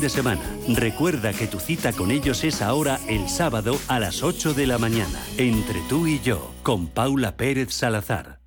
de 0.00 0.08
semana. 0.08 0.42
Recuerda 0.66 1.32
que 1.32 1.46
tu 1.46 1.60
cita 1.60 1.92
con 1.92 2.10
ellos 2.10 2.42
es 2.42 2.62
ahora 2.62 2.98
el 3.06 3.28
sábado 3.28 3.78
a 3.86 4.00
las 4.00 4.24
8 4.24 4.52
de 4.52 4.66
la 4.66 4.76
mañana, 4.76 5.20
entre 5.38 5.80
tú 5.88 6.08
y 6.08 6.18
yo, 6.18 6.52
con 6.64 6.88
Paula 6.88 7.36
Pérez 7.36 7.72
Salazar. 7.72 8.40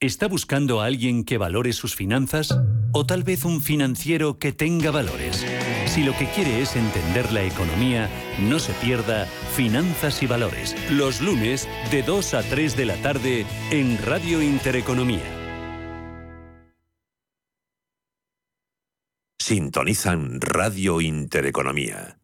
¿Está 0.00 0.26
buscando 0.26 0.80
a 0.80 0.86
alguien 0.86 1.22
que 1.22 1.38
valore 1.38 1.72
sus 1.72 1.94
finanzas? 1.94 2.58
¿O 2.90 3.06
tal 3.06 3.22
vez 3.22 3.44
un 3.44 3.62
financiero 3.62 4.40
que 4.40 4.52
tenga 4.52 4.90
valores? 4.90 5.46
Si 5.86 6.02
lo 6.02 6.16
que 6.16 6.26
quiere 6.26 6.60
es 6.60 6.74
entender 6.74 7.30
la 7.30 7.44
economía, 7.44 8.10
no 8.40 8.58
se 8.58 8.72
pierda 8.72 9.26
Finanzas 9.54 10.20
y 10.24 10.26
Valores, 10.26 10.74
los 10.90 11.20
lunes 11.20 11.68
de 11.92 12.02
2 12.02 12.34
a 12.34 12.42
3 12.42 12.76
de 12.76 12.86
la 12.86 12.96
tarde 12.96 13.46
en 13.70 14.04
Radio 14.04 14.42
Intereconomía. 14.42 15.43
Sintonizan 19.46 20.40
Radio 20.40 21.02
Intereconomía. 21.02 22.16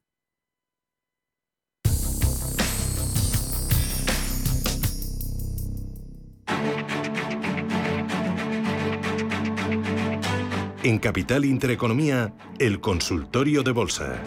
En 10.82 10.98
Capital 10.98 11.44
Intereconomía, 11.44 12.32
el 12.58 12.80
consultorio 12.80 13.62
de 13.62 13.72
bolsa. 13.72 14.22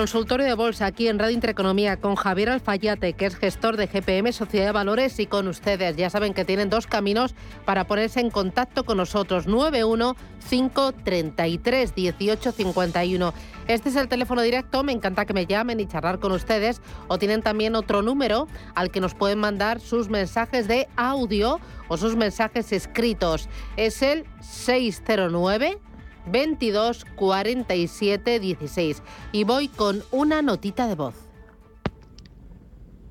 Consultorio 0.00 0.46
de 0.46 0.54
bolsa 0.54 0.86
aquí 0.86 1.08
en 1.08 1.18
Radio 1.18 1.34
Intereconomía 1.34 1.98
con 1.98 2.14
Javier 2.14 2.48
Alfayate, 2.48 3.12
que 3.12 3.26
es 3.26 3.36
gestor 3.36 3.76
de 3.76 3.86
GPM 3.86 4.32
Sociedad 4.32 4.64
de 4.64 4.72
Valores 4.72 5.20
y 5.20 5.26
con 5.26 5.46
ustedes. 5.46 5.94
Ya 5.94 6.08
saben 6.08 6.32
que 6.32 6.46
tienen 6.46 6.70
dos 6.70 6.86
caminos 6.86 7.34
para 7.66 7.86
ponerse 7.86 8.20
en 8.20 8.30
contacto 8.30 8.84
con 8.84 8.96
nosotros. 8.96 9.46
91 9.46 10.16
533 10.48 11.92
1851. 11.94 13.34
Este 13.66 13.88
es 13.90 13.96
el 13.96 14.08
teléfono 14.08 14.40
directo, 14.40 14.82
me 14.82 14.92
encanta 14.92 15.26
que 15.26 15.34
me 15.34 15.44
llamen 15.44 15.80
y 15.80 15.86
charlar 15.86 16.18
con 16.18 16.32
ustedes. 16.32 16.80
O 17.08 17.18
tienen 17.18 17.42
también 17.42 17.76
otro 17.76 18.00
número 18.00 18.48
al 18.74 18.90
que 18.90 19.02
nos 19.02 19.12
pueden 19.12 19.38
mandar 19.38 19.80
sus 19.80 20.08
mensajes 20.08 20.66
de 20.66 20.88
audio 20.96 21.60
o 21.88 21.98
sus 21.98 22.16
mensajes 22.16 22.72
escritos. 22.72 23.50
Es 23.76 24.00
el 24.00 24.24
609 24.40 25.78
22 26.26 27.04
47 27.16 28.40
16. 28.40 29.02
Y 29.32 29.44
voy 29.44 29.68
con 29.68 30.02
una 30.10 30.42
notita 30.42 30.86
de 30.86 30.94
voz. 30.94 31.14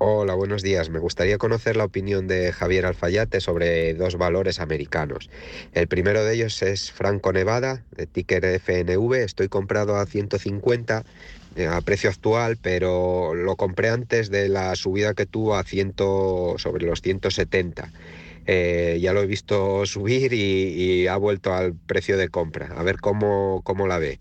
Hola, 0.02 0.32
buenos 0.34 0.62
días. 0.62 0.88
Me 0.88 0.98
gustaría 0.98 1.36
conocer 1.36 1.76
la 1.76 1.84
opinión 1.84 2.26
de 2.26 2.52
Javier 2.52 2.86
Alfayate 2.86 3.42
sobre 3.42 3.92
dos 3.92 4.16
valores 4.16 4.58
americanos. 4.58 5.28
El 5.74 5.88
primero 5.88 6.24
de 6.24 6.32
ellos 6.32 6.62
es 6.62 6.90
Franco 6.90 7.34
Nevada, 7.34 7.84
de 7.90 8.06
ticker 8.06 8.46
FNV. 8.46 9.12
Estoy 9.16 9.48
comprado 9.48 9.96
a 9.96 10.06
150 10.06 11.04
eh, 11.56 11.66
a 11.66 11.82
precio 11.82 12.08
actual, 12.08 12.56
pero 12.56 13.34
lo 13.34 13.56
compré 13.56 13.90
antes 13.90 14.30
de 14.30 14.48
la 14.48 14.74
subida 14.74 15.12
que 15.12 15.26
tuvo 15.26 15.56
a 15.56 15.64
100 15.64 15.94
sobre 16.56 16.86
los 16.86 17.02
170. 17.02 17.90
Eh, 18.52 18.98
ya 19.00 19.12
lo 19.12 19.22
he 19.22 19.26
visto 19.26 19.86
subir 19.86 20.32
y, 20.32 21.06
ha 21.06 21.16
vuelto 21.16 21.54
al 21.54 21.72
precio 21.72 22.16
de 22.16 22.28
compra. 22.28 22.74
A 22.76 22.82
ver 22.82 22.96
cómo, 22.96 23.60
cómo 23.62 23.86
la 23.86 24.00
ve. 24.00 24.18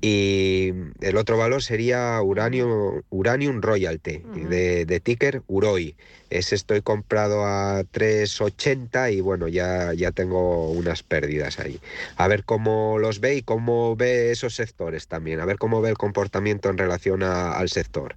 Y 0.00 0.72
el 1.00 1.16
otro 1.16 1.38
valor 1.38 1.62
sería 1.62 2.20
Uranium, 2.20 3.02
Uranium 3.10 3.62
Royalty, 3.62 4.22
de, 4.48 4.84
de, 4.86 5.00
ticker 5.00 5.42
Uroi. 5.46 5.94
Ese 6.30 6.56
estoy 6.56 6.82
comprado 6.82 7.46
a 7.46 7.84
3.80 7.84 9.12
y 9.12 9.20
bueno, 9.20 9.46
ya, 9.46 9.94
ya 9.94 10.10
tengo 10.10 10.72
unas 10.72 11.04
pérdidas 11.04 11.60
ahí. 11.60 11.78
A 12.16 12.26
ver 12.26 12.42
cómo 12.42 12.98
los 12.98 13.20
ve 13.20 13.36
y 13.36 13.42
cómo 13.42 13.94
ve 13.94 14.32
esos 14.32 14.56
sectores 14.56 15.06
también. 15.06 15.38
A 15.38 15.44
ver 15.44 15.58
cómo 15.58 15.80
ve 15.80 15.90
el 15.90 15.96
comportamiento 15.96 16.70
en 16.70 16.78
relación 16.78 17.22
al 17.22 17.68
sector. 17.68 18.16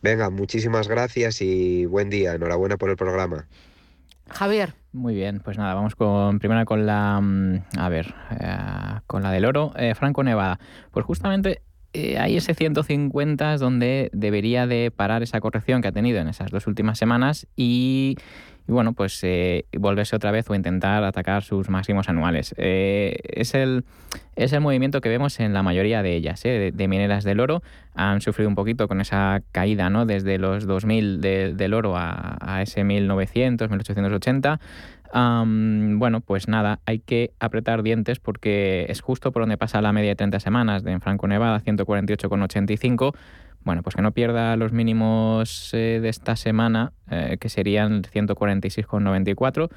Venga, 0.00 0.30
muchísimas 0.30 0.86
gracias 0.86 1.42
y 1.42 1.86
buen 1.86 2.08
día. 2.08 2.34
Enhorabuena 2.34 2.76
por 2.76 2.88
el 2.90 2.96
programa. 2.96 3.48
Javier. 4.28 4.74
Muy 4.92 5.14
bien, 5.14 5.40
pues 5.44 5.58
nada, 5.58 5.74
vamos 5.74 5.94
con 5.94 6.38
primera 6.38 6.64
con 6.64 6.86
la, 6.86 7.20
mm, 7.20 7.78
a 7.78 7.88
ver, 7.88 8.14
eh, 8.40 9.00
con 9.06 9.22
la 9.22 9.30
del 9.30 9.44
oro, 9.44 9.72
eh, 9.76 9.94
Franco 9.94 10.22
Nevada. 10.24 10.58
Pues 10.90 11.04
justamente 11.04 11.62
eh, 11.92 12.18
ahí 12.18 12.36
ese 12.36 12.54
150 12.54 13.54
es 13.54 13.60
donde 13.60 14.10
debería 14.12 14.66
de 14.66 14.90
parar 14.90 15.22
esa 15.22 15.40
corrección 15.40 15.80
que 15.80 15.88
ha 15.88 15.92
tenido 15.92 16.18
en 16.18 16.28
esas 16.28 16.50
dos 16.50 16.66
últimas 16.66 16.98
semanas 16.98 17.46
y 17.56 18.16
y 18.68 18.72
bueno, 18.72 18.94
pues 18.94 19.22
eh, 19.22 19.66
volverse 19.78 20.16
otra 20.16 20.30
vez 20.32 20.50
o 20.50 20.54
intentar 20.54 21.04
atacar 21.04 21.42
sus 21.44 21.68
máximos 21.68 22.08
anuales. 22.08 22.54
Eh, 22.58 23.16
es, 23.22 23.54
el, 23.54 23.84
es 24.34 24.52
el 24.52 24.60
movimiento 24.60 25.00
que 25.00 25.08
vemos 25.08 25.38
en 25.38 25.52
la 25.52 25.62
mayoría 25.62 26.02
de 26.02 26.16
ellas, 26.16 26.44
eh, 26.44 26.72
de, 26.74 26.88
mineras 26.88 27.22
del 27.22 27.40
oro. 27.40 27.62
Han 27.94 28.20
sufrido 28.20 28.48
un 28.48 28.56
poquito 28.56 28.88
con 28.88 29.00
esa 29.00 29.40
caída 29.52 29.88
¿no? 29.88 30.04
desde 30.04 30.38
los 30.38 30.66
2000 30.66 31.20
del 31.20 31.74
oro 31.74 31.96
a, 31.96 32.36
a, 32.40 32.62
ese 32.62 32.82
1900, 32.82 33.70
1880. 33.70 34.60
bueno, 35.12 36.20
pues 36.20 36.48
nada, 36.48 36.80
hay 36.86 36.98
que 36.98 37.30
apretar 37.38 37.84
dientes 37.84 38.18
porque 38.18 38.86
es 38.88 39.00
justo 39.00 39.30
por 39.30 39.42
donde 39.42 39.56
pasa 39.56 39.80
la 39.80 39.92
media 39.92 40.10
de 40.10 40.16
30 40.16 40.40
semanas 40.40 40.82
de 40.82 40.90
en 40.90 41.00
Franco 41.00 41.28
Nevada, 41.28 41.60
148,85 41.60 43.14
bueno, 43.66 43.82
pues 43.82 43.96
que 43.96 44.02
no 44.02 44.12
pierda 44.12 44.54
los 44.56 44.70
mínimos 44.70 45.74
eh, 45.74 45.98
de 46.00 46.08
esta 46.08 46.36
semana, 46.36 46.92
eh, 47.10 47.36
que 47.40 47.48
serían 47.48 48.04
146,94. 48.04 49.70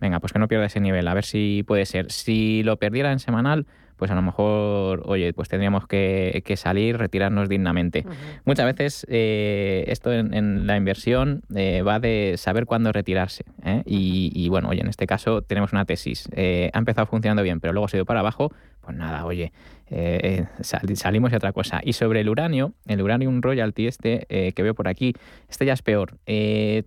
Venga, 0.00 0.18
pues 0.18 0.32
que 0.32 0.40
no 0.40 0.48
pierda 0.48 0.66
ese 0.66 0.80
nivel, 0.80 1.06
a 1.06 1.14
ver 1.14 1.24
si 1.24 1.62
puede 1.64 1.86
ser. 1.86 2.10
Si 2.10 2.64
lo 2.64 2.76
perdiera 2.78 3.12
en 3.12 3.20
semanal, 3.20 3.68
pues 3.96 4.10
a 4.10 4.14
lo 4.14 4.22
mejor, 4.22 5.02
oye, 5.06 5.32
pues 5.32 5.48
tendríamos 5.48 5.86
que, 5.86 6.42
salir, 6.56 6.96
retirarnos 6.96 7.48
dignamente. 7.48 8.04
Muchas 8.44 8.66
veces 8.66 9.06
eh, 9.08 9.84
esto 9.88 10.12
en, 10.12 10.66
la 10.66 10.76
inversión 10.76 11.42
va 11.50 11.98
de 11.98 12.34
saber 12.36 12.66
cuándo 12.66 12.92
retirarse. 12.92 13.44
Y, 13.84 14.32
y, 14.34 14.48
bueno, 14.48 14.68
oye, 14.68 14.80
en 14.80 14.88
este 14.88 15.06
caso 15.06 15.42
tenemos 15.42 15.72
una 15.72 15.84
tesis. 15.84 16.28
ha 16.36 16.78
empezado 16.78 17.06
funcionando 17.06 17.42
bien, 17.42 17.60
pero 17.60 17.72
luego 17.72 17.88
se 17.88 17.96
ha 17.96 17.98
ido 17.98 18.06
para 18.06 18.20
abajo. 18.20 18.52
Pues 18.86 18.96
nada, 18.96 19.24
oye, 19.26 19.52
eh, 19.88 20.46
eh, 20.60 20.94
salimos 20.94 21.32
de 21.32 21.36
otra 21.36 21.52
cosa. 21.52 21.80
Y 21.82 21.92
sobre 21.92 22.20
el 22.20 22.28
uranio, 22.28 22.74
el 22.86 23.02
uranium 23.02 23.40
royalty 23.40 23.88
este 23.88 24.26
eh, 24.28 24.52
que 24.52 24.62
veo 24.62 24.74
por 24.74 24.86
aquí, 24.86 25.12
este 25.48 25.66
ya 25.66 25.72
es 25.72 25.82
peor. 25.82 26.18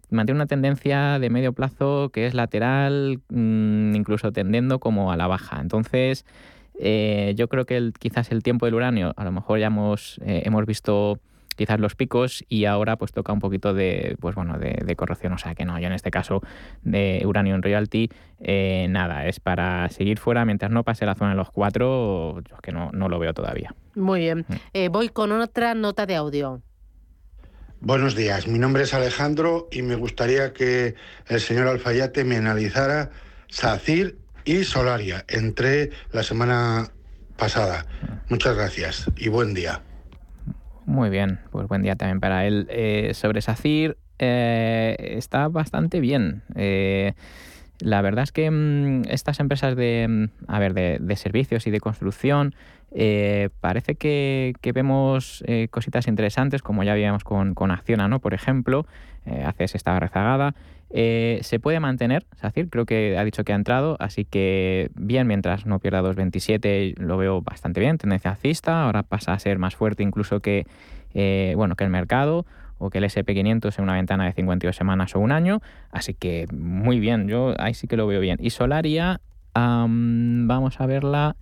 mantiene 0.09 0.37
una 0.37 0.47
tendencia 0.47 1.19
de 1.19 1.29
medio 1.29 1.51
plazo 1.51 2.09
que 2.13 2.25
es 2.25 2.33
lateral, 2.33 3.19
mm, 3.29 3.95
incluso 3.95 4.31
tendiendo 4.31 4.79
como 4.79 5.11
a 5.11 5.17
la 5.17 5.27
baja. 5.27 5.59
Entonces, 5.59 6.25
yo 6.79 7.47
creo 7.49 7.65
que 7.65 7.91
quizás 7.99 8.31
el 8.31 8.41
tiempo 8.43 8.65
del 8.65 8.75
uranio, 8.75 9.13
a 9.17 9.23
lo 9.23 9.31
mejor 9.31 9.59
ya 9.59 9.67
hemos, 9.67 10.19
hemos 10.23 10.65
visto 10.65 11.19
quizás 11.59 11.77
los 11.77 11.93
picos 11.93 12.45
y 12.47 12.63
ahora 12.63 12.95
pues 12.95 13.11
toca 13.11 13.33
un 13.33 13.39
poquito 13.39 13.73
de, 13.73 14.15
pues 14.21 14.33
bueno, 14.33 14.57
de, 14.57 14.95
corrección. 14.95 15.33
O 15.33 15.37
sea 15.37 15.55
que 15.55 15.65
no, 15.65 15.77
yo 15.77 15.87
en 15.87 15.93
este 15.93 16.09
caso 16.09 16.41
de 16.83 17.21
Uranium 17.25 17.61
Royalty, 17.61 18.09
eh, 18.39 18.87
nada, 18.89 19.27
es 19.27 19.41
para 19.41 19.89
seguir 19.89 20.19
fuera 20.19 20.45
mientras 20.45 20.71
no 20.71 20.83
pase 20.83 21.05
la 21.05 21.15
zona 21.15 21.31
de 21.31 21.35
los 21.35 21.51
cuatro, 21.51 22.41
yo 22.49 22.55
es 22.55 22.61
que 22.61 22.71
no, 22.71 22.91
no 22.93 23.09
lo 23.09 23.19
veo 23.19 23.33
todavía. 23.33 23.75
Muy 23.93 24.21
bien. 24.21 24.45
Mm. 24.47 24.53
Eh, 24.73 24.87
voy 24.87 25.09
con 25.09 25.33
otra 25.33 25.75
nota 25.75 26.05
de 26.05 26.15
audio. 26.15 26.61
Buenos 27.81 28.15
días, 28.15 28.47
mi 28.47 28.57
nombre 28.57 28.83
es 28.83 28.93
Alejandro 28.93 29.67
y 29.69 29.81
me 29.81 29.95
gustaría 29.95 30.53
que 30.53 30.95
el 31.27 31.41
señor 31.41 31.67
Alfayate 31.67 32.23
me 32.23 32.37
analizara 32.37 33.09
SACIR 33.49 34.15
y 34.49 34.63
Solaria. 34.63 35.25
Entré 35.27 35.91
la 36.11 36.23
semana 36.23 36.89
pasada. 37.37 37.85
Muchas 38.29 38.55
gracias 38.55 39.05
y 39.15 39.29
buen 39.29 39.53
día. 39.53 39.83
Muy 40.87 41.11
bien, 41.11 41.39
pues 41.51 41.67
buen 41.67 41.83
día 41.83 41.95
también 41.95 42.19
para 42.19 42.47
él. 42.47 42.65
Eh, 42.71 43.11
sobre 43.13 43.41
SACIR, 43.41 43.95
eh, 44.17 44.95
está 45.17 45.49
bastante 45.49 45.99
bien. 45.99 46.41
Eh, 46.55 47.13
la 47.77 48.01
verdad 48.01 48.23
es 48.23 48.31
que 48.31 48.49
mm, 48.49 49.03
estas 49.09 49.39
empresas 49.39 49.75
de, 49.75 50.07
mm, 50.09 50.25
a 50.47 50.57
ver, 50.57 50.73
de, 50.73 51.15
servicios 51.15 51.67
y 51.67 51.71
de 51.71 51.79
construcción 51.79 52.55
parece 53.61 53.93
que, 53.93 54.55
vemos 54.73 55.43
cositas 55.69 56.07
interesantes, 56.07 56.63
como 56.63 56.83
ya 56.83 56.95
vimos 56.95 57.23
con, 57.23 57.53
Acciona, 57.69 58.07
¿no? 58.07 58.19
Por 58.19 58.33
ejemplo, 58.33 58.87
ACS 59.27 59.75
estaba 59.75 59.99
rezagada. 59.99 60.55
Se 60.91 61.59
puede 61.61 61.79
mantener, 61.79 62.25
SACIR, 62.35 62.69
creo 62.69 62.85
que 62.85 63.17
ha 63.17 63.23
dicho 63.23 63.43
que 63.43 63.53
ha 63.53 63.55
entrado, 63.55 63.95
así 63.99 64.25
que 64.25 64.89
bien, 64.95 65.27
mientras 65.27 65.65
no 65.65 65.79
pierda 65.79 66.01
2.27 66.01 66.97
lo 66.97 67.17
veo 67.17 67.41
bastante 67.41 67.79
bien, 67.79 67.97
tendencia 67.97 68.31
alcista, 68.31 68.83
ahora 68.83 69.03
pasa 69.03 69.33
a 69.33 69.39
ser 69.39 69.59
más 69.59 69.75
fuerte 69.75 70.03
incluso 70.03 70.39
que, 70.39 70.65
bueno, 71.55 71.75
que 71.75 71.83
el 71.83 71.89
mercado 71.89 72.45
o 72.79 72.89
que 72.89 72.97
el 72.97 73.03
SP500 73.03 73.77
en 73.77 73.83
una 73.83 73.93
ventana 73.93 74.25
de 74.25 74.33
52 74.33 74.75
semanas 74.75 75.15
o 75.15 75.19
un 75.19 75.31
año, 75.31 75.61
así 75.91 76.13
que 76.13 76.47
muy 76.51 76.99
bien, 76.99 77.27
yo 77.27 77.53
ahí 77.59 77.73
sí 77.73 77.87
que 77.87 77.97
lo 77.97 78.07
veo 78.07 78.21
bien. 78.21 78.37
Y 78.39 78.49
Solaria, 78.49 79.21
vamos 79.53 80.79
a 80.79 80.85
verla 80.85 81.35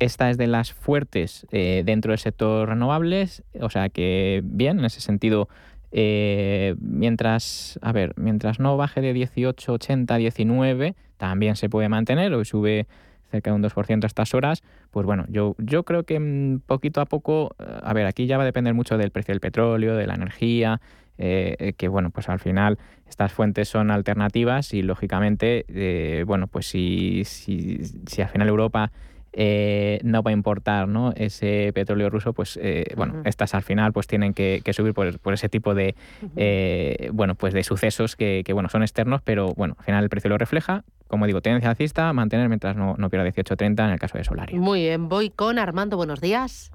esta 0.00 0.30
es 0.30 0.38
de 0.38 0.46
las 0.46 0.72
fuertes 0.72 1.46
eh, 1.52 1.82
dentro 1.84 2.12
del 2.12 2.18
sector 2.18 2.68
renovables, 2.68 3.44
o 3.60 3.68
sea 3.68 3.90
que 3.90 4.40
bien, 4.42 4.78
en 4.78 4.86
ese 4.86 5.00
sentido, 5.02 5.48
eh, 5.92 6.76
mientras, 6.80 7.78
a 7.82 7.92
ver, 7.92 8.12
mientras 8.16 8.60
no 8.60 8.76
baje 8.76 9.00
de 9.00 9.12
18, 9.12 9.72
80, 9.72 10.16
19, 10.16 10.94
también 11.16 11.56
se 11.56 11.68
puede 11.68 11.88
mantener, 11.88 12.32
o 12.34 12.44
sube 12.44 12.86
cerca 13.30 13.50
de 13.50 13.56
un 13.56 13.62
2% 13.62 14.04
a 14.04 14.06
estas 14.06 14.34
horas, 14.34 14.62
pues 14.90 15.06
bueno, 15.06 15.24
yo, 15.28 15.54
yo 15.58 15.84
creo 15.84 16.04
que 16.04 16.18
mm, 16.18 16.60
poquito 16.66 17.00
a 17.00 17.06
poco, 17.06 17.54
eh, 17.58 17.64
a 17.82 17.92
ver, 17.92 18.06
aquí 18.06 18.26
ya 18.26 18.36
va 18.36 18.42
a 18.42 18.46
depender 18.46 18.74
mucho 18.74 18.98
del 18.98 19.10
precio 19.10 19.32
del 19.32 19.40
petróleo, 19.40 19.94
de 19.96 20.06
la 20.06 20.14
energía, 20.14 20.80
que 21.18 21.88
bueno, 21.88 22.08
pues 22.08 22.30
al 22.30 22.38
final 22.38 22.78
estas 23.06 23.30
fuentes 23.30 23.68
son 23.68 23.90
alternativas 23.90 24.72
y 24.72 24.80
lógicamente, 24.80 26.24
bueno, 26.26 26.46
pues 26.46 26.64
si, 26.64 27.24
si, 27.26 27.84
si 28.06 28.22
al 28.22 28.30
final 28.30 28.48
Europa 28.48 28.90
eh, 29.32 30.00
no 30.02 30.22
va 30.22 30.30
a 30.30 30.34
importar 30.34 30.88
¿no? 30.88 31.12
ese 31.14 31.70
petróleo 31.72 32.10
ruso, 32.10 32.32
pues 32.32 32.58
eh, 32.60 32.92
bueno, 32.96 33.22
estas 33.24 33.54
al 33.54 33.62
final 33.62 33.92
pues 33.92 34.06
tienen 34.06 34.34
que, 34.34 34.62
subir 34.72 34.92
por, 34.94 35.32
ese 35.32 35.48
tipo 35.48 35.74
de 35.74 35.94
eh, 36.36 37.10
bueno 37.12 37.34
pues 37.34 37.54
de 37.54 37.62
sucesos 37.62 38.16
que, 38.16 38.44
bueno 38.52 38.68
son 38.68 38.82
externos, 38.82 39.22
pero 39.22 39.52
bueno, 39.54 39.76
al 39.78 39.84
final 39.84 40.04
el 40.04 40.10
precio 40.10 40.30
lo 40.30 40.38
refleja. 40.38 40.84
Como 41.06 41.26
digo, 41.26 41.40
tendencia 41.40 41.70
alcista, 41.70 42.12
mantener 42.12 42.48
mientras 42.48 42.76
no, 42.76 42.94
no 42.96 43.10
pierda 43.10 43.28
18.30 43.28 43.84
en 43.84 43.90
el 43.90 43.98
caso 43.98 44.16
de 44.16 44.24
Solaria. 44.24 44.58
Muy 44.58 44.82
bien, 44.82 45.08
voy 45.08 45.30
con 45.30 45.58
Armando, 45.58 45.96
buenos 45.96 46.20
días. 46.20 46.70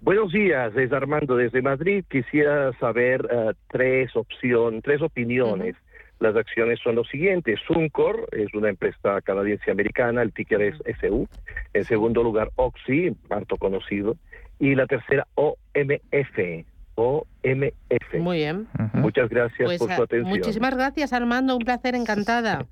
Buenos 0.00 0.32
días, 0.32 0.74
es 0.76 0.92
Armando 0.92 1.36
desde 1.36 1.62
Madrid. 1.62 2.04
Quisiera 2.08 2.72
saber 2.78 3.28
tres 3.68 4.14
opciones, 4.16 4.82
tres 4.82 5.02
opiniones. 5.02 5.76
Las 6.22 6.36
acciones 6.36 6.78
son 6.78 6.94
los 6.94 7.08
siguientes. 7.08 7.58
Suncor 7.66 8.28
es 8.30 8.54
una 8.54 8.68
empresa 8.68 9.20
canadiense-americana, 9.22 10.22
el 10.22 10.32
ticker 10.32 10.62
es 10.62 10.76
SU. 11.00 11.28
En 11.74 11.84
segundo 11.84 12.22
lugar, 12.22 12.52
Oxy, 12.54 13.16
harto 13.28 13.56
conocido. 13.56 14.16
Y 14.60 14.76
la 14.76 14.86
tercera, 14.86 15.26
OMF. 15.34 16.64
OMF. 16.94 18.14
Muy 18.20 18.36
bien. 18.36 18.68
Muchas 18.92 19.28
gracias 19.30 19.66
pues, 19.66 19.80
por 19.80 19.92
su 19.92 20.02
atención. 20.04 20.28
Muchísimas 20.28 20.76
gracias, 20.76 21.12
Armando. 21.12 21.56
Un 21.56 21.64
placer, 21.64 21.96
encantada. 21.96 22.66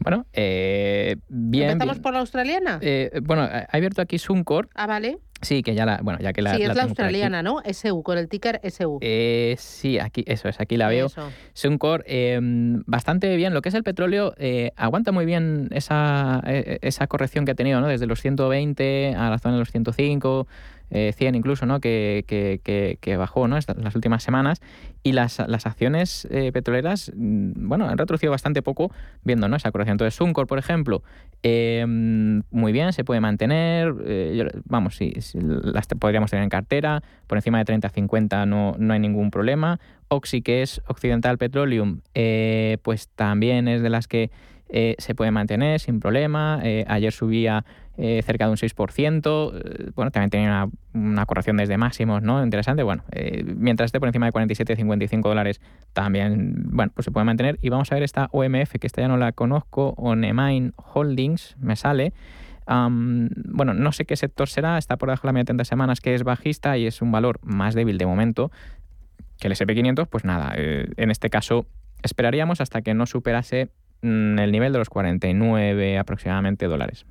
Bueno, 0.00 0.26
eh, 0.34 1.16
bien. 1.30 1.70
¿Empezamos 1.70 1.98
por 2.00 2.12
la 2.12 2.18
australiana? 2.18 2.78
Eh, 2.82 3.20
bueno, 3.22 3.40
ha 3.42 3.68
abierto 3.72 4.02
aquí 4.02 4.18
Suncor. 4.18 4.68
Ah, 4.74 4.86
vale. 4.86 5.18
Sí, 5.42 5.62
que 5.62 5.74
ya 5.74 5.86
la, 5.86 6.00
bueno, 6.02 6.18
ya 6.20 6.32
que 6.32 6.42
la. 6.42 6.54
Sí, 6.54 6.62
es 6.62 6.74
la, 6.74 6.82
australiana, 6.82 7.42
¿no? 7.42 7.62
SU, 7.64 8.02
con 8.02 8.18
el 8.18 8.28
ticker 8.28 8.60
SU. 8.62 8.98
Eh, 9.00 9.56
sí, 9.58 9.98
aquí, 9.98 10.22
eso 10.26 10.48
es, 10.48 10.60
aquí 10.60 10.76
la 10.76 10.88
veo. 10.88 11.08
Suncor, 11.54 12.04
em, 12.06 12.82
bastante 12.86 13.34
bien. 13.36 13.54
Lo 13.54 13.62
que 13.62 13.70
es 13.70 13.74
el 13.74 13.82
petróleo, 13.82 14.34
eh, 14.36 14.72
aguanta 14.76 15.12
muy 15.12 15.24
bien 15.24 15.68
esa, 15.72 16.42
e, 16.46 16.78
e, 16.82 16.86
esa 16.86 17.06
corrección 17.06 17.46
que 17.46 17.52
ha 17.52 17.54
tenido, 17.54 17.80
¿no? 17.80 17.88
Desde 17.88 18.06
los 18.06 18.20
120 18.20 19.14
a 19.16 19.30
la 19.30 19.38
zona 19.38 19.54
de 19.54 19.60
los 19.60 19.70
105. 19.70 20.46
100 20.90 21.34
eh, 21.34 21.38
incluso, 21.38 21.66
¿no? 21.66 21.80
Que, 21.80 22.24
que, 22.26 23.16
bajó 23.16 23.46
¿no? 23.48 23.56
las 23.56 23.94
últimas 23.94 24.22
semanas. 24.22 24.60
Y 25.02 25.12
las, 25.12 25.38
las 25.46 25.64
acciones 25.66 26.28
eh, 26.30 26.52
petroleras, 26.52 27.10
mm, 27.14 27.68
bueno, 27.68 27.88
han 27.88 27.96
retrocedido 27.96 28.32
bastante 28.32 28.60
poco 28.60 28.92
viendo 29.22 29.48
¿no? 29.48 29.56
esa 29.56 29.70
corrección. 29.70 29.94
Entonces, 29.94 30.14
Suncor, 30.14 30.46
por 30.46 30.58
ejemplo, 30.58 31.02
em, 31.42 32.42
muy 32.50 32.72
bien, 32.72 32.92
se 32.92 33.04
puede 33.04 33.20
mantener. 33.20 33.94
Eh, 34.04 34.48
vamos, 34.64 34.96
sí, 34.96 35.14
las 35.34 35.86
podríamos 35.86 36.30
tener 36.30 36.42
en 36.42 36.50
cartera. 36.50 37.02
Por 37.26 37.38
encima 37.38 37.62
de 37.62 37.72
30-50 37.72 38.46
no, 38.46 38.74
no 38.78 38.92
hay 38.92 39.00
ningún 39.00 39.30
problema. 39.30 39.80
Oxy, 40.08 40.42
que 40.42 40.62
es 40.62 40.82
Occidental 40.88 41.38
Petroleum, 41.38 42.00
pues 42.82 43.08
también 43.14 43.68
es 43.68 43.80
de 43.80 43.90
las 43.90 44.08
que 44.08 44.30
se 44.98 45.14
puede 45.14 45.30
mantener 45.30 45.78
sin 45.78 46.00
problema. 46.00 46.60
ayer 46.88 47.12
subía 47.12 47.64
eh, 48.02 48.22
cerca 48.22 48.46
de 48.46 48.50
un 48.52 48.56
6%. 48.56 49.52
Eh, 49.52 49.90
bueno, 49.94 50.10
también 50.10 50.30
tenía 50.30 50.66
una, 50.94 51.26
corrección 51.26 51.58
desde 51.58 51.76
máximos, 51.76 52.22
¿no? 52.22 52.42
Interesante. 52.42 52.82
Bueno, 52.82 53.04
eh, 53.12 53.44
mientras 53.44 53.88
esté 53.88 54.00
por 54.00 54.08
encima 54.08 54.24
de 54.24 54.32
47,55 54.32 55.20
dólares, 55.20 55.60
también, 55.92 56.54
bueno, 56.70 56.92
pues 56.94 57.04
se 57.04 57.10
puede 57.10 57.26
mantener. 57.26 57.58
Y 57.60 57.68
vamos 57.68 57.92
a 57.92 57.96
ver 57.96 58.02
esta 58.02 58.30
OMF, 58.32 58.78
que 58.80 58.86
esta 58.86 59.02
ya 59.02 59.08
no 59.08 59.18
la 59.18 59.32
conozco, 59.32 59.92
Onemine 59.98 60.72
Holdings, 60.76 61.56
me 61.60 61.76
sale. 61.76 62.14
bueno, 62.66 63.74
no 63.74 63.92
sé 63.92 64.06
qué 64.06 64.16
sector 64.16 64.48
será, 64.48 64.78
está 64.78 64.96
por 64.96 65.10
debajo 65.10 65.24
de 65.24 65.28
la 65.28 65.32
media 65.34 65.42
de 65.42 65.46
30 65.48 65.64
semanas, 65.66 66.00
que 66.00 66.14
es 66.14 66.22
bajista 66.22 66.78
y 66.78 66.86
es 66.86 67.02
un 67.02 67.12
valor 67.12 67.38
más 67.42 67.74
débil 67.74 67.98
de 67.98 68.06
momento 68.06 68.50
que 69.38 69.48
el 69.48 69.52
SP500, 69.52 70.06
pues 70.06 70.24
nada, 70.24 70.54
en 70.56 71.10
este 71.10 71.28
caso 71.28 71.66
esperaríamos 72.02 72.62
hasta 72.62 72.80
que 72.80 72.94
no 72.94 73.04
superase 73.04 73.68
el 74.02 74.52
nivel 74.52 74.72
de 74.72 74.78
los 74.78 74.88
49 74.88 75.98
aproximadamente 75.98 76.66
dólares. 76.66 77.06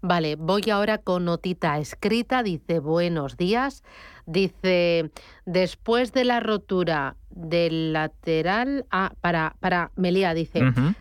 Vale, 0.00 0.36
voy 0.36 0.70
ahora 0.70 0.98
con 0.98 1.24
notita 1.24 1.78
escrita. 1.78 2.42
Dice, 2.42 2.78
buenos 2.78 3.36
días. 3.36 3.82
Dice, 4.26 5.10
después 5.44 6.12
de 6.12 6.24
la 6.24 6.40
rotura 6.40 7.16
del 7.30 7.92
lateral... 7.92 8.86
Ah, 8.90 9.12
para, 9.20 9.56
para 9.60 9.90
Melía, 9.96 10.34
dice, 10.34 10.60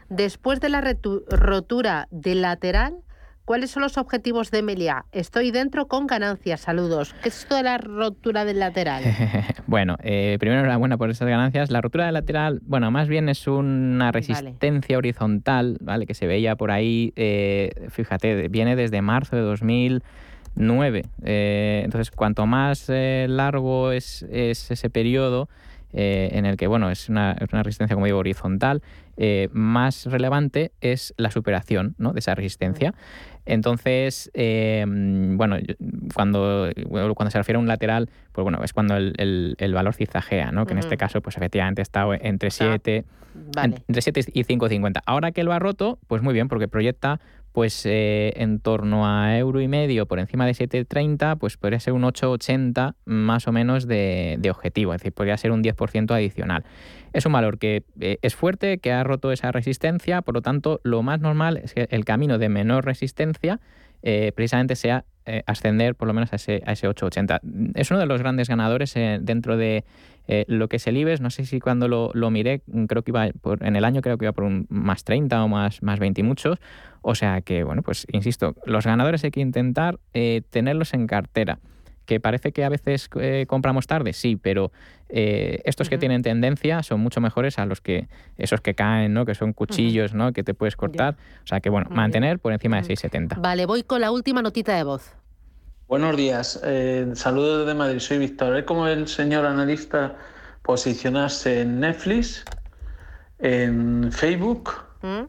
después 0.10 0.60
de 0.60 0.70
la 0.70 0.82
rotura 0.82 2.08
del 2.12 2.42
lateral 2.42 3.04
¿Cuáles 3.46 3.72
son 3.72 3.84
los 3.84 3.98
objetivos 3.98 4.52
de 4.52 4.64
Melia? 4.64 5.04
Estoy 5.12 5.52
dentro 5.52 5.90
con 5.90 6.08
ganancias. 6.08 6.62
Saludos. 6.62 7.14
¿Qué 7.22 7.28
es 7.28 7.40
esto 7.40 7.56
de 7.56 7.64
la 7.64 7.78
rotura 7.78 8.46
del 8.46 8.60
lateral? 8.60 9.04
bueno, 9.68 9.98
eh, 10.02 10.38
primero 10.40 10.62
enhorabuena 10.62 10.98
por 10.98 11.10
esas 11.10 11.28
ganancias. 11.28 11.70
La 11.70 11.82
rotura 11.82 12.06
del 12.06 12.14
lateral, 12.14 12.62
bueno, 12.66 12.90
más 12.90 13.10
bien 13.10 13.28
es 13.28 13.46
una 13.46 14.14
resistencia 14.14 14.98
horizontal, 14.98 15.78
¿vale? 15.82 16.06
Que 16.06 16.14
se 16.14 16.26
veía 16.26 16.56
por 16.56 16.72
ahí, 16.72 17.12
eh, 17.18 17.72
fíjate, 17.90 18.48
viene 18.48 18.78
desde 18.78 19.02
marzo 19.02 19.36
de 19.36 19.42
2009. 19.42 21.04
Eh, 21.26 21.82
entonces, 21.84 22.12
cuanto 22.12 22.46
más 22.46 22.86
largo 22.88 23.92
es, 23.92 24.24
ese 24.24 24.90
periodo, 24.90 25.50
en 25.94 26.46
el 26.46 26.58
que, 26.58 26.68
bueno, 26.68 26.90
es 26.90 27.10
una, 27.10 27.34
es 27.34 27.54
una, 27.54 27.64
resistencia, 27.64 27.96
como 27.96 28.06
digo, 28.06 28.18
horizontal, 28.18 28.82
más 29.52 30.06
relevante 30.06 30.72
es 30.82 31.14
la 31.18 31.30
superación 31.30 31.96
¿no? 31.98 32.14
de 32.14 32.20
esa 32.20 32.36
resistencia. 32.36 32.94
Entonces, 33.46 34.32
em, 34.34 35.38
bueno, 35.38 35.58
cuando, 36.14 36.70
cuando 37.16 37.30
se 37.30 37.38
refiere 37.38 37.58
a 37.58 37.60
un 37.60 37.68
lateral, 37.68 38.10
pues 38.32 38.44
bueno, 38.44 38.64
es 38.64 38.72
cuando 38.72 38.96
el, 38.96 39.74
valor 39.74 39.94
cizajea, 39.94 40.52
¿no? 40.52 40.66
Que 40.66 40.74
en 40.74 40.80
este 40.80 40.98
caso, 40.98 41.22
pues 41.22 41.36
efectivamente 41.36 41.82
está 41.82 42.06
entre 42.22 42.52
7, 42.52 43.04
entre 43.62 44.02
7 44.02 44.22
y 44.34 44.44
5,50. 44.44 45.02
Ahora 45.06 45.32
que 45.32 45.44
lo 45.44 45.52
ha 45.52 45.60
roto, 45.60 46.00
pues 46.08 46.22
muy 46.22 46.34
bien, 46.34 46.48
porque 46.48 46.68
proyecta 46.70 47.20
pues 47.54 47.86
eh, 47.86 48.34
en 48.36 48.60
torno 48.60 49.08
a 49.08 49.38
euro 49.38 49.62
y 49.62 49.68
medio 49.68 50.08
por 50.08 50.20
encima 50.20 50.46
de 50.48 50.54
7,30, 50.54 51.38
pues 51.38 51.56
podría 51.56 51.80
ser 51.80 51.94
un 51.94 52.02
8,80 52.02 52.96
más 53.06 53.48
o 53.48 53.52
menos 53.52 53.88
de, 53.88 54.38
de, 54.40 54.50
objetivo, 54.50 54.94
es 54.94 55.02
decir, 55.02 55.14
podría 55.14 55.38
ser 55.38 55.52
un 55.52 55.64
10% 55.64 56.12
adicional. 56.12 56.66
Es 57.14 57.28
un 57.28 57.34
valor 57.34 57.60
que 57.60 57.84
eh, 58.00 58.18
es 58.24 58.34
fuerte, 58.36 58.80
que 58.80 58.92
ha 58.92 59.04
roto 59.04 59.32
esa 59.32 59.52
resistencia, 59.52 60.24
por 60.24 60.34
lo 60.34 60.42
tanto, 60.42 60.82
lo 60.84 61.04
más 61.04 61.22
normal 61.22 61.58
es 61.64 61.76
que 61.76 61.88
el 61.92 62.06
camino 62.06 62.40
de 62.40 62.50
menor 62.50 62.86
resistencia 62.86 63.60
eh, 64.02 64.34
precisamente 64.36 64.76
sea 64.76 65.06
ascender 65.46 65.96
por 65.96 66.10
lo 66.10 66.14
menos 66.14 66.34
a 66.34 66.36
ese, 66.36 66.62
a 66.66 66.74
ese 66.74 66.86
880. 66.86 67.40
Es 67.76 67.92
uno 67.92 68.02
de 68.02 68.06
los 68.08 68.20
grandes 68.20 68.50
ganadores 68.50 68.94
dentro 68.94 69.56
de 69.56 69.86
lo 70.48 70.68
que 70.68 70.78
es 70.78 70.88
el 70.88 70.98
IBEX. 70.98 71.22
No 71.22 71.30
sé 71.30 71.46
si 71.46 71.60
cuando 71.60 71.88
lo, 71.88 72.12
lo 72.14 72.30
miré, 72.32 72.62
creo 72.88 73.04
que 73.04 73.12
iba 73.12 73.28
por, 73.42 73.64
en 73.64 73.76
el 73.76 73.86
año 73.86 74.02
creo 74.02 74.18
que 74.18 74.26
iba 74.26 74.32
por 74.32 74.46
un 74.46 74.66
más 74.70 75.04
30 75.04 75.44
o 75.44 75.48
más, 75.48 75.84
más 75.84 76.00
20 76.00 76.22
y 76.22 76.24
muchos. 76.24 76.60
O 77.02 77.16
sea 77.16 77.42
que, 77.42 77.64
bueno, 77.64 77.82
pues 77.82 78.08
insisto, 78.12 78.56
los 78.66 78.86
ganadores 78.86 79.24
hay 79.24 79.32
que 79.32 79.42
intentar 79.42 80.00
tenerlos 80.50 80.94
en 80.94 81.08
cartera 81.08 81.60
que 82.06 82.20
parece 82.20 82.52
que 82.52 82.64
a 82.64 82.70
veces 82.70 83.10
eh, 83.20 83.46
compramos 83.48 83.88
tarde, 83.88 84.14
sí, 84.14 84.36
pero 84.36 84.72
eh, 85.10 85.62
estos 85.66 85.90
que 85.90 85.98
tienen 85.98 86.22
tendencia 86.22 86.84
son 86.84 87.00
mucho 87.00 87.22
mejores 87.22 87.60
a 87.60 87.66
los 87.66 87.82
que 87.82 88.08
esos 88.38 88.62
que 88.62 88.74
caen, 88.74 89.14
¿no? 89.14 89.26
Que 89.26 89.36
son 89.36 89.54
cuchillos, 89.54 90.14
¿no? 90.14 90.34
Que 90.34 90.44
te 90.44 90.54
puedes 90.54 90.76
cortar. 90.76 91.16
O 91.44 91.48
sea 91.48 91.60
que 91.60 91.70
bueno, 91.70 91.90
mantener 91.90 92.40
por 92.40 92.52
encima 92.54 92.82
de 92.82 92.94
6,70. 92.94 93.40
Vale, 93.40 93.66
voy 93.66 93.84
con 93.84 94.02
la 94.02 94.12
última 94.12 94.42
notita 94.42 94.76
de 94.76 94.84
voz. 94.84 95.16
Buenos 95.94 96.18
días, 96.18 96.60
eh, 96.64 97.12
saludos 97.14 97.68
desde 97.68 97.78
Madrid, 97.78 98.00
soy 98.00 98.18
Víctor. 98.18 98.58
Es 98.58 98.64
como 98.64 98.88
el 98.88 99.08
señor 99.08 99.46
analista 99.46 100.16
posicionarse 100.64 101.62
en 101.62 101.82
Netflix, 101.82 102.44
en 103.38 104.12
Facebook 104.12 104.72
¿Mm? 105.04 105.26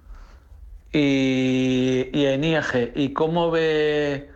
y, 0.90 2.08
y 2.14 2.24
en 2.24 2.44
IAG. 2.44 2.92
¿Y 2.94 3.12
cómo 3.12 3.50
ve 3.50 4.30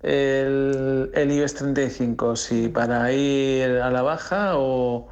el, 0.00 1.10
el 1.12 1.32
IBEX 1.32 1.54
35, 1.56 2.36
si 2.36 2.68
para 2.68 3.12
ir 3.12 3.72
a 3.72 3.90
la 3.90 4.00
baja 4.00 4.52
o, 4.56 5.08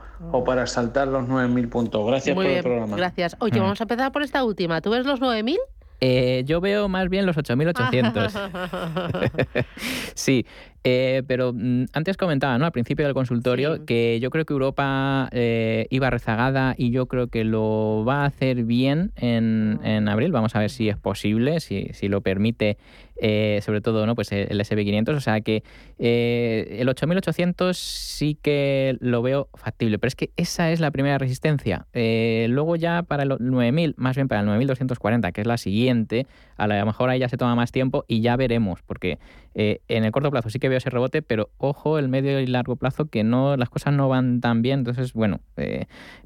para 0.47 0.66
saltar 0.66 1.09
los 1.09 1.25
9.000 1.25 1.68
puntos. 1.68 2.06
Gracias 2.06 2.35
por 2.35 2.47
el 2.47 2.62
programa. 2.62 2.97
Gracias. 2.97 3.37
Oye, 3.40 3.61
mm. 3.61 3.64
vamos 3.64 3.80
a 3.83 3.85
empezar 3.85 4.12
por 4.12 4.23
esta 4.23 4.42
última. 4.44 4.80
¿Tú 4.80 4.88
ves 4.88 5.04
los 5.04 5.21
9.000? 5.21 5.59
Eh, 6.06 6.42
yo 6.44 6.61
veo 6.61 6.87
más 6.87 7.08
bien 7.08 7.25
los 7.25 7.38
8.800. 7.38 9.64
sí. 10.14 10.44
Eh, 10.86 11.22
pero 11.26 11.54
mm, 11.54 11.86
antes 11.94 12.18
comentaba, 12.18 12.58
¿no? 12.58 12.66
Al 12.66 12.72
principio 12.72 13.06
del 13.06 13.14
consultorio, 13.14 13.86
que 13.86 14.20
yo 14.20 14.28
creo 14.28 14.44
que 14.44 14.52
Europa 14.52 15.30
eh, 15.32 15.86
iba 15.88 16.10
rezagada 16.10 16.74
y 16.76 16.90
yo 16.90 17.06
creo 17.06 17.28
que 17.28 17.42
lo 17.44 18.04
va 18.06 18.22
a 18.22 18.26
hacer 18.26 18.64
bien 18.64 19.12
en, 19.16 19.80
en 19.82 20.08
abril. 20.08 20.30
Vamos 20.30 20.54
a 20.54 20.58
ver 20.58 20.68
si 20.68 20.90
es 20.90 20.98
posible, 20.98 21.60
si, 21.60 21.88
si 21.94 22.08
lo 22.08 22.20
permite 22.20 22.76
eh, 23.16 23.60
sobre 23.62 23.80
todo 23.80 24.06
¿no? 24.06 24.16
pues 24.16 24.32
el 24.32 24.58
SB500, 24.58 25.14
o 25.14 25.20
sea 25.20 25.40
que 25.40 25.62
eh, 25.98 26.78
el 26.80 26.88
8800 26.88 27.76
sí 27.78 28.36
que 28.40 28.96
lo 29.00 29.22
veo 29.22 29.48
factible, 29.54 30.00
pero 30.00 30.08
es 30.08 30.16
que 30.16 30.30
esa 30.36 30.72
es 30.72 30.80
la 30.80 30.90
primera 30.90 31.16
resistencia. 31.18 31.86
Eh, 31.92 32.46
luego 32.50 32.74
ya 32.74 33.04
para 33.04 33.22
el 33.22 33.36
9000, 33.38 33.94
más 33.98 34.16
bien 34.16 34.26
para 34.26 34.40
el 34.40 34.46
9240, 34.46 35.30
que 35.30 35.40
es 35.42 35.46
la 35.46 35.58
siguiente, 35.58 36.26
a 36.56 36.66
lo 36.66 36.86
mejor 36.86 37.08
ahí 37.08 37.20
ya 37.20 37.28
se 37.28 37.36
toma 37.36 37.54
más 37.54 37.70
tiempo 37.70 38.04
y 38.08 38.20
ya 38.20 38.36
veremos, 38.36 38.82
porque 38.82 39.18
en 39.54 40.04
el 40.04 40.10
corto 40.10 40.32
plazo 40.32 40.50
sí 40.50 40.58
que 40.58 40.68
veo 40.74 40.78
ese 40.78 40.90
rebote, 40.90 41.22
pero 41.22 41.50
ojo, 41.58 41.98
el 41.98 42.08
medio 42.08 42.40
y 42.40 42.46
largo 42.46 42.76
plazo 42.76 43.06
que 43.06 43.24
no 43.24 43.56
las 43.56 43.70
cosas 43.70 43.94
no 43.94 44.08
van 44.08 44.40
tan 44.40 44.62
bien, 44.62 44.80
entonces 44.80 45.12
bueno, 45.12 45.40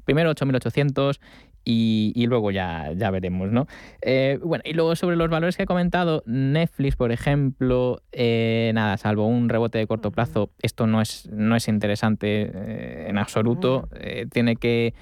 primero 0.05 0.31
8800 0.31 1.19
y, 1.71 2.25
luego 2.27 2.51
ya, 2.51 2.91
ya 2.95 3.11
veremos, 3.11 3.51
¿no? 3.51 3.67
Eh, 4.01 4.39
bueno, 4.43 4.63
y 4.65 4.73
luego 4.73 4.95
sobre 4.95 5.15
los 5.15 5.29
valores 5.29 5.55
que 5.55 5.63
he 5.63 5.65
comentado, 5.67 6.23
Netflix, 6.25 6.95
por 6.95 7.11
ejemplo, 7.11 8.01
eh, 8.11 8.71
nada, 8.73 8.97
salvo 8.97 9.27
un 9.27 9.49
rebote 9.49 9.77
de 9.77 9.85
corto 9.85 10.11
plazo, 10.11 10.49
esto 10.61 10.87
no 10.87 11.01
es, 11.01 11.29
no 11.31 11.55
es 11.55 11.67
interesante 11.67 12.51
eh, 12.53 13.05
en 13.09 13.17
absoluto. 13.17 13.87
tiene 14.31 14.55
que 14.55 14.93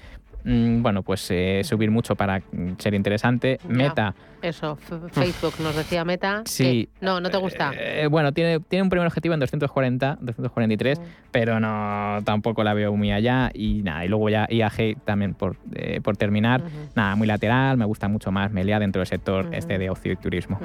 Mm, 0.44 0.82
bueno, 0.82 1.02
pues 1.02 1.26
eh, 1.30 1.62
subir 1.64 1.90
mucho 1.90 2.16
para 2.16 2.42
ser 2.78 2.94
interesante. 2.94 3.58
Meta. 3.68 4.14
Eso, 4.40 4.76
Facebook 5.10 5.54
nos 5.58 5.74
decía 5.74 6.04
Meta. 6.04 6.42
Sí. 6.44 6.88
no, 7.00 7.20
no 7.20 7.28
te 7.28 7.36
gusta. 7.38 7.72
Eh, 7.76 8.06
bueno, 8.08 8.32
tiene, 8.32 8.60
tiene 8.60 8.84
un 8.84 8.88
primer 8.88 9.06
objetivo 9.06 9.34
en 9.34 9.40
240, 9.40 10.18
243, 10.20 11.00
mm. 11.00 11.02
pero 11.32 11.58
no 11.58 12.20
tampoco 12.24 12.62
la 12.62 12.72
veo 12.72 12.94
muy 12.94 13.10
allá. 13.10 13.50
Y 13.52 13.82
nada, 13.82 14.04
y 14.04 14.08
luego 14.08 14.28
ya 14.28 14.46
IAG 14.48 15.02
también 15.04 15.34
por, 15.34 15.56
eh, 15.74 16.00
por 16.00 16.16
terminar. 16.16 16.62
Nada, 16.94 17.16
muy 17.16 17.26
lateral, 17.26 17.76
me 17.76 17.84
gusta 17.84 18.06
mucho 18.08 18.30
más 18.30 18.52
Melia 18.52 18.78
dentro 18.78 19.00
del 19.00 19.08
sector 19.08 19.48
este 19.52 19.76
de 19.76 19.90
ocio 19.90 20.12
y 20.12 20.16
turismo. 20.16 20.60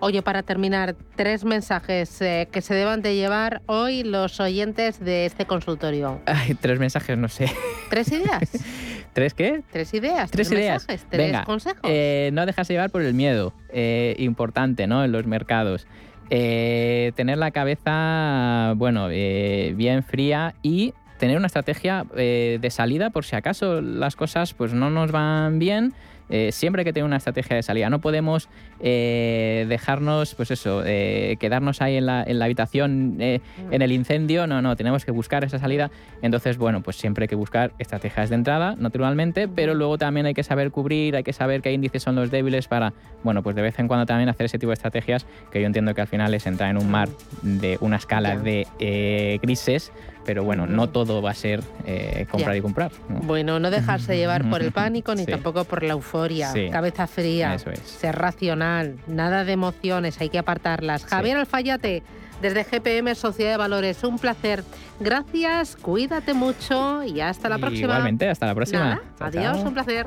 Oye, 0.00 0.22
para 0.22 0.42
terminar, 0.42 0.96
tres 1.14 1.44
mensajes 1.44 2.18
que 2.18 2.60
se 2.62 2.74
deban 2.74 3.02
de 3.02 3.14
llevar 3.14 3.60
hoy 3.66 4.04
los 4.04 4.40
oyentes 4.40 5.00
de 5.00 5.26
este 5.26 5.44
consultorio. 5.44 6.20
Ay, 6.24 6.54
tres 6.54 6.78
mensajes, 6.78 7.18
no 7.18 7.28
sé. 7.28 7.50
¿Tres 7.90 8.10
ideas? 8.10 8.50
¿Tres 9.18 9.34
qué? 9.34 9.62
Tres 9.72 9.92
ideas. 9.94 10.30
Tres, 10.30 10.52
ideas. 10.52 10.86
tres 11.10 11.40
consejos. 11.44 11.80
Eh, 11.82 12.30
no 12.32 12.46
dejarse 12.46 12.72
llevar 12.72 12.90
por 12.90 13.02
el 13.02 13.14
miedo. 13.14 13.52
Eh, 13.72 14.14
importante, 14.18 14.86
¿no? 14.86 15.04
En 15.04 15.10
los 15.10 15.26
mercados. 15.26 15.88
Eh, 16.30 17.10
tener 17.16 17.36
la 17.36 17.50
cabeza, 17.50 18.74
bueno, 18.76 19.08
bien 19.08 20.04
fría 20.04 20.54
y 20.62 20.94
tener 21.18 21.36
una 21.36 21.48
estrategia 21.48 22.06
de 22.14 22.68
salida 22.70 23.10
por 23.10 23.24
si 23.24 23.34
acaso 23.34 23.80
las 23.80 24.14
cosas 24.14 24.54
pues 24.54 24.72
no 24.72 24.88
nos 24.88 25.10
van 25.10 25.58
bien 25.58 25.94
eh, 26.30 26.52
siempre 26.52 26.80
hay 26.80 26.84
que 26.84 26.92
tener 26.92 27.04
una 27.04 27.16
estrategia 27.16 27.56
de 27.56 27.62
salida. 27.62 27.90
No 27.90 28.00
podemos 28.00 28.48
eh, 28.80 29.66
dejarnos, 29.68 30.34
pues 30.34 30.50
eso, 30.50 30.82
eh, 30.84 31.36
quedarnos 31.40 31.82
ahí 31.82 31.96
en 31.96 32.06
la, 32.06 32.22
en 32.22 32.38
la 32.38 32.44
habitación 32.44 33.16
en 33.18 33.82
el 33.82 33.92
incendio. 33.92 34.46
No, 34.46 34.62
no, 34.62 34.76
tenemos 34.76 35.04
que 35.04 35.10
buscar 35.10 35.44
esa 35.44 35.58
salida. 35.58 35.90
Entonces, 36.22 36.58
bueno, 36.58 36.82
pues 36.82 36.96
siempre 36.96 37.24
hay 37.24 37.28
que 37.28 37.34
buscar 37.34 37.72
estrategias 37.78 38.30
de 38.30 38.36
entrada, 38.36 38.74
naturalmente, 38.78 39.48
pero 39.48 39.74
luego 39.74 39.98
también 39.98 40.26
hay 40.26 40.34
que 40.34 40.42
saber 40.42 40.70
cubrir, 40.70 41.16
hay 41.16 41.24
que 41.24 41.32
saber 41.32 41.62
qué 41.62 41.72
índices 41.72 42.02
son 42.02 42.14
los 42.14 42.30
débiles 42.30 42.68
para, 42.68 42.92
bueno, 43.22 43.42
pues 43.42 43.56
de 43.56 43.62
vez 43.62 43.78
en 43.78 43.88
cuando 43.88 44.06
también 44.06 44.28
hacer 44.28 44.46
ese 44.46 44.58
tipo 44.58 44.70
de 44.70 44.74
estrategias 44.74 45.26
que 45.50 45.60
yo 45.60 45.66
entiendo 45.66 45.94
que 45.94 46.00
al 46.00 46.08
final 46.08 46.34
es 46.34 46.46
entrar 46.46 46.70
en 46.70 46.78
un 46.78 46.90
mar 46.90 47.08
de 47.42 47.78
una 47.80 47.96
escala 47.96 48.36
de 48.36 49.38
grises 49.42 49.92
pero 50.28 50.44
bueno, 50.44 50.66
no 50.66 50.90
todo 50.90 51.22
va 51.22 51.30
a 51.30 51.34
ser 51.34 51.62
eh, 51.86 52.26
comprar 52.30 52.54
y 52.54 52.60
comprar. 52.60 52.92
Bueno, 53.08 53.58
no 53.60 53.70
dejarse 53.70 54.14
llevar 54.14 54.46
por 54.50 54.60
el 54.60 54.72
pánico 54.72 55.14
ni 55.14 55.24
tampoco 55.24 55.64
por 55.64 55.82
la 55.82 55.94
euforia. 55.94 56.52
Cabeza 56.70 57.06
fría, 57.06 57.56
ser 57.58 58.14
racional, 58.14 58.67
nada 59.06 59.44
de 59.44 59.52
emociones, 59.52 60.20
hay 60.20 60.28
que 60.28 60.38
apartarlas. 60.38 61.04
Javier 61.04 61.36
Alfayate, 61.36 62.02
desde 62.40 62.64
GPM 62.64 63.14
Sociedad 63.14 63.52
de 63.52 63.56
Valores, 63.56 64.02
un 64.04 64.18
placer. 64.18 64.64
Gracias, 65.00 65.76
cuídate 65.76 66.34
mucho 66.34 67.02
y 67.04 67.20
hasta 67.20 67.48
la 67.48 67.58
próxima. 67.58 67.94
Igualmente, 67.94 68.28
hasta 68.28 68.46
la 68.46 68.54
próxima. 68.54 69.00
adiós, 69.20 69.58
un 69.58 69.74
placer. 69.74 70.06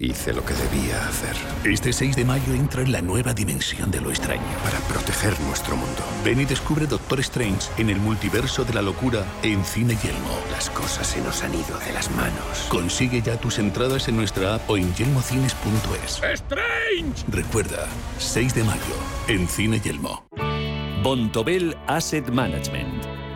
Hice 0.00 0.32
lo 0.32 0.44
que 0.44 0.54
debía 0.54 1.08
hacer. 1.08 1.34
Este 1.64 1.92
6 1.92 2.14
de 2.14 2.24
mayo 2.24 2.54
entra 2.54 2.82
en 2.82 2.92
la 2.92 3.02
nueva 3.02 3.34
dimensión 3.34 3.90
de 3.90 4.00
lo 4.00 4.10
extraño. 4.10 4.40
Para 4.62 4.78
proteger 4.86 5.38
nuestro 5.40 5.74
mundo. 5.74 6.02
Ven 6.24 6.40
y 6.40 6.44
descubre 6.44 6.86
Doctor 6.86 7.18
Strange 7.18 7.68
en 7.78 7.90
el 7.90 7.98
multiverso 7.98 8.64
de 8.64 8.74
la 8.74 8.82
locura 8.82 9.24
en 9.42 9.64
Cine 9.64 9.96
Yelmo. 10.00 10.38
Las 10.52 10.70
cosas 10.70 11.04
se 11.04 11.20
nos 11.20 11.42
han 11.42 11.52
ido 11.52 11.76
de 11.84 11.92
las 11.92 12.12
manos. 12.12 12.68
Consigue 12.68 13.22
ya 13.22 13.40
tus 13.40 13.58
entradas 13.58 14.06
en 14.06 14.16
nuestra 14.16 14.54
app 14.54 14.70
o 14.70 14.76
en 14.76 14.94
yelmocines.es. 14.94 16.22
¡Strange! 16.22 17.24
Recuerda, 17.26 17.88
6 18.18 18.54
de 18.54 18.62
mayo, 18.62 18.94
en 19.26 19.48
Cine 19.48 19.80
Yelmo. 19.80 20.28
Bontobel 21.02 21.76
Asset 21.88 22.28
Management. 22.28 22.97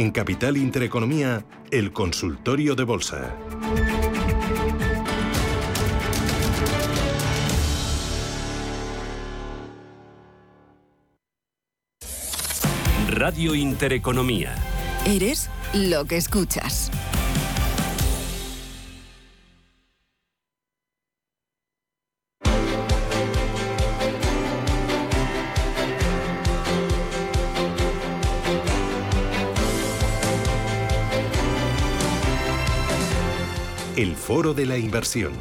En 0.00 0.12
Capital 0.12 0.56
Intereconomía, 0.56 1.44
el 1.70 1.92
consultorio 1.92 2.74
de 2.74 2.84
bolsa. 2.84 3.36
Radio 13.10 13.54
Intereconomía. 13.54 14.54
Eres 15.04 15.50
lo 15.74 16.06
que 16.06 16.16
escuchas. 16.16 16.90
Foro 34.32 34.54
de 34.54 34.64
la 34.64 34.78
inversión. 34.78 35.32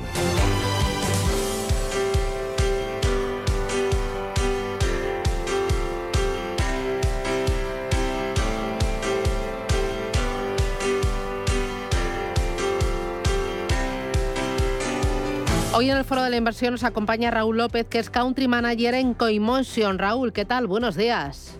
Hoy 15.72 15.92
en 15.92 15.98
el 15.98 16.04
Foro 16.04 16.24
de 16.24 16.32
la 16.32 16.38
Inversión 16.38 16.72
nos 16.72 16.84
acompaña 16.84 17.30
Raúl 17.30 17.58
López, 17.58 17.86
que 17.86 18.00
es 18.00 18.10
Country 18.10 18.48
Manager 18.48 18.96
en 18.96 19.14
Coimotion. 19.14 20.00
Raúl, 20.00 20.34
¿qué 20.34 20.46
tal? 20.46 20.66
Buenos 20.66 20.96
días. 20.96 21.59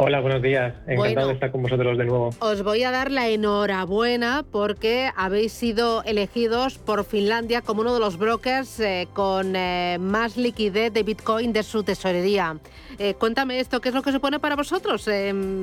Hola, 0.00 0.20
buenos 0.20 0.40
días. 0.40 0.74
Encantado 0.86 1.26
de 1.26 1.34
estar 1.34 1.50
con 1.50 1.62
vosotros 1.62 1.98
de 1.98 2.04
nuevo. 2.04 2.30
Os 2.38 2.62
voy 2.62 2.84
a 2.84 2.92
dar 2.92 3.10
la 3.10 3.28
enhorabuena 3.28 4.44
porque 4.50 5.10
habéis 5.16 5.52
sido 5.52 6.04
elegidos 6.04 6.78
por 6.78 7.04
Finlandia 7.04 7.62
como 7.62 7.80
uno 7.80 7.92
de 7.92 7.98
los 7.98 8.16
brokers 8.16 8.78
eh, 8.78 9.08
con 9.12 9.56
eh, 9.56 9.96
más 9.98 10.36
liquidez 10.36 10.92
de 10.92 11.02
Bitcoin 11.02 11.52
de 11.52 11.64
su 11.64 11.82
tesorería. 11.82 12.58
Eh, 13.00 13.14
cuéntame 13.14 13.58
esto, 13.58 13.80
¿qué 13.80 13.88
es 13.88 13.94
lo 13.96 14.02
que 14.02 14.12
supone 14.12 14.38
para 14.38 14.54
vosotros? 14.54 15.02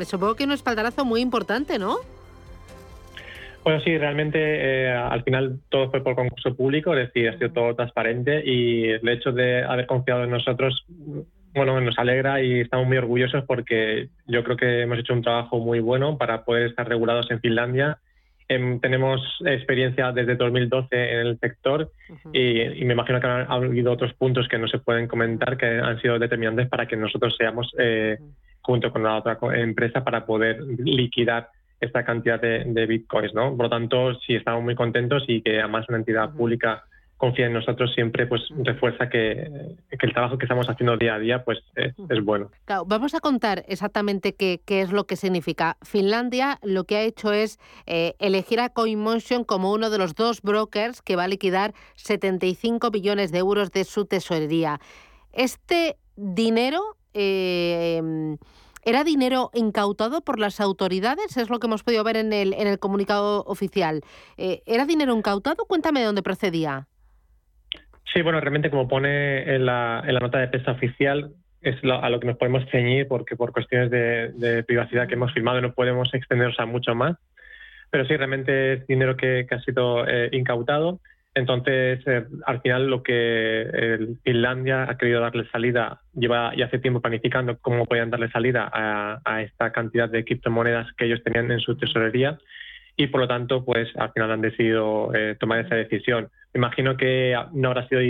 supongo 0.06 0.36
que 0.36 0.44
un 0.44 0.52
espaldarazo 0.52 1.06
muy 1.06 1.22
importante, 1.22 1.80
¿no? 1.80 2.00
Bueno, 3.66 3.80
sí, 3.80 3.98
realmente 3.98 4.38
eh, 4.40 4.92
al 4.92 5.24
final 5.24 5.60
todo 5.70 5.90
fue 5.90 6.04
por 6.04 6.14
concurso 6.14 6.54
público, 6.56 6.94
es 6.94 7.08
decir, 7.08 7.30
ha 7.30 7.38
sido 7.40 7.52
todo 7.52 7.74
transparente 7.74 8.44
y 8.46 8.90
el 8.90 9.10
hecho 9.10 9.32
de 9.32 9.64
haber 9.64 9.88
confiado 9.88 10.24
en 10.24 10.30
nosotros, 10.30 10.86
bueno, 11.56 11.80
nos 11.80 11.98
alegra 11.98 12.42
y 12.42 12.60
estamos 12.62 12.86
muy 12.86 12.98
orgullosos 12.98 13.44
porque 13.46 14.10
yo 14.28 14.44
creo 14.44 14.58
que 14.58 14.82
hemos 14.82 15.00
hecho 15.00 15.14
un 15.14 15.22
trabajo 15.22 15.60
muy 15.60 15.80
bueno 15.80 16.18
para 16.18 16.44
poder 16.44 16.68
estar 16.68 16.88
regulados 16.88 17.32
en 17.32 17.40
Finlandia. 17.40 17.98
Em, 18.48 18.80
tenemos 18.80 19.22
experiencia 19.46 20.12
desde 20.12 20.36
2012 20.36 20.88
en 20.92 21.20
el 21.28 21.40
sector 21.40 21.90
y, 22.32 22.84
me 22.86 22.94
imagino 22.94 23.20
que 23.20 23.28
han, 23.28 23.50
habido 23.50 23.92
otros 23.92 24.14
puntos 24.14 24.48
que 24.48 24.60
no 24.60 24.68
se 24.68 24.78
pueden 24.78 25.08
comentar 25.08 25.58
que 25.58 25.66
han 25.66 26.00
sido 26.02 26.20
determinantes 26.20 26.68
para 26.68 26.88
que 26.88 26.96
nosotros 26.96 27.36
seamos, 27.38 27.74
eh, 27.80 28.20
junto 28.62 28.92
con 28.92 29.04
la 29.04 29.16
otra 29.16 29.40
empresa, 29.54 30.04
para 30.04 30.26
poder 30.26 30.62
liquidar 30.62 31.50
esta 31.80 32.04
cantidad 32.04 32.40
de, 32.40 32.86
bitcoins, 32.86 33.34
¿no? 33.34 33.56
Por 33.56 33.66
lo 33.66 33.70
tanto, 33.70 34.14
sí 34.20 34.36
estamos 34.36 34.64
muy 34.64 34.76
contentos 34.76 35.24
y 35.28 35.42
que 35.42 35.60
además 35.60 35.88
una 35.90 36.00
entidad 36.00 36.32
pública 36.32 36.84
confía 37.18 37.48
en 37.48 37.54
nosotros 37.54 37.94
siempre 37.94 38.28
pues 38.28 38.42
refuerza 38.64 39.10
que, 39.10 39.78
el 39.90 40.14
trabajo 40.14 40.38
que 40.38 40.46
estamos 40.46 40.68
haciendo 40.70 40.98
día 40.98 41.16
a 41.16 41.20
día 41.20 41.44
pues 41.44 41.60
es, 41.76 41.96
bueno. 42.24 42.52
vamos 42.88 43.16
a 43.16 43.20
contar 43.20 43.64
exactamente 43.68 44.36
qué, 44.36 44.62
qué, 44.66 44.82
es 44.82 44.92
lo 44.92 45.06
que 45.06 45.16
significa. 45.16 45.78
Finlandia 45.82 46.60
lo 46.62 46.84
que 46.84 46.98
ha 46.98 47.02
hecho 47.02 47.32
es 47.34 47.60
eh, 47.86 48.16
elegir 48.20 48.60
a 48.60 48.70
CoinMotion 48.70 49.44
como 49.44 49.72
uno 49.72 49.90
de 49.90 49.98
los 49.98 50.16
dos 50.16 50.42
brokers 50.42 51.02
que 51.02 51.16
va 51.16 51.24
a 51.24 51.28
liquidar 51.28 51.74
75 51.96 52.92
billones 52.92 53.32
de 53.32 53.40
euros 53.40 53.72
de 53.72 53.84
su 53.86 54.06
tesorería. 54.06 54.80
Este 55.32 55.98
dinero 56.16 56.98
eh, 57.14 58.38
¿Era 58.86 59.04
dinero 59.04 59.50
incautado 59.56 60.22
por 60.22 60.38
las 60.38 60.60
autoridades? 60.60 61.38
Es 61.38 61.50
lo 61.50 61.60
que 61.60 61.66
hemos 61.66 61.82
podido 61.82 62.04
ver 62.04 62.18
en 62.18 62.32
el, 62.32 62.54
en 62.54 62.68
el 62.68 62.78
comunicado 62.78 63.44
oficial. 63.48 64.02
Eh, 64.38 64.62
¿Era 64.68 64.86
dinero 64.86 65.16
incautado? 65.16 65.66
Cuéntame 65.66 66.02
de 66.02 66.06
dónde 66.06 66.22
procedía. 66.22 66.88
Sí, 68.16 68.22
bueno, 68.22 68.40
realmente 68.40 68.70
como 68.70 68.88
pone 68.88 69.56
en 69.56 69.66
la, 69.66 70.02
en 70.08 70.14
la 70.14 70.22
nota 70.22 70.40
de 70.40 70.48
prensa 70.48 70.72
oficial, 70.72 71.34
es 71.62 71.76
a 71.84 72.10
lo 72.10 72.20
que 72.20 72.28
nos 72.28 72.38
podemos 72.38 72.64
ceñir 72.72 73.10
porque 73.10 73.36
por 73.36 73.52
cuestiones 73.52 73.92
de, 73.92 74.64
privacidad 74.64 75.08
que 75.08 75.16
hemos 75.16 75.34
firmado 75.34 75.60
no 75.60 75.74
podemos 75.74 76.14
extendernos 76.14 76.60
a 76.60 76.66
mucho 76.66 76.96
más. 76.96 77.18
Pero 77.92 78.06
sí, 78.06 78.16
realmente 78.16 78.74
es 78.74 78.88
dinero 78.88 79.18
que, 79.18 79.46
ha 79.52 79.60
sido 79.60 80.08
eh, 80.08 80.30
incautado 80.32 81.02
entonces, 81.36 82.00
eh, 82.08 82.26
al 82.46 82.62
final, 82.62 82.88
lo 82.88 83.04
que 83.04 84.16
Finlandia 84.24 84.90
ha 84.90 84.98
querido 84.98 85.20
darle 85.20 85.46
salida, 85.50 86.00
lleva 86.14 86.56
ya 86.56 86.68
hace 86.68 86.80
tiempo 86.80 87.02
planificando 87.02 87.58
cómo 87.60 87.86
podían 87.86 88.10
darle 88.10 88.32
salida 88.32 88.72
a, 88.74 89.42
esta 89.42 89.74
cantidad 89.74 90.08
de 90.10 90.24
criptomonedas 90.24 90.88
que 90.94 91.06
ellos 91.06 91.22
tenían 91.26 91.52
en 91.52 91.60
su 91.60 91.76
tesorería 91.76 92.40
y, 92.96 93.08
por 93.08 93.22
lo 93.22 93.28
tanto, 93.28 93.64
pues 93.66 93.90
al 93.98 94.12
final 94.12 94.32
han 94.32 94.42
decidido 94.42 95.14
eh, 95.14 95.36
tomar 95.40 95.60
esa 95.60 95.76
decisión. 95.76 96.30
Imagino 96.54 96.96
que 96.96 97.36
no 97.54 97.70
habrá 97.70 97.88
sido 97.88 98.02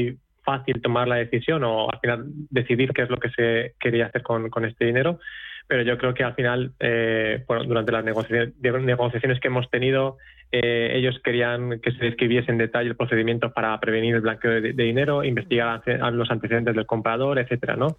fácil 0.43 0.81
tomar 0.81 1.07
la 1.07 1.15
decisión 1.15 1.63
o 1.63 1.89
al 1.91 1.99
final 1.99 2.25
decidir 2.51 2.91
qué 2.93 3.01
es 3.01 3.09
lo 3.09 3.17
que 3.17 3.29
se 3.31 3.73
quería 3.79 4.05
hacer 4.05 4.21
con, 4.21 4.49
con 4.49 4.63
este 4.63 4.85
dinero, 4.85 5.19
pero 5.67 5.83
yo 5.83 5.97
creo 5.97 6.13
que 6.13 6.23
al 6.23 6.35
final, 6.35 6.73
eh, 6.79 7.43
durante 7.65 7.91
las 7.91 8.05
negociaciones 8.05 9.39
que 9.39 9.47
hemos 9.47 9.69
tenido, 9.69 10.17
eh, 10.51 10.91
ellos 10.93 11.19
querían 11.23 11.79
que 11.81 11.91
se 11.91 12.05
describiese 12.05 12.51
en 12.51 12.57
detalle 12.57 12.89
el 12.89 12.95
procedimiento 12.95 13.51
para 13.51 13.77
prevenir 13.79 14.15
el 14.15 14.21
blanqueo 14.21 14.61
de, 14.61 14.73
dinero, 14.73 15.23
investigar 15.23 15.81
los 16.13 16.29
antecedentes 16.29 16.75
del 16.75 16.85
comprador, 16.85 17.39
etcétera, 17.39 17.75
¿no? 17.75 17.97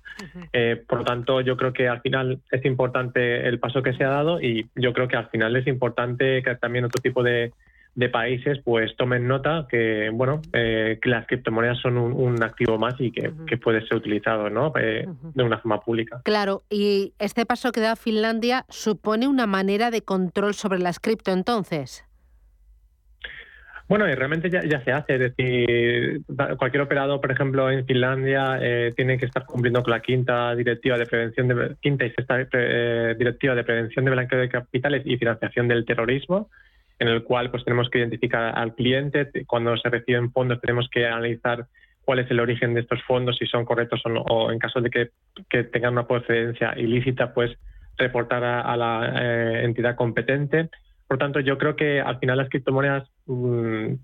Eh, 0.52 0.82
por 0.88 0.98
lo 1.00 1.04
tanto, 1.04 1.40
yo 1.40 1.56
creo 1.56 1.72
que 1.72 1.88
al 1.88 2.00
final 2.00 2.40
es 2.50 2.64
importante 2.64 3.46
el 3.46 3.58
paso 3.58 3.82
que 3.82 3.94
se 3.94 4.04
ha 4.04 4.08
dado 4.08 4.40
y 4.40 4.68
yo 4.76 4.92
creo 4.92 5.08
que 5.08 5.16
al 5.16 5.28
final 5.28 5.56
es 5.56 5.66
importante 5.66 6.42
que 6.42 6.54
también 6.54 6.84
otro 6.84 7.02
tipo 7.02 7.22
de, 7.22 7.52
de 7.96 8.10
países 8.10 8.58
pues 8.62 8.94
tomen 8.96 9.26
nota 9.26 9.66
que 9.68 10.10
bueno 10.12 10.42
eh, 10.52 10.98
que 11.00 11.08
las 11.08 11.26
criptomonedas 11.26 11.78
son 11.78 11.96
un, 11.96 12.42
activo 12.42 12.78
más 12.78 12.94
y 12.98 13.10
que, 13.10 13.32
puede 13.56 13.80
ser 13.88 13.96
utilizado 13.96 14.50
¿no? 14.50 14.72
Eh, 14.78 15.08
de 15.34 15.42
una 15.42 15.58
forma 15.58 15.80
pública. 15.80 16.20
Claro, 16.22 16.62
y 16.68 17.14
este 17.18 17.46
paso 17.46 17.72
que 17.72 17.80
da 17.80 17.96
Finlandia 17.96 18.66
supone 18.68 19.26
una 19.26 19.46
manera 19.46 19.90
de 19.90 20.02
control 20.02 20.54
sobre 20.54 20.78
las 20.78 21.00
cripto 21.00 21.32
entonces. 21.32 22.04
Bueno, 23.88 24.08
y 24.08 24.14
realmente 24.14 24.50
ya, 24.50 24.62
se 24.84 24.92
hace, 24.92 25.14
es 25.14 25.20
decir, 25.20 26.20
cualquier 26.58 26.82
operador, 26.82 27.20
por 27.20 27.30
ejemplo, 27.30 27.70
en 27.70 27.86
Finlandia 27.86 28.58
eh, 28.60 28.92
tiene 28.96 29.16
que 29.16 29.26
estar 29.26 29.46
cumpliendo 29.46 29.82
con 29.84 29.92
la 29.92 30.00
quinta 30.00 30.56
directiva 30.56 30.98
de 30.98 31.06
prevención 31.06 31.48
de 31.48 31.76
quinta 31.80 32.04
y 32.04 32.10
sexta 32.10 32.36
directiva 33.14 33.54
de 33.54 33.64
prevención 33.64 34.04
de 34.04 34.10
blanqueo 34.10 34.40
de 34.40 34.48
capitales 34.48 35.02
y 35.06 35.16
financiación 35.16 35.68
del 35.68 35.86
terrorismo 35.86 36.50
en 36.98 37.08
el 37.08 37.22
cual 37.24 37.50
pues 37.50 37.64
tenemos 37.64 37.88
que 37.90 37.98
identificar 37.98 38.58
al 38.58 38.74
cliente. 38.74 39.30
Cuando 39.46 39.76
se 39.76 39.88
reciben 39.88 40.32
fondos 40.32 40.60
tenemos 40.60 40.88
que 40.90 41.06
analizar 41.06 41.66
cuál 42.04 42.20
es 42.20 42.30
el 42.30 42.40
origen 42.40 42.74
de 42.74 42.80
estos 42.80 43.02
fondos, 43.02 43.36
si 43.36 43.46
son 43.46 43.64
correctos 43.64 44.00
o 44.04 44.08
no, 44.08 44.22
o 44.22 44.50
en 44.50 44.58
caso 44.58 44.80
de 44.80 44.90
que, 44.90 45.10
tengan 45.64 45.92
una 45.92 46.06
procedencia 46.06 46.72
ilícita, 46.76 47.34
pues 47.34 47.50
reportar 47.98 48.44
a, 48.44 48.76
la 48.76 49.12
eh, 49.16 49.64
entidad 49.64 49.96
competente. 49.96 50.70
Por 51.08 51.18
tanto, 51.18 51.40
yo 51.40 51.58
creo 51.58 51.76
que 51.76 52.00
al 52.00 52.18
final 52.18 52.38
las 52.38 52.48
criptomonedas 52.48 53.08
mm, 53.26 53.94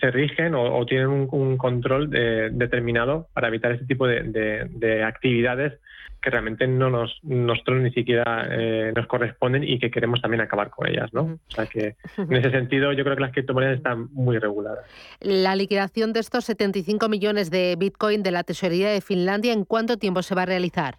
se 0.00 0.10
rigen 0.10 0.54
o, 0.54 0.84
tienen 0.86 1.08
un, 1.08 1.56
control 1.56 2.10
determinado 2.10 3.28
para 3.34 3.48
evitar 3.48 3.72
ese 3.72 3.84
tipo 3.86 4.06
de 4.06 5.02
actividades 5.04 5.78
que 6.20 6.30
realmente 6.30 6.66
no 6.66 6.90
nos 6.90 7.18
nosotros 7.22 7.80
ni 7.80 7.90
siquiera 7.92 8.46
eh, 8.50 8.92
nos 8.94 9.06
corresponden 9.06 9.64
y 9.64 9.78
que 9.78 9.90
queremos 9.90 10.20
también 10.20 10.40
acabar 10.40 10.70
con 10.70 10.88
ellas, 10.88 11.12
¿no? 11.12 11.22
O 11.22 11.50
sea 11.50 11.66
que 11.66 11.96
en 12.16 12.32
ese 12.32 12.50
sentido 12.50 12.92
yo 12.92 13.04
creo 13.04 13.16
que 13.16 13.22
las 13.22 13.32
criptomonedas 13.32 13.76
están 13.76 14.08
muy 14.12 14.38
reguladas. 14.38 14.84
La 15.20 15.54
liquidación 15.56 16.12
de 16.12 16.20
estos 16.20 16.44
75 16.44 17.08
millones 17.08 17.50
de 17.50 17.76
Bitcoin 17.78 18.22
de 18.22 18.30
la 18.30 18.44
tesorería 18.44 18.90
de 18.90 19.00
Finlandia, 19.00 19.52
¿en 19.52 19.64
cuánto 19.64 19.96
tiempo 19.96 20.22
se 20.22 20.34
va 20.34 20.42
a 20.42 20.46
realizar? 20.46 20.96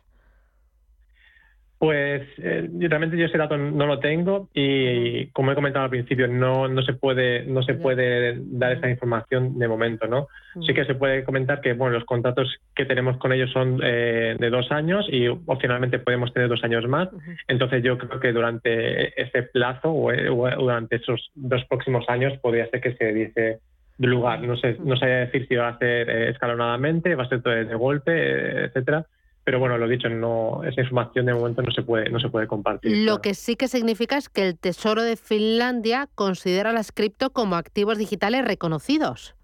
Pues 1.79 2.27
eh, 2.39 2.69
realmente 2.73 3.15
yo 3.15 3.27
ese 3.27 3.37
dato 3.37 3.57
no 3.57 3.85
lo 3.85 3.99
tengo 3.99 4.49
y, 4.53 5.27
como 5.27 5.53
he 5.53 5.55
comentado 5.55 5.85
al 5.85 5.89
principio 5.89 6.27
no 6.27 6.67
no 6.67 6.81
se 6.81 6.91
puede 6.91 7.45
no 7.45 7.63
se 7.63 7.73
puede 7.73 8.37
dar 8.37 8.73
esa 8.73 8.89
información 8.89 9.57
de 9.57 9.67
momento, 9.69 10.05
¿no? 10.05 10.27
Sí 10.67 10.73
que 10.73 10.83
se 10.83 10.95
puede 10.95 11.23
comentar 11.23 11.61
que 11.61 11.71
bueno 11.71 11.93
los 11.93 12.03
contratos 12.03 12.53
que 12.75 12.83
tenemos 12.83 13.15
con 13.15 13.31
ellos 13.31 13.49
son 13.51 13.79
eh, 13.81 14.35
de 14.37 14.49
dos 14.49 14.69
años 14.73 15.07
y 15.09 15.29
opcionalmente 15.29 15.99
podemos 15.99 16.33
tener 16.33 16.49
dos 16.49 16.65
años 16.65 16.85
más. 16.85 17.07
Entonces 17.47 17.81
yo 17.81 17.97
creo 17.97 18.19
que 18.19 18.33
durante 18.33 19.21
ese 19.21 19.43
plazo 19.43 19.89
o, 19.93 20.11
durante 20.57 20.97
esos 20.97 21.31
dos 21.33 21.63
próximos 21.63 22.03
años 22.09 22.37
podría 22.39 22.69
ser 22.69 22.81
que 22.81 22.95
se 22.95 23.13
diese 23.13 23.59
lugar. 23.99 24.41
No 24.41 24.57
sé 24.57 24.75
no 24.83 24.97
sabía 24.97 25.19
decir 25.19 25.47
si 25.47 25.55
va 25.55 25.69
a 25.69 25.77
ser 25.77 26.09
eh, 26.09 26.29
escalonadamente, 26.31 27.15
va 27.15 27.23
a 27.23 27.29
ser 27.29 27.41
todo 27.41 27.53
de 27.53 27.75
golpe, 27.75 28.65
etcétera 28.65 29.05
pero 29.49 29.57
bueno, 29.57 29.79
lo 29.79 29.87
dicho, 29.87 30.07
no, 30.09 30.61
esa 30.63 30.81
información 30.81 31.25
de 31.25 31.33
momento 31.33 31.63
no 31.63 31.71
se 31.71 31.81
puede, 31.81 32.07
no 32.11 32.19
se 32.19 32.29
puede 32.29 32.45
compartir. 32.45 32.95
Lo 33.03 33.19
que 33.19 33.33
sí 33.33 33.55
que 33.55 33.67
significa 33.67 34.15
es 34.15 34.29
que 34.29 34.47
el 34.47 34.59
Tesoro 34.59 35.01
de 35.01 35.15
Finlandia 35.15 36.07
considera 36.13 36.71
las 36.71 36.91
cripto 36.91 37.31
como 37.31 37.55
activos 37.55 37.97
digitales 37.97 38.45
reconocidos. 38.45 39.35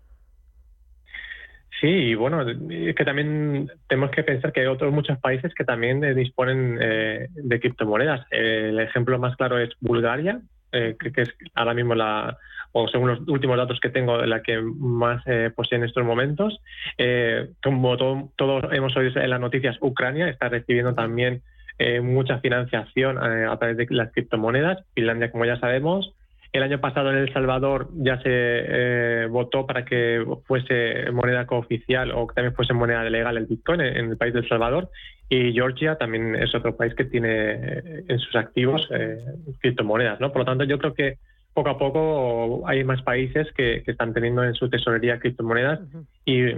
Sí, 1.81 1.87
y 1.87 2.13
bueno, 2.13 2.47
es 2.47 2.95
que 2.95 3.03
también 3.03 3.71
tenemos 3.87 4.11
que 4.11 4.21
pensar 4.21 4.53
que 4.53 4.59
hay 4.61 4.67
otros 4.67 4.93
muchos 4.93 5.17
países 5.17 5.55
que 5.55 5.63
también 5.63 6.03
eh, 6.03 6.13
disponen 6.13 6.77
eh, 6.79 7.27
de 7.31 7.59
criptomonedas. 7.59 8.27
el 8.29 8.79
ejemplo 8.79 9.17
más 9.17 9.35
claro 9.37 9.57
es 9.57 9.71
Bulgaria, 9.79 10.39
eh, 10.71 10.95
que, 10.99 11.19
es 11.19 11.33
ahora 11.55 11.73
mismo 11.73 11.95
la, 11.95 12.37
o 12.77 12.89
según 12.89 13.07
los 13.07 13.19
últimos 13.29 13.55
datos 13.55 13.79
que 13.79 13.89
tengo, 13.89 14.17
la 14.25 14.41
que 14.41 14.59
más 14.61 15.23
eh, 15.27 15.49
posee 15.55 15.77
en 15.77 15.85
estos 15.85 16.03
momentos. 16.03 16.59
Eh, 16.97 17.51
como 17.63 17.95
todos 17.95 18.65
hemos 18.73 18.97
oído 18.97 19.21
en 19.21 19.29
las 19.29 19.39
noticias, 19.39 19.77
Ucrania 19.79 20.27
está 20.27 20.49
recibiendo 20.49 20.93
también 20.93 21.41
eh, 21.79 22.01
mucha 22.01 22.39
financiación 22.39 23.17
a 23.17 23.57
través 23.57 23.77
de 23.77 23.87
las 23.91 24.11
criptomonedas. 24.11 24.83
Finlandia, 24.93 25.31
como 25.31 25.45
ya 25.45 25.57
sabemos. 25.57 26.13
El 26.55 26.63
año 26.63 26.79
pasado 26.79 27.11
en 27.11 27.17
El 27.17 27.33
Salvador 27.33 27.89
ya 27.95 28.17
se 28.21 28.29
eh, 28.29 29.27
votó 29.29 29.65
para 29.65 29.83
que 29.83 30.25
fuese 30.45 31.11
moneda 31.11 31.45
cooficial 31.45 32.11
o 32.11 32.27
que 32.27 32.35
también 32.35 32.55
fuese 32.55 32.73
moneda 32.73 33.03
legal 33.03 33.35
el 33.35 33.45
Bitcoin 33.45 33.81
en, 33.81 34.11
el 34.11 34.15
país 34.15 34.33
de 34.33 34.39
El 34.39 34.47
Salvador. 34.47 34.89
Y 35.27 35.51
Georgia 35.51 35.97
también 35.97 36.33
es 36.35 36.55
otro 36.55 36.77
país 36.77 36.95
que 36.95 37.03
tiene 37.03 37.51
eh, 37.51 38.05
en 38.07 38.19
sus 38.19 38.35
activos 38.37 38.87
eh, 38.91 39.17
criptomonedas. 39.59 40.21
¿no? 40.21 40.31
Por 40.31 40.39
lo 40.39 40.45
tanto, 40.45 40.63
yo 40.63 40.77
creo 40.79 40.93
que 40.93 41.17
poco 41.55 41.69
a 41.69 41.77
poco 41.77 42.67
hay 42.67 42.83
más 42.83 43.01
países 43.01 43.47
que, 43.53 43.81
están 43.87 44.13
teniendo 44.13 44.43
en 44.43 44.53
su 44.53 44.69
tesorería 44.69 45.19
criptomonedas 45.19 45.79
y 46.25 46.51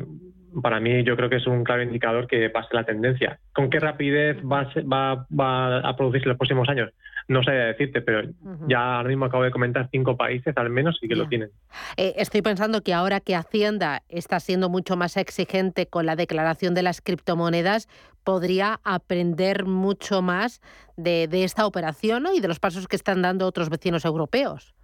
para 0.61 0.79
mí 0.79 1.03
yo 1.03 1.15
creo 1.15 1.29
que 1.29 1.35
es 1.35 1.45
un 1.45 1.63
claro 1.63 1.83
indicador 1.83 2.25
que 2.25 2.49
pase 2.49 2.69
la 2.73 2.83
tendencia. 2.83 3.39
¿Con 3.53 3.69
qué 3.69 3.79
rapidez 3.79 4.37
va, 4.37 4.63
va, 4.91 5.27
va 5.29 5.77
a 5.87 5.95
producirse 5.95 6.25
en 6.25 6.29
los 6.29 6.37
próximos 6.37 6.67
años? 6.67 6.91
No 7.27 7.43
sé 7.43 7.51
decirte, 7.51 8.01
pero 8.01 8.27
ya 8.67 8.97
ahora 8.97 9.09
mismo 9.09 9.25
acabo 9.25 9.43
de 9.43 9.51
comentar 9.51 9.87
cinco 9.91 10.17
países 10.17 10.57
al 10.57 10.71
menos 10.71 10.97
y 11.01 11.07
que 11.07 11.15
lo 11.15 11.27
tienen. 11.27 11.49
Eh, 11.97 12.13
estoy 12.17 12.41
pensando 12.41 12.81
que 12.81 12.93
ahora 12.93 13.19
que 13.19 13.35
Hacienda 13.35 14.01
está 14.09 14.39
siendo 14.39 14.69
mucho 14.69 14.95
más 14.95 15.15
exigente 15.15 15.85
con 15.85 16.07
la 16.07 16.15
declaración 16.15 16.73
de 16.73 16.83
las 16.83 17.01
criptomonedas, 17.01 17.87
podría 18.23 18.79
aprender 18.83 19.65
mucho 19.65 20.23
más 20.23 20.61
de, 20.95 21.27
de 21.27 21.43
esta 21.43 21.67
operación 21.67 22.25
y 22.33 22.39
de 22.39 22.47
los 22.47 22.59
pasos 22.59 22.87
que 22.87 22.95
están 22.95 23.21
dando 23.21 23.45
otros 23.45 23.69
vecinos 23.69 24.05
europeos. 24.05 24.76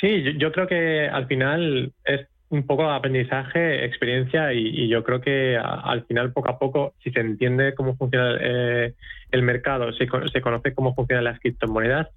Sí, 0.00 0.36
yo, 0.36 0.52
creo 0.52 0.66
que 0.66 1.08
al 1.08 1.26
final 1.26 1.92
es 2.04 2.26
un 2.48 2.66
poco 2.66 2.90
aprendizaje, 2.90 3.84
experiencia 3.84 4.52
y, 4.52 4.88
yo 4.88 5.04
creo 5.04 5.20
que 5.20 5.56
al 5.56 6.04
final 6.04 6.32
poco 6.32 6.50
a 6.50 6.58
poco, 6.58 6.94
si 7.02 7.10
se 7.10 7.20
entiende 7.20 7.74
cómo 7.74 7.96
funciona 7.96 8.36
eh, 8.40 8.94
el 9.30 9.42
mercado, 9.42 9.92
si 9.92 10.06
se 10.32 10.40
conoce 10.40 10.74
cómo 10.74 10.94
funcionan 10.94 11.24
las 11.24 11.40
criptomonedas, 11.40 12.08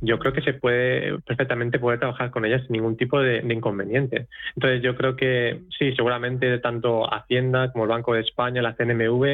yo 0.00 0.18
creo 0.18 0.32
que 0.32 0.42
se 0.42 0.54
puede 0.54 1.18
perfectamente 1.20 1.78
poder 1.78 1.98
trabajar 1.98 2.30
con 2.30 2.44
ellas 2.44 2.62
sin 2.62 2.72
ningún 2.72 2.96
tipo 2.96 3.20
de, 3.20 3.38
inconveniente. 3.48 4.26
Entonces 4.56 4.82
yo 4.82 4.96
creo 4.96 5.16
que 5.16 5.60
sí, 5.78 5.94
seguramente 5.94 6.58
tanto 6.58 7.12
Hacienda 7.12 7.72
como 7.72 7.84
el 7.84 7.90
Banco 7.90 8.14
de 8.14 8.20
España, 8.20 8.62
la 8.62 8.74
CNMV, 8.74 9.24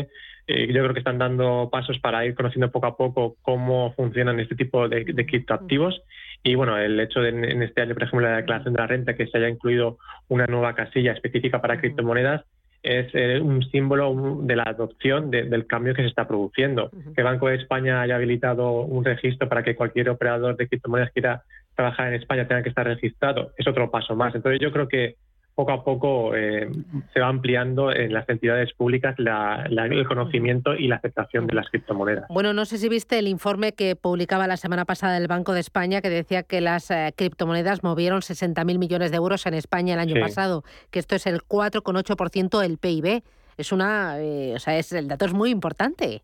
eh, 0.47 0.67
yo 0.73 0.83
creo 0.83 0.93
que 0.93 1.01
están 1.01 1.19
dando 1.19 1.69
pasos 1.71 1.99
para 1.99 2.25
ir 2.25 2.35
conociendo 2.35 2.71
poco 2.71 2.87
a 2.87 2.97
poco 2.97 3.37
cómo 3.43 3.93
funcionan 3.95 4.41
este 4.41 4.55
tipo 4.55 4.89
de, 4.89 5.05
de 5.05 5.27
criptoactivos 5.27 6.03
y 6.43 6.55
bueno, 6.55 6.79
el 6.79 6.99
hecho 6.99 7.21
de 7.21 7.29
en 7.31 7.63
este 7.63 7.83
año, 7.83 7.95
por 7.95 8.05
ejemplo, 8.05 8.29
la 8.29 8.37
declaración 8.37 8.75
de 8.75 8.81
la 8.81 8.87
renta, 8.87 9.15
que 9.15 9.27
se 9.27 9.39
haya 9.39 9.49
incluido 9.49 9.99
una 10.29 10.47
nueva 10.47 10.75
casilla 10.75 11.13
específica 11.13 11.61
para 11.61 11.79
criptomonedas, 11.81 12.45
es 12.83 13.09
eh, 13.13 13.41
un 13.41 13.63
símbolo 13.71 14.39
de 14.43 14.57
la 14.57 14.63
adopción 14.63 15.31
del 15.31 15.67
cambio 15.67 15.95
que 15.95 16.03
se 16.03 16.09
está 16.09 16.27
produciendo. 16.27 16.91
Que 17.15 17.21
el 17.21 17.25
Banco 17.25 17.49
de 17.49 17.57
España 17.57 18.01
haya 18.01 18.17
habilitado 18.17 18.81
un 18.81 19.05
registro 19.05 19.49
para 19.49 19.63
que 19.63 19.77
cualquier 19.77 20.09
operador 20.09 20.57
de 20.57 20.67
criptomonedas 20.67 21.13
quiera 21.13 21.43
trabajar 21.75 22.09
en 22.09 22.15
España 22.15 22.49
tenga 22.49 22.63
que 22.63 22.71
estar 22.71 22.87
registrado, 22.87 23.53
es 23.59 23.67
otro 23.67 23.91
paso 23.91 24.17
más. 24.17 24.35
Entonces 24.35 24.61
yo 24.61 24.73
creo 24.73 24.89
que 24.89 25.17
poco 25.61 25.73
a 25.73 25.85
poco 25.85 26.35
eh, 26.35 26.71
se 27.13 27.21
va 27.21 27.29
ampliando 27.29 27.93
en 27.93 28.15
las 28.15 28.27
entidades 28.31 28.73
públicas 28.73 29.15
el 29.19 30.07
conocimiento 30.07 30.75
y 30.75 30.89
la 30.89 30.97
aceptación 30.97 31.47
de 31.47 31.55
las 31.55 31.69
criptomonedas. 31.69 32.25
Bueno, 32.31 32.55
no 32.55 32.65
sé 32.65 32.79
si 32.79 32.89
viste 32.89 33.19
el 33.19 33.29
informe 33.29 33.73
que 33.73 33.95
publicaba 33.95 34.47
la 34.47 34.57
semana 34.57 34.87
pasada 34.87 35.19
el 35.19 35.29
Banco 35.29 35.53
de 35.53 35.61
España 35.61 36.01
que 36.01 36.09
decía 36.09 36.45
que 36.45 36.63
las 36.63 36.91
eh, 36.91 37.13
criptomonedas 37.15 37.83
movieron 37.83 38.21
60.000 38.23 38.79
millones 38.79 39.11
de 39.11 39.19
euros 39.19 39.45
en 39.45 39.53
España 39.53 39.93
el 39.93 40.01
año 40.01 40.19
pasado, 40.19 40.65
que 40.91 40.99
esto 40.99 41.15
es 41.15 41.27
el 41.27 41.43
4,8% 41.43 42.59
del 42.59 42.79
PIB. 42.79 43.23
Es 43.59 43.71
una, 43.71 44.19
eh, 44.19 44.55
o 44.55 44.59
sea, 44.59 44.79
es, 44.79 44.93
el 44.93 45.09
dato 45.09 45.27
es 45.27 45.35
muy 45.35 45.51
importante. 45.51 46.23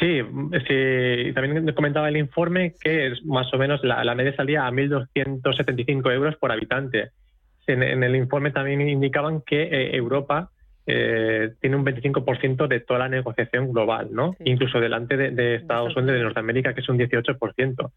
Sí, 0.00 0.22
sí, 0.66 1.32
también 1.34 1.70
comentaba 1.74 2.08
el 2.08 2.16
informe 2.16 2.72
que 2.80 3.08
es 3.08 3.22
más 3.26 3.52
o 3.52 3.58
menos 3.58 3.84
la, 3.84 4.04
la 4.04 4.14
media 4.14 4.34
salía 4.34 4.66
a 4.66 4.70
1.275 4.70 6.10
euros 6.12 6.36
por 6.36 6.50
habitante 6.50 7.10
en, 7.72 8.02
el 8.02 8.16
informe 8.16 8.50
también 8.50 8.80
indicaban 8.88 9.42
que 9.42 9.62
eh, 9.62 9.96
Europa 9.96 10.50
eh, 10.86 11.52
tiene 11.60 11.76
un 11.76 11.84
25% 11.84 12.66
de 12.66 12.80
toda 12.80 13.00
la 13.00 13.08
negociación 13.08 13.72
global, 13.72 14.08
¿no? 14.10 14.34
Incluso 14.44 14.80
delante 14.80 15.16
de, 15.16 15.56
Estados 15.56 15.94
Unidos 15.96 16.16
de 16.16 16.22
Norteamérica, 16.22 16.74
que 16.74 16.80
es 16.80 16.88
un 16.88 16.98
18%. 16.98 17.90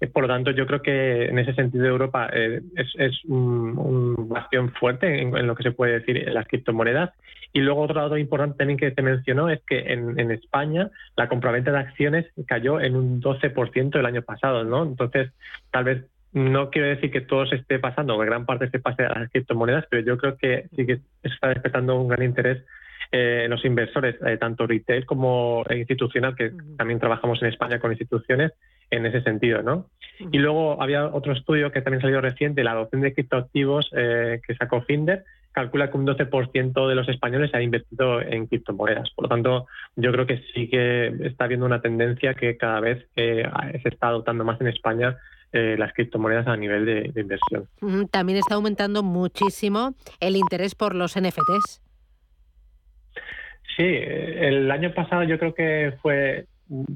Eh, 0.00 0.06
por 0.06 0.22
lo 0.22 0.28
tanto, 0.28 0.52
yo 0.52 0.66
creo 0.66 0.80
que 0.80 1.24
en 1.24 1.38
ese 1.38 1.54
sentido 1.54 1.86
Europa 1.86 2.28
es, 2.32 3.24
un, 3.24 4.28
bastión 4.28 4.70
fuerte 4.72 5.22
en, 5.22 5.46
lo 5.46 5.54
que 5.56 5.64
se 5.64 5.72
puede 5.72 5.98
decir 5.98 6.16
en 6.16 6.34
las 6.34 6.46
criptomonedas. 6.46 7.10
Y 7.52 7.60
luego 7.60 7.82
otro 7.82 8.00
dato 8.00 8.16
importante 8.16 8.58
también 8.58 8.78
que 8.78 8.92
se 8.92 9.02
mencionó 9.02 9.48
es 9.48 9.60
que 9.66 9.92
en, 9.92 10.20
en 10.20 10.30
España 10.30 10.90
la 11.16 11.28
compraventa 11.28 11.72
de 11.72 11.78
acciones 11.78 12.26
cayó 12.46 12.80
en 12.80 12.94
un 12.94 13.20
12% 13.20 13.98
el 13.98 14.06
año 14.06 14.22
pasado, 14.22 14.62
¿no? 14.62 14.84
Entonces, 14.84 15.32
tal 15.70 15.84
vez 15.84 16.04
no 16.36 16.68
quiero 16.68 16.88
decir 16.88 17.10
que 17.10 17.22
todo 17.22 17.46
se 17.46 17.56
esté 17.56 17.78
pasando, 17.78 18.18
que 18.18 18.26
gran 18.26 18.44
parte 18.44 18.68
se 18.68 18.78
pase 18.78 19.04
a 19.04 19.18
las 19.20 19.30
criptomonedas, 19.30 19.86
pero 19.88 20.02
yo 20.02 20.18
creo 20.18 20.36
que 20.36 20.68
sí 20.76 20.84
que 20.84 21.00
está 21.22 21.48
despertando 21.48 21.98
un 21.98 22.08
gran 22.08 22.22
interés 22.22 22.62
eh, 23.10 23.44
en 23.44 23.50
los 23.50 23.64
inversores, 23.64 24.16
eh, 24.20 24.36
tanto 24.36 24.66
retail 24.66 25.06
como 25.06 25.64
institucional, 25.74 26.36
que 26.36 26.52
también 26.76 27.00
trabajamos 27.00 27.40
en 27.40 27.48
España 27.48 27.78
con 27.78 27.90
instituciones 27.90 28.52
en 28.90 29.06
ese 29.06 29.22
sentido, 29.22 29.62
¿no? 29.62 29.86
Y 30.30 30.36
luego 30.36 30.82
había 30.82 31.06
otro 31.06 31.32
estudio 31.32 31.72
que 31.72 31.80
también 31.80 32.02
salió 32.02 32.20
reciente, 32.20 32.62
la 32.62 32.72
adopción 32.72 33.00
de 33.00 33.14
criptoactivos 33.14 33.90
eh, 33.96 34.42
que 34.46 34.54
sacó 34.56 34.82
Finder, 34.82 35.24
calcula 35.56 35.90
que 35.90 35.96
un 35.96 36.06
12% 36.06 36.86
de 36.86 36.94
los 36.94 37.08
españoles 37.08 37.50
ha 37.54 37.62
invertido 37.62 38.20
en 38.20 38.46
criptomonedas. 38.46 39.08
Por 39.16 39.24
lo 39.24 39.28
tanto, 39.30 39.66
yo 39.96 40.12
creo 40.12 40.26
que 40.26 40.42
sí 40.52 40.68
que 40.68 41.06
está 41.24 41.44
habiendo 41.44 41.64
una 41.64 41.80
tendencia 41.80 42.34
que 42.34 42.58
cada 42.58 42.78
vez 42.80 43.08
se 43.14 43.48
está 43.84 44.08
adoptando 44.08 44.44
más 44.44 44.60
en 44.60 44.66
España 44.66 45.16
eh, 45.54 45.76
las 45.78 45.94
criptomonedas 45.94 46.46
a 46.46 46.58
nivel 46.58 46.84
de, 46.84 47.20
inversión. 47.20 47.66
También 48.10 48.38
está 48.38 48.56
aumentando 48.56 49.02
muchísimo 49.02 49.94
el 50.20 50.36
interés 50.36 50.74
por 50.74 50.94
los 50.94 51.18
NFTs. 51.18 51.80
Sí, 53.78 53.82
el 53.86 54.70
año 54.70 54.92
pasado 54.92 55.22
yo 55.22 55.38
creo 55.38 55.54
que 55.54 55.94
fue, 56.02 56.44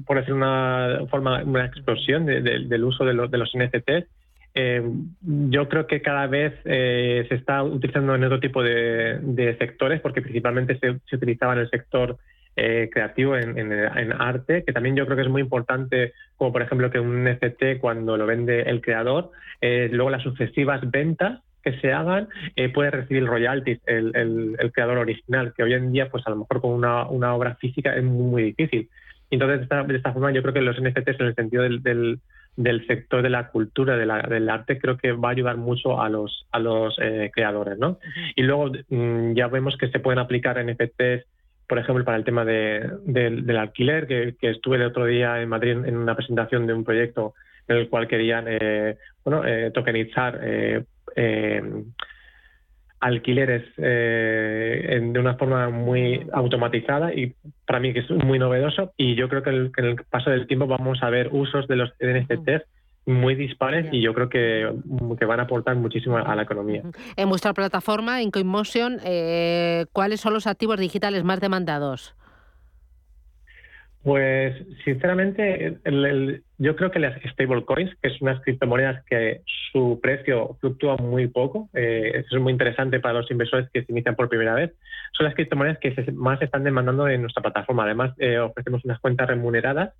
por 0.05 0.17
decir 0.17 0.35
una 0.35 0.99
forma, 1.09 1.43
una 1.43 1.65
explosión 1.65 2.27
del 2.27 2.83
uso 2.83 3.05
de, 3.05 3.15
los, 3.15 3.31
de 3.31 3.39
los 3.39 3.51
NFTs. 3.55 4.05
Eh, 4.53 4.83
yo 5.21 5.69
creo 5.69 5.87
que 5.87 6.01
cada 6.01 6.27
vez 6.27 6.53
eh, 6.65 7.25
se 7.29 7.35
está 7.35 7.63
utilizando 7.63 8.15
en 8.15 8.23
otro 8.23 8.39
tipo 8.39 8.61
de, 8.61 9.55
sectores, 9.59 10.01
porque 10.01 10.21
principalmente 10.21 10.77
se, 10.79 11.15
utilizaba 11.15 11.53
en 11.53 11.59
el 11.59 11.69
sector 11.69 12.17
eh, 12.57 12.89
creativo 12.91 13.37
en, 13.37 14.11
arte, 14.13 14.63
que 14.65 14.73
también 14.73 14.95
yo 14.95 15.05
creo 15.05 15.15
que 15.15 15.23
es 15.23 15.29
muy 15.29 15.41
importante, 15.41 16.13
como 16.35 16.51
por 16.51 16.61
ejemplo 16.61 16.91
que 16.91 16.99
un 16.99 17.23
NFT 17.23 17.79
cuando 17.79 18.17
lo 18.17 18.25
vende 18.25 18.63
el 18.63 18.81
creador, 18.81 19.31
eh, 19.61 19.89
luego 19.91 20.09
las 20.09 20.23
sucesivas 20.23 20.81
ventas 20.91 21.41
que 21.63 21.79
se 21.79 21.93
hagan 21.93 22.27
puede 22.73 22.89
recibir 22.89 23.23
royalties 23.23 23.79
el, 23.85 24.11
el, 24.15 24.71
creador 24.71 24.97
original, 24.97 25.53
que 25.55 25.61
hoy 25.61 25.73
en 25.73 25.91
día 25.91 26.09
pues 26.09 26.25
a 26.25 26.31
lo 26.31 26.37
mejor 26.37 26.59
con 26.59 26.71
una, 26.71 27.07
una 27.07 27.35
obra 27.35 27.53
física 27.55 27.95
es 27.95 28.03
muy, 28.03 28.25
muy 28.25 28.43
difícil. 28.43 28.89
Entonces, 29.31 29.59
de 29.59 29.63
esta, 29.63 29.83
de 29.83 29.95
esta, 29.95 30.11
forma, 30.11 30.31
yo 30.31 30.41
creo 30.41 30.53
que 30.53 30.61
los 30.61 30.79
NFTs 30.79 31.19
en 31.19 31.25
el 31.27 31.35
sentido 31.35 31.63
del, 31.63 31.81
del, 31.81 32.19
sector 32.87 33.21
de 33.21 33.29
la 33.29 33.47
cultura, 33.47 33.97
de 33.97 34.05
la, 34.05 34.21
del 34.21 34.49
arte, 34.49 34.79
creo 34.79 34.97
que 34.97 35.11
va 35.11 35.29
a 35.29 35.31
ayudar 35.31 35.57
mucho 35.57 36.01
a 36.01 36.09
los, 36.09 36.47
a 36.51 36.59
los 36.59 36.95
creadores. 37.33 37.77
¿no? 37.77 37.97
Y 38.35 38.43
luego 38.43 38.71
mm, 38.89 39.33
ya 39.33 39.47
vemos 39.47 39.77
que 39.77 39.89
se 39.89 39.99
pueden 39.99 40.19
aplicar 40.19 40.63
NFTs 40.63 41.25
por 41.71 41.79
ejemplo, 41.79 42.03
para 42.03 42.17
el 42.17 42.25
tema 42.25 42.43
del 42.43 43.57
alquiler, 43.57 44.05
que, 44.05 44.35
estuve 44.41 44.75
el 44.75 44.83
otro 44.83 45.05
día 45.05 45.41
en 45.41 45.47
Madrid 45.47 45.71
en 45.71 45.95
una 45.95 46.17
presentación 46.17 46.67
de 46.67 46.73
un 46.73 46.83
proyecto 46.83 47.33
en 47.65 47.77
el 47.77 47.87
cual 47.87 48.09
querían 48.09 48.43
eh, 48.49 48.97
bueno, 49.23 49.45
eh, 49.45 49.71
tokenizar 49.73 50.37
eh, 53.01 53.07
alquileres 53.07 53.63
de 53.77 55.19
una 55.19 55.35
forma 55.35 55.69
muy 55.69 56.27
automatizada 56.33 57.13
y 57.13 57.33
para 57.65 57.79
mí 57.79 57.93
que 57.93 57.99
es 57.99 58.09
muy 58.09 58.39
novedoso. 58.39 58.93
Y 58.97 59.15
yo 59.15 59.29
creo 59.29 59.43
que, 59.43 59.49
en 59.49 59.85
el 59.85 59.95
paso 60.09 60.29
del 60.29 60.47
tiempo 60.47 60.67
vamos 60.67 61.01
a 61.01 61.09
ver 61.09 61.29
usos 61.31 61.67
de 61.67 61.75
los 61.75 61.91
NFTs 61.99 62.63
muy 63.05 63.35
dispares 63.35 63.87
y 63.91 64.01
yo 64.01 64.13
creo 64.13 64.29
que, 64.29 64.71
que, 65.17 65.25
van 65.25 65.39
a 65.39 65.43
aportar 65.43 65.75
muchísimo 65.75 66.17
a 66.17 66.35
la 66.35 66.43
economía. 66.43 66.83
En 67.15 67.29
vuestra 67.29 67.53
plataforma, 67.53 68.21
en 68.21 68.29
CoinMotion, 68.29 68.99
eh, 69.03 69.85
¿cuáles 69.91 70.21
son 70.21 70.33
los 70.33 70.45
activos 70.45 70.79
digitales 70.79 71.23
más 71.23 71.39
demandados? 71.39 72.15
Pues 74.03 74.55
sinceramente, 74.83 75.77
yo 76.57 76.75
creo 76.75 76.89
que 76.89 76.97
las 76.97 77.21
stablecoins, 77.21 77.93
que 78.01 78.07
es 78.07 78.19
unas 78.19 78.41
criptomonedas 78.41 79.05
que 79.05 79.41
su 79.71 79.99
precio 80.01 80.57
fluctúa 80.59 80.97
muy 80.97 81.27
poco, 81.27 81.69
eh, 81.73 82.23
es 82.25 82.39
muy 82.39 82.51
interesante 82.51 82.99
para 82.99 83.19
los 83.19 83.29
inversores 83.29 83.69
que 83.71 83.83
se 83.83 83.91
inician 83.91 84.15
por 84.15 84.27
primera 84.27 84.55
vez, 84.55 84.71
son 85.11 85.25
las 85.25 85.35
criptomonedas 85.35 85.77
que 85.77 85.93
más 86.13 86.41
están 86.41 86.63
demandando 86.63 87.07
en 87.07 87.21
nuestra 87.21 87.43
plataforma. 87.43 87.83
Además, 87.83 88.13
eh, 88.17 88.39
ofrecemos 88.39 88.83
unas 88.85 88.99
cuentas 88.99 89.27
remuneradas 89.27 89.93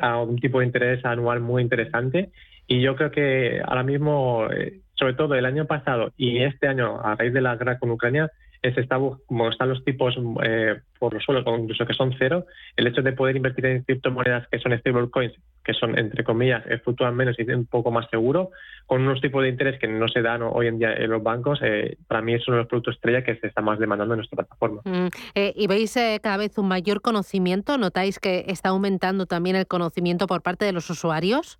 a 0.00 0.20
un 0.20 0.36
tipo 0.40 0.58
de 0.58 0.66
interés 0.66 1.04
anual 1.04 1.40
muy 1.40 1.62
interesante 1.62 2.30
y 2.66 2.80
yo 2.80 2.96
creo 2.96 3.10
que 3.10 3.60
ahora 3.64 3.82
mismo, 3.82 4.48
eh, 4.50 4.80
sobre 4.94 5.14
todo 5.14 5.34
el 5.34 5.44
año 5.44 5.66
pasado 5.66 6.12
y 6.16 6.38
este 6.42 6.66
año, 6.66 7.00
a 7.00 7.14
raíz 7.14 7.32
de 7.32 7.40
la 7.40 7.56
guerra 7.56 7.78
con 7.78 7.90
Ucrania, 7.90 8.30
es 8.64 8.78
está, 8.78 8.98
como 9.26 9.50
están 9.50 9.68
los 9.68 9.84
tipos 9.84 10.14
eh, 10.42 10.80
por 10.98 11.12
los 11.12 11.22
suelos, 11.22 11.44
incluso 11.58 11.84
que 11.84 11.92
son 11.92 12.14
cero, 12.18 12.46
el 12.76 12.86
hecho 12.86 13.02
de 13.02 13.12
poder 13.12 13.36
invertir 13.36 13.66
en 13.66 13.82
criptomonedas 13.82 14.48
que 14.48 14.58
son 14.58 14.76
stablecoins, 14.78 15.34
que 15.62 15.74
son, 15.74 15.98
entre 15.98 16.24
comillas, 16.24 16.64
eh, 16.66 16.78
fluctúan 16.78 17.14
menos 17.14 17.38
y 17.38 17.42
un 17.50 17.66
poco 17.66 17.90
más 17.90 18.08
seguro, 18.08 18.50
con 18.86 19.02
unos 19.02 19.20
tipos 19.20 19.42
de 19.42 19.50
interés 19.50 19.78
que 19.78 19.86
no 19.86 20.08
se 20.08 20.22
dan 20.22 20.40
hoy 20.42 20.68
en 20.68 20.78
día 20.78 20.94
en 20.94 21.10
los 21.10 21.22
bancos, 21.22 21.60
eh, 21.62 21.98
para 22.08 22.22
mí 22.22 22.32
es 22.32 22.48
uno 22.48 22.56
de 22.56 22.62
los 22.62 22.68
productos 22.68 22.94
estrella 22.94 23.22
que 23.22 23.36
se 23.36 23.48
está 23.48 23.60
más 23.60 23.78
demandando 23.78 24.14
en 24.14 24.18
nuestra 24.18 24.36
plataforma. 24.36 24.80
Mm, 24.84 25.08
¿Y 25.34 25.66
veis 25.66 25.98
cada 26.22 26.38
vez 26.38 26.56
un 26.56 26.68
mayor 26.68 27.02
conocimiento? 27.02 27.76
¿Notáis 27.76 28.18
que 28.18 28.46
está 28.48 28.70
aumentando 28.70 29.26
también 29.26 29.56
el 29.56 29.66
conocimiento 29.66 30.26
por 30.26 30.42
parte 30.42 30.64
de 30.64 30.72
los 30.72 30.88
usuarios? 30.88 31.58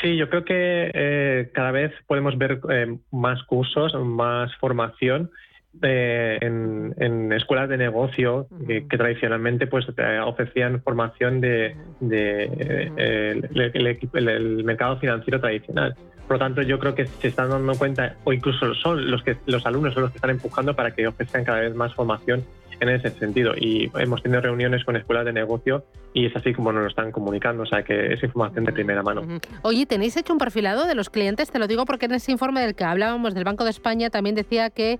Sí, 0.00 0.16
yo 0.16 0.30
creo 0.30 0.44
que 0.44 0.90
eh, 0.94 1.50
cada 1.52 1.72
vez 1.72 1.92
podemos 2.06 2.38
ver 2.38 2.60
eh, 2.70 2.96
más 3.10 3.42
cursos, 3.44 3.94
más 3.94 4.54
formación 4.56 5.30
eh, 5.82 6.38
en, 6.40 7.32
escuelas 7.32 7.68
de 7.68 7.76
negocio 7.76 8.48
que 8.66 8.96
tradicionalmente 8.96 9.66
pues 9.66 9.86
ofrecían 10.24 10.82
formación 10.82 11.40
de, 11.40 11.76
el, 12.96 14.64
mercado 14.64 14.98
financiero 14.98 15.38
tradicional. 15.40 15.94
Por 16.26 16.36
lo 16.36 16.38
tanto, 16.38 16.62
yo 16.62 16.78
creo 16.78 16.94
que 16.94 17.06
se 17.06 17.28
están 17.28 17.50
dando 17.50 17.74
cuenta, 17.74 18.16
o 18.24 18.32
incluso 18.32 18.74
son 18.74 19.10
los 19.10 19.22
que 19.22 19.36
los 19.46 19.66
alumnos 19.66 19.94
son 19.94 20.04
los 20.04 20.12
que 20.12 20.18
están 20.18 20.30
empujando 20.30 20.74
para 20.74 20.92
que 20.92 21.06
ofrezcan 21.06 21.44
cada 21.44 21.60
vez 21.60 21.74
más 21.74 21.94
formación 21.94 22.44
en 22.80 22.88
ese 22.88 23.10
sentido. 23.10 23.52
Y 23.56 23.90
hemos 23.94 24.22
tenido 24.22 24.40
reuniones 24.40 24.84
con 24.84 24.96
escuelas 24.96 25.24
de 25.24 25.32
negocio 25.32 25.84
y 26.12 26.26
es 26.26 26.34
así 26.34 26.52
como 26.52 26.72
nos 26.72 26.82
lo 26.82 26.88
están 26.88 27.12
comunicando, 27.12 27.62
o 27.62 27.66
sea 27.66 27.82
que 27.82 28.12
es 28.12 28.22
información 28.22 28.64
de 28.64 28.72
primera 28.72 29.02
mano. 29.02 29.22
Oye, 29.62 29.86
¿tenéis 29.86 30.16
hecho 30.16 30.32
un 30.32 30.38
perfilado 30.38 30.86
de 30.86 30.94
los 30.94 31.10
clientes? 31.10 31.50
Te 31.50 31.58
lo 31.58 31.66
digo 31.66 31.84
porque 31.84 32.06
en 32.06 32.12
ese 32.12 32.32
informe 32.32 32.60
del 32.60 32.74
que 32.74 32.84
hablábamos 32.84 33.34
del 33.34 33.44
Banco 33.44 33.64
de 33.64 33.70
España 33.70 34.10
también 34.10 34.34
decía 34.34 34.70
que 34.70 34.98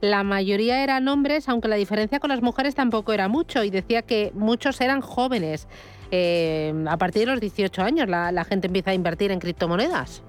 la 0.00 0.22
mayoría 0.24 0.82
eran 0.82 1.08
hombres, 1.08 1.48
aunque 1.48 1.68
la 1.68 1.76
diferencia 1.76 2.20
con 2.20 2.30
las 2.30 2.42
mujeres 2.42 2.74
tampoco 2.74 3.12
era 3.12 3.28
mucho, 3.28 3.62
y 3.64 3.70
decía 3.70 4.02
que 4.02 4.32
muchos 4.34 4.80
eran 4.80 5.00
jóvenes. 5.00 5.68
Eh, 6.10 6.74
a 6.88 6.96
partir 6.98 7.20
de 7.20 7.32
los 7.32 7.40
18 7.40 7.82
años 7.82 8.08
la 8.08 8.44
gente 8.44 8.66
empieza 8.66 8.90
a 8.90 8.94
invertir 8.94 9.30
en 9.30 9.38
criptomonedas. 9.38 10.22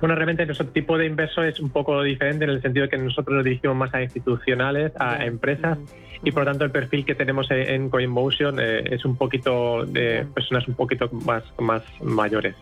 Bueno, 0.00 0.14
realmente 0.14 0.46
nuestro 0.46 0.66
tipo 0.68 0.98
de 0.98 1.06
inversor 1.06 1.46
es 1.46 1.60
un 1.60 1.70
poco 1.70 2.02
diferente 2.02 2.44
en 2.44 2.50
el 2.50 2.62
sentido 2.62 2.84
de 2.84 2.90
que 2.90 2.98
nosotros 2.98 3.36
nos 3.36 3.44
dirigimos 3.44 3.76
más 3.76 3.92
a 3.94 4.02
institucionales, 4.02 4.92
a 4.98 5.24
empresas 5.24 5.78
y 6.22 6.32
por 6.32 6.44
lo 6.44 6.50
tanto 6.50 6.64
el 6.64 6.70
perfil 6.70 7.04
que 7.04 7.14
tenemos 7.14 7.46
en 7.50 7.88
CoinMotion 7.88 8.58
eh, 8.60 8.84
es 8.90 9.04
un 9.04 9.16
poquito 9.16 9.86
de 9.86 10.26
personas 10.34 10.68
un 10.68 10.74
poquito 10.74 11.08
más, 11.24 11.42
más 11.58 11.82
mayores. 12.02 12.54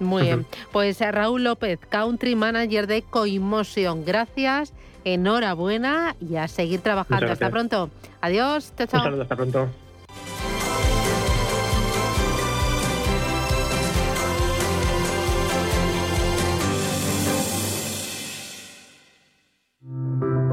Muy 0.00 0.24
bien. 0.24 0.46
Pues 0.72 1.00
eh, 1.00 1.12
Raúl 1.12 1.44
López, 1.44 1.78
Country 1.88 2.34
Manager 2.34 2.86
de 2.86 3.02
CoinMotion. 3.02 4.04
Gracias, 4.04 4.74
enhorabuena 5.04 6.16
y 6.20 6.36
a 6.36 6.48
seguir 6.48 6.80
trabajando. 6.80 7.30
Hasta 7.30 7.50
pronto. 7.50 7.90
Adiós. 8.20 8.72
Chao, 8.76 8.86
chao. 8.86 9.20
hasta 9.20 9.36
pronto. 9.36 9.68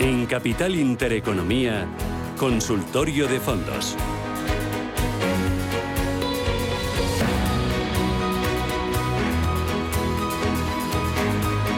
En 0.00 0.24
Capital 0.24 0.76
Intereconomía, 0.76 1.86
Consultorio 2.38 3.28
de 3.28 3.38
Fondos. 3.38 3.94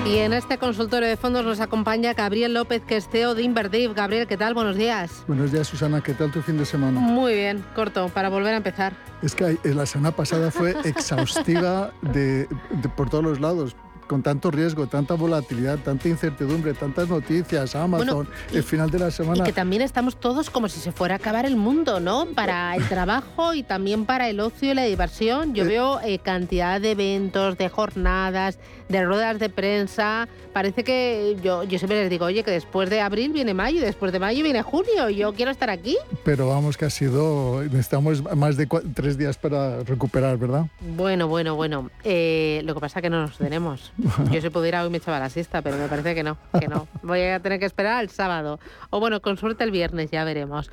Y 0.07 0.19
en 0.19 0.35
este 0.35 0.59
consultorio 0.59 1.09
de 1.09 1.17
fondos 1.17 1.45
nos 1.45 1.59
acompaña 1.59 2.13
Gabriel 2.15 2.55
López, 2.55 2.83
que 2.87 2.99
es 2.99 3.09
CEO 3.09 3.35
de 3.35 3.43
Inverdiv. 3.43 3.95
Gabriel, 3.95 4.29
¿qué 4.29 4.37
tal? 4.37 4.55
Buenos 4.55 4.77
días. 4.77 5.25
Buenos 5.27 5.51
días, 5.51 5.67
Susana. 5.67 6.01
¿Qué 6.01 6.13
tal 6.13 6.31
tu 6.31 6.43
fin 6.43 6.59
de 6.59 6.65
semana? 6.65 7.01
Muy 7.01 7.35
bien, 7.35 7.65
corto, 7.75 8.09
para 8.11 8.29
volver 8.29 8.55
a 8.55 8.59
empezar. 8.59 8.93
Es 9.23 9.35
que 9.35 9.59
la 9.65 9.87
semana 9.87 10.15
pasada 10.15 10.51
fue 10.51 10.77
exhaustiva 10.85 11.93
de, 12.03 12.47
por 12.95 13.11
todos 13.11 13.25
los 13.25 13.41
lados 13.41 13.75
con 14.07 14.23
tanto 14.23 14.51
riesgo, 14.51 14.87
tanta 14.87 15.15
volatilidad, 15.15 15.79
tanta 15.79 16.09
incertidumbre, 16.09 16.75
tantas 16.75 17.09
noticias, 17.09 17.75
Amazon, 17.75 18.29
el 18.53 18.63
final 18.63 18.91
de 18.91 18.99
la 18.99 19.11
semana. 19.11 19.41
Y 19.41 19.47
que 19.47 19.53
también 19.53 19.83
estamos 19.83 20.17
todos 20.17 20.51
como 20.51 20.69
si 20.69 20.81
se 20.81 20.93
fuera 20.93 21.15
a 21.15 21.19
acabar 21.19 21.47
el 21.47 21.57
mundo, 21.57 22.01
¿no? 22.01 22.27
Para 22.27 22.75
el 22.77 22.87
trabajo 22.89 23.55
y 23.55 23.63
también 23.63 24.05
para 24.05 24.29
el 24.29 24.41
ocio 24.41 24.73
y 24.73 24.75
la 24.75 24.85
diversión. 24.85 25.55
Yo 25.55 25.65
eh, 25.65 25.69
veo 25.69 26.01
eh, 26.01 26.19
cantidad 26.19 26.81
de 26.81 26.93
eventos, 26.93 27.57
de 27.57 27.69
jornadas, 27.69 28.59
de 28.93 29.05
ruedas 29.05 29.39
de 29.39 29.49
prensa. 29.49 30.29
Parece 30.53 30.85
que 30.85 31.37
yo, 31.43 31.65
yo 31.65 31.79
siempre 31.79 32.01
les 32.03 32.11
digo, 32.11 32.27
oye, 32.27 32.45
que 32.45 32.51
después 32.51 32.91
de 32.91 33.01
abril 33.01 33.33
viene 33.33 33.55
mayo 33.55 33.79
y 33.79 33.83
después 33.83 34.13
de 34.13 34.19
mayo 34.19 34.43
viene 34.43 34.63
junio. 34.63 35.09
Yo 35.09 35.33
quiero 35.33 35.51
estar 35.51 35.71
aquí. 35.71 35.97
Pero 36.25 36.47
vamos, 36.49 36.77
que 36.77 36.85
ha 36.85 36.91
sido. 36.91 37.63
Necesitamos 37.65 38.23
más 38.37 38.57
de 38.57 38.69
tres 38.95 39.17
días 39.17 39.39
para 39.39 39.83
recuperar, 39.83 40.37
¿verdad? 40.37 40.67
Bueno, 40.81 41.27
bueno, 41.27 41.57
bueno. 41.57 41.91
Eh, 42.05 42.61
lo 42.65 42.75
que 42.75 42.81
pasa 42.81 42.99
es 42.99 43.03
que 43.03 43.11
no 43.11 43.23
nos 43.23 43.39
tenemos. 43.39 43.93
Yo 44.31 44.41
si 44.41 44.51
pudiera 44.51 44.85
hoy 44.85 44.91
me 44.91 44.99
echaba 44.99 45.19
la 45.19 45.31
siesta, 45.31 45.63
pero 45.63 45.79
me 45.79 45.89
parece 45.89 46.15
que 46.15 46.23
no, 46.23 46.37
que 46.61 46.69
no. 46.69 46.87
Voy 47.03 47.23
a 47.23 47.41
tener 47.41 47.59
que 47.59 47.67
esperar 47.67 47.95
al 47.95 48.11
sábado. 48.11 48.61
O 48.91 49.01
bueno, 49.01 49.23
con 49.23 49.39
suerte 49.39 49.65
el 49.65 49.71
viernes, 49.71 50.11
ya 50.11 50.23
veremos. 50.25 50.71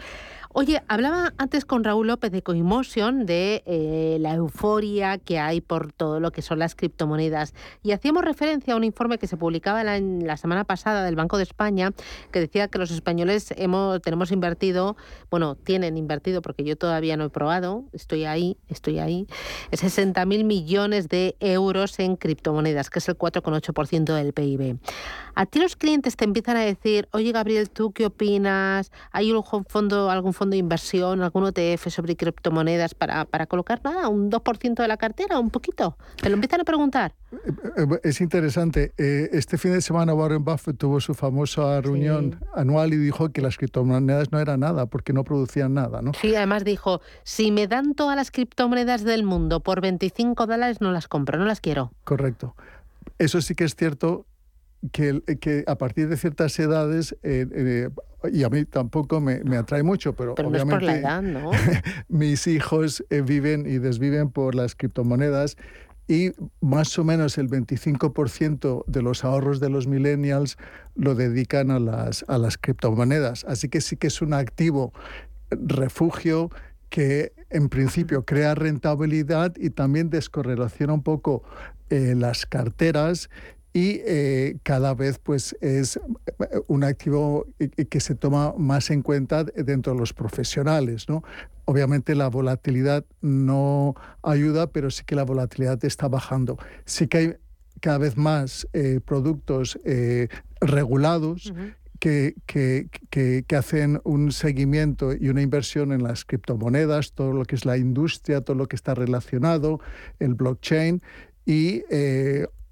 Oye, 0.52 0.82
hablaba 0.88 1.32
antes 1.38 1.64
con 1.64 1.84
Raúl 1.84 2.08
López 2.08 2.32
de 2.32 2.42
Coimotion 2.42 3.28
de 3.28 3.62
eh, 3.68 4.18
la 4.20 4.34
euforia 4.34 5.20
que 5.20 5.38
hay 5.38 5.62
por 5.62 5.92
todo 5.92 6.20
lo 6.20 6.32
que 6.32 6.42
son 6.42 6.58
las 6.58 6.74
criptomonedas 6.74 7.54
y 7.84 7.92
hacíamos 7.92 8.26
referencia 8.26 8.74
a 8.74 8.78
un 8.78 8.84
informe 8.84 9.20
que 9.20 9.28
se 9.28 9.38
publicaba 9.38 9.84
la, 9.84 10.00
la 10.00 10.38
semana 10.38 10.64
pasada 10.64 11.04
del 11.04 11.16
Banco 11.16 11.38
de 11.38 11.44
España 11.44 11.92
que 12.32 12.40
decía 12.40 12.68
que 12.68 12.80
los 12.80 12.90
españoles 12.90 13.54
hemos, 13.58 14.02
tenemos 14.02 14.32
invertido, 14.32 14.98
bueno, 15.30 15.54
tienen 15.54 15.98
invertido 15.98 16.42
porque 16.42 16.64
yo 16.64 16.76
todavía 16.76 17.16
no 17.16 17.26
he 17.26 17.30
probado, 17.30 17.84
estoy 17.94 18.26
ahí, 18.26 18.58
estoy 18.70 18.98
ahí, 18.98 19.28
60.000 19.70 20.44
millones 20.46 21.10
de 21.10 21.36
euros 21.40 22.00
en 22.00 22.16
criptomonedas, 22.16 22.90
que 22.90 22.98
es 22.98 23.08
el 23.08 23.20
4,8% 23.20 24.16
del 24.16 24.34
PIB. 24.34 24.80
A 25.36 25.46
ti 25.46 25.60
los 25.60 25.76
clientes 25.76 26.16
te 26.16 26.26
empiezan 26.26 26.58
a 26.58 26.62
decir, 26.62 27.08
oye 27.12 27.32
Gabriel, 27.32 27.70
¿tú 27.70 27.92
qué 27.92 28.08
opinas? 28.08 28.92
¿Hay 29.12 29.32
un 29.32 29.44
fondo, 29.44 30.10
algún 30.10 30.34
fondo 30.40 30.54
de 30.54 30.60
inversión, 30.60 31.22
algún 31.22 31.46
ETF 31.48 31.90
sobre 31.90 32.16
criptomonedas 32.16 32.96
para, 32.96 33.26
para 33.26 33.46
colocar 33.46 33.82
nada, 33.84 34.08
un 34.08 34.32
2% 34.32 34.76
de 34.82 34.88
la 34.88 34.96
cartera, 34.96 35.38
un 35.38 35.50
poquito. 35.50 35.98
Te 36.22 36.30
lo 36.30 36.36
empiezan 36.36 36.62
a 36.62 36.64
preguntar. 36.64 37.14
Eh, 37.32 37.38
eh, 37.78 38.00
es 38.04 38.22
interesante. 38.22 38.94
Eh, 38.98 39.30
este 39.34 39.58
fin 39.58 39.74
de 39.74 39.82
semana 39.82 40.14
Warren 40.14 40.44
Buffett 40.44 40.78
tuvo 40.78 41.02
su 41.02 41.14
famosa 41.14 41.82
reunión 41.82 42.40
anual 42.56 42.94
y 42.94 42.98
dijo 42.98 43.30
que 43.30 43.42
las 43.42 43.58
criptomonedas 43.58 44.32
no 44.32 44.40
eran 44.40 44.62
nada 44.62 44.86
porque 44.86 45.12
no 45.12 45.26
producían 45.26 45.74
nada, 45.74 46.02
¿no? 46.02 46.14
Sí, 46.14 46.34
además 46.36 46.64
dijo, 46.64 47.02
si 47.24 47.52
me 47.52 47.68
dan 47.68 47.94
todas 47.94 48.16
las 48.16 48.32
criptomonedas 48.32 49.04
del 49.04 49.24
mundo 49.24 49.60
por 49.60 49.82
25 49.82 50.48
dólares 50.48 50.80
no 50.80 50.92
las 50.94 51.10
compro, 51.10 51.38
no 51.38 51.46
las 51.46 51.60
quiero. 51.60 51.92
Correcto. 52.06 52.56
Eso 53.18 53.42
sí 53.42 53.56
que 53.56 53.66
es 53.66 53.76
cierto 53.76 54.26
que, 54.92 55.22
que 55.42 55.64
a 55.68 55.76
partir 55.76 56.08
de 56.08 56.18
ciertas 56.18 56.58
edades, 56.60 57.16
eh, 57.24 57.46
eh, 57.52 57.90
y 58.32 58.44
a 58.44 58.50
mí 58.50 58.66
tampoco 58.66 59.22
me, 59.22 59.44
me 59.44 59.58
atrae 59.58 59.84
mucho, 59.84 60.14
pero, 60.14 60.34
obviamente 60.34 61.04
mis 62.08 62.48
hijos 62.48 63.04
eh, 63.10 63.22
viven 63.22 63.66
y 63.66 63.78
desviven 63.78 64.30
por 64.30 64.56
las 64.56 64.76
criptomonedas 64.76 65.58
y 66.08 66.32
más 66.60 66.98
o 66.98 67.04
menos 67.04 67.38
el 67.38 67.50
25% 67.50 68.84
de 68.88 69.02
los 69.02 69.24
ahorros 69.24 69.60
de 69.60 69.70
los 69.70 69.86
millennials 69.86 70.58
lo 70.96 71.14
dedican 71.14 71.70
a 71.70 71.80
las, 71.80 72.26
a 72.28 72.40
las 72.40 72.58
criptomonedas. 72.58 73.46
Así 73.46 73.70
que 73.70 73.80
sí 73.80 73.96
que 73.96 74.08
es 74.08 74.22
un 74.22 74.34
activo 74.34 74.92
refugio 75.52 76.50
que 76.90 77.32
en 77.52 77.70
principio 77.70 78.26
crea 78.26 78.56
rentabilidad 78.56 79.54
y 79.56 79.70
también 79.70 80.10
descorrelaciona 80.10 80.94
un 80.94 81.04
poco 81.04 81.44
las 81.90 82.46
carteras 82.46 83.30
y 83.74 84.02
eh, 84.06 84.58
cada 84.64 84.94
vez 84.96 85.20
pues 85.20 85.56
es 85.62 85.98
eh, 85.98 86.02
un 86.68 86.84
activo 86.84 87.46
que 87.90 88.00
se 88.00 88.16
toma 88.16 88.54
más 88.58 88.90
en 88.90 89.04
cuenta 89.04 89.44
dentro 89.44 89.94
de 89.94 90.00
los 90.00 90.14
profesionales. 90.14 91.08
¿no? 91.08 91.24
Obviamente 91.66 92.16
la 92.16 92.30
volatilidad 92.30 93.06
no 93.22 93.96
ayuda, 94.24 94.72
pero 94.72 94.90
sí 94.90 95.04
que 95.06 95.16
la 95.16 95.24
volatilidad 95.24 95.84
está 95.86 96.08
bajando. 96.08 96.58
Sí 96.86 97.08
que 97.08 97.18
hay 97.18 97.34
cada 97.80 98.00
vez 98.00 98.18
más 98.18 98.68
eh, 98.74 99.00
productos 99.06 99.80
regulados 100.60 101.54
que, 102.00 102.34
que, 102.46 102.88
que, 103.10 103.44
que, 103.48 103.56
hacen 103.56 104.02
un 104.04 104.32
seguimiento 104.32 105.14
y 105.14 105.30
una 105.30 105.42
inversión 105.42 105.92
en 105.92 106.04
las 106.04 106.26
criptomonedas, 106.26 107.14
todo 107.14 107.34
lo 107.34 107.46
que 107.46 107.56
es 107.56 107.66
la 107.66 107.78
industria, 107.78 108.42
todo 108.42 108.56
lo 108.56 108.68
que 108.68 108.76
está 108.76 108.96
relacionado, 108.96 109.80
el 110.20 110.34
blockchain. 110.34 111.02
Y 111.46 111.84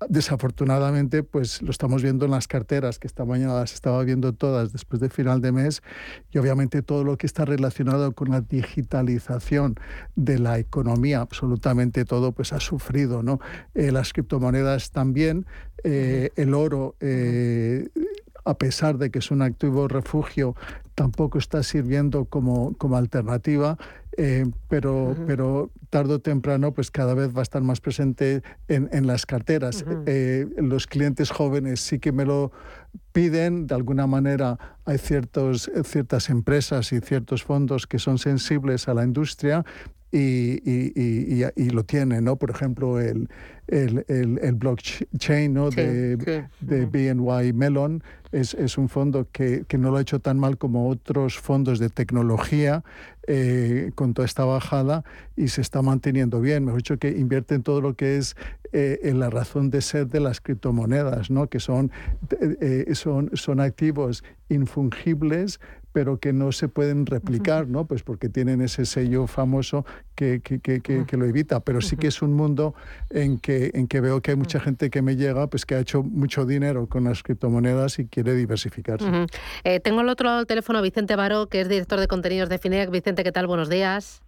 Desafortunadamente, 0.10 1.24
pues 1.24 1.62
lo 1.64 1.72
estamos 1.72 2.04
viendo 2.04 2.26
en 2.26 2.32
las 2.32 2.48
carteras, 2.48 3.00
que 3.00 3.08
esta 3.08 3.26
mañana 3.26 3.56
las 3.56 3.74
estaba 3.74 4.04
viendo 4.04 4.32
todas 4.32 4.72
después 4.72 5.02
de 5.02 5.10
final 5.10 5.42
de 5.42 5.52
mes, 5.52 5.82
y 6.32 6.38
obviamente 6.38 6.84
todo 6.84 7.04
lo 7.04 7.18
que 7.18 7.26
está 7.26 7.46
relacionado 7.46 8.12
con 8.12 8.30
la 8.30 8.42
digitalización 8.42 9.76
de 10.16 10.38
la 10.38 10.60
economía, 10.60 11.22
absolutamente 11.22 12.06
todo, 12.06 12.32
pues 12.32 12.54
ha 12.54 12.60
sufrido, 12.60 13.24
¿no? 13.24 13.40
Eh, 13.74 13.92
las 13.92 14.14
criptomonedas 14.14 14.92
también, 14.92 15.48
eh, 15.84 16.30
el 16.36 16.54
oro, 16.54 16.96
eh, 17.00 17.90
a 18.46 18.54
pesar 18.54 19.00
de 19.00 19.10
que 19.10 19.18
es 19.18 19.32
un 19.32 19.42
activo 19.42 19.88
refugio, 19.88 20.56
tampoco 20.94 21.40
está 21.40 21.64
sirviendo 21.64 22.26
como, 22.26 22.74
como 22.78 22.98
alternativa. 22.98 23.78
Eh, 24.20 24.46
pero, 24.68 25.16
pero 25.28 25.72
tarde 25.92 26.16
o 26.16 26.20
temprano 26.20 26.74
pues 26.74 26.90
cada 26.90 27.14
vez 27.14 27.36
va 27.36 27.42
a 27.42 27.44
estar 27.44 27.62
más 27.62 27.80
presente 27.82 28.42
en, 28.68 28.90
en 28.92 29.06
las 29.06 29.28
carteras. 29.28 29.86
Eh, 30.08 30.48
los 30.58 30.88
clientes 30.88 31.30
jóvenes 31.30 31.82
sí 31.82 32.00
que 32.00 32.12
me 32.12 32.26
lo 32.26 32.52
piden, 33.12 33.68
de 33.68 33.76
alguna 33.76 34.08
manera 34.08 34.58
hay 34.86 34.98
ciertos, 34.98 35.70
ciertas 35.84 36.32
empresas 36.32 36.92
y 36.94 37.00
ciertos 37.00 37.44
fondos 37.44 37.86
que 37.86 38.00
son 38.00 38.18
sensibles 38.18 38.88
a 38.88 38.96
la 38.96 39.04
industria 39.04 39.64
y, 40.12 40.62
y, 40.64 41.44
y, 41.56 41.70
lo 41.70 41.84
tienen, 41.84 42.24
¿no? 42.24 42.38
Por 42.38 42.50
ejemplo, 42.50 43.00
el, 43.00 43.28
el, 43.68 44.06
el, 44.08 44.56
blockchain 44.56 45.54
¿no? 45.54 45.70
de, 45.70 46.16
de 46.62 46.86
BNY 46.86 47.52
Mellon 47.52 48.02
es, 48.32 48.54
es 48.54 48.78
un 48.78 48.88
fondo 48.88 49.28
que, 49.32 49.66
que, 49.68 49.78
no 49.78 49.92
lo 49.92 49.98
ha 49.98 50.02
hecho 50.02 50.20
tan 50.20 50.40
mal 50.40 50.58
como 50.58 50.88
otros 50.88 51.38
fondos 51.38 51.80
de 51.80 51.90
tecnología 51.90 52.84
eh, 53.28 53.92
con 53.96 54.14
toda 54.14 54.26
esta 54.26 54.46
bajada 54.46 55.04
y 55.36 55.50
se 55.50 55.60
está 55.60 55.82
manteniendo 55.82 56.40
bien. 56.40 56.64
Mejor 56.64 56.80
dicho, 56.80 56.98
que 56.98 57.10
invierte 57.10 57.56
en 57.56 57.64
todo 57.64 57.82
lo 57.82 57.96
que 57.96 58.18
es 58.18 58.38
eh, 58.72 59.00
en 59.04 59.20
la 59.20 59.30
razón 59.30 59.70
de 59.70 59.82
ser 59.82 60.08
de 60.08 60.22
las 60.22 60.40
criptomonedas, 60.40 61.30
¿no? 61.30 61.48
que 61.48 61.60
son, 61.60 61.92
eh, 62.40 62.86
son, 62.94 63.32
son 63.34 63.60
activos 63.60 64.24
infungibles 64.50 65.60
pero 65.98 66.20
que 66.20 66.32
no 66.32 66.52
se 66.52 66.68
pueden 66.68 67.08
replicar, 67.08 67.68
¿no? 67.68 67.88
Pues 67.88 68.04
porque 68.04 68.30
tienen 68.30 68.62
ese 68.62 68.86
sello 68.86 69.26
famoso 69.26 69.84
que, 70.14 70.42
que, 70.42 70.60
que, 70.60 70.80
que, 70.80 71.18
lo 71.18 71.26
evita. 71.26 71.62
Pero 71.62 71.82
sí 71.82 71.98
que 71.98 72.06
es 72.06 72.22
un 72.22 72.34
mundo 72.34 72.76
en 73.10 73.40
que, 73.40 73.72
en 73.74 73.88
que 73.88 74.00
veo 74.00 74.22
que 74.22 74.30
hay 74.30 74.38
mucha 74.38 74.60
gente 74.60 74.92
que 74.92 75.02
me 75.02 75.16
llega, 75.16 75.48
pues 75.48 75.66
que 75.66 75.74
ha 75.74 75.80
hecho 75.80 76.04
mucho 76.04 76.46
dinero 76.46 76.86
con 76.86 77.06
las 77.06 77.24
criptomonedas 77.24 77.98
y 77.98 78.06
quiere 78.06 78.36
diversificarse. 78.36 79.26
Eh, 79.64 79.80
tengo 79.80 80.02
al 80.02 80.10
otro 80.10 80.26
lado 80.26 80.38
del 80.38 80.46
teléfono 80.46 80.78
a 80.78 80.84
Vicente 80.84 81.16
Baro, 81.16 81.48
que 81.48 81.62
es 81.62 81.68
director 81.68 82.00
de 82.00 82.08
contenidos 82.08 82.48
de 82.48 82.60
FINEC. 82.60 82.92
Vicente, 82.92 83.24
¿qué 83.24 83.32
tal? 83.32 83.48
Buenos 83.48 83.68
días. 83.68 84.22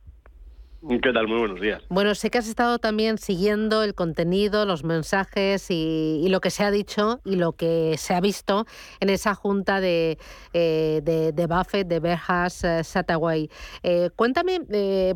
¿Qué 0.87 1.11
tal? 1.11 1.27
Muy 1.27 1.39
buenos 1.39 1.59
días. 1.59 1.83
Bueno, 1.89 2.15
sé 2.15 2.29
que 2.29 2.37
has 2.37 2.47
estado 2.47 2.79
también 2.79 3.17
siguiendo 3.17 3.83
el 3.83 3.95
contenido, 3.95 4.65
los 4.65 4.85
mensajes 4.85 5.69
y, 5.69 6.25
lo 6.29 6.39
que 6.39 6.51
se 6.51 6.63
ha 6.63 6.71
dicho 6.71 7.19
y 7.25 7.35
lo 7.35 7.51
que 7.51 7.95
se 7.97 8.13
ha 8.13 8.21
visto 8.21 8.65
en 9.01 9.09
esa 9.09 9.35
junta 9.35 9.81
de, 9.81 10.17
eh, 10.53 11.01
de, 11.03 11.47
Buffett, 11.47 11.85
de 11.85 11.99
Berhas 11.99 12.63
uh, 12.63 12.83
Sataway. 12.83 13.49
Eh, 13.83 14.09
cuéntame, 14.15 14.61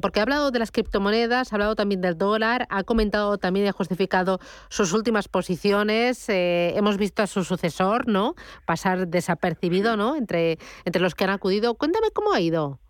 porque 0.02 0.19
ha 0.19 0.23
hablado 0.23 0.52
de 0.52 0.60
las 0.60 0.71
criptomonedas, 0.71 1.54
ha 1.54 1.56
hablado 1.56 1.76
también 1.76 2.02
del 2.02 2.17
dólar, 2.17 2.67
ha 2.69 2.84
comentado 2.84 3.38
también 3.38 3.65
y 3.65 3.69
ha 3.69 3.73
justificado 3.73 4.39
sus 4.67 4.91
últimas 4.91 5.30
posiciones. 5.30 6.26
hemos 6.28 6.97
visto 6.97 7.23
a 7.23 7.28
su 7.28 7.45
sucesor, 7.45 8.10
¿no? 8.10 8.36
Pasar 8.65 9.08
desapercibido, 9.08 9.95
¿no? 9.95 10.17
Entre, 10.17 10.58
entre 10.84 11.02
los 11.02 11.15
que 11.15 11.23
han 11.23 11.30
acudido. 11.30 11.76
Cuéntame 11.76 12.12
cómo 12.12 12.34
ha 12.34 12.41
ido. 12.41 12.83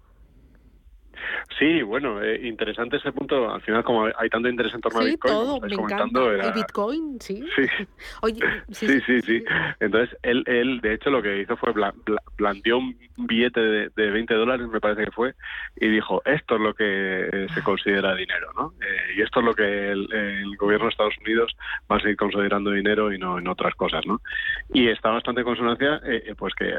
Sí, 1.60 1.82
bueno, 1.82 2.22
eh, 2.22 2.40
interesante 2.44 2.98
ese 2.98 3.12
punto. 3.12 3.52
Al 3.52 3.62
final, 3.62 3.84
como 3.84 4.06
hay 4.06 4.30
tanto 4.30 4.50
interés 4.50 4.74
en 4.74 4.82
torno 4.82 5.02
a 5.02 5.04
Bitcoin, 5.04 5.34
todo, 5.34 5.60
me 5.62 5.74
encanta. 5.74 6.20
El 6.48 6.54
Bitcoin, 6.54 7.18
sí. 7.20 7.44
Sí. 7.56 7.64
Oye, 8.22 8.40
sí, 8.72 9.00
sí, 9.02 9.22
sí, 9.22 9.44
Entonces, 9.80 10.18
él, 10.24 10.44
él, 10.48 10.82
de 10.82 10.94
hecho, 10.94 11.10
lo 11.10 11.22
que 11.22 11.42
hizo 11.42 11.56
fue 11.58 11.74
planteó 12.36 12.78
un 12.78 12.98
billete 13.18 13.60
de, 13.60 13.90
de, 13.96 14.12
20 14.12 14.34
dólares, 14.34 14.68
me 14.68 14.80
parece 14.80 15.06
que 15.06 15.12
fue, 15.12 15.34
y 15.76 15.88
dijo, 15.88 16.22
esto 16.26 16.56
es 16.56 16.62
lo 16.62 16.74
que 16.74 17.30
eh, 17.32 17.48
se 17.54 17.62
considera 17.62 18.16
dinero, 18.16 18.52
¿no? 18.56 18.74
Eh, 18.82 19.16
y 19.18 19.22
esto 19.22 19.40
es 19.40 19.46
lo 19.46 19.54
que 19.54 19.92
el, 19.92 20.58
gobierno 20.58 20.86
de 20.86 20.92
Estados 20.92 21.18
Unidos 21.20 21.56
va 21.92 21.98
a 21.98 22.00
seguir 22.00 22.16
considerando 22.16 22.72
dinero 22.72 23.12
y 23.12 23.18
no 23.18 23.38
en 23.38 23.48
otras 23.48 23.76
cosas, 23.76 24.06
¿no? 24.06 24.22
Y 24.74 24.88
está 24.88 25.10
bastante 25.10 25.42
en 25.42 25.46
consonancia, 25.46 26.02
pues 26.38 26.54
que 26.56 26.74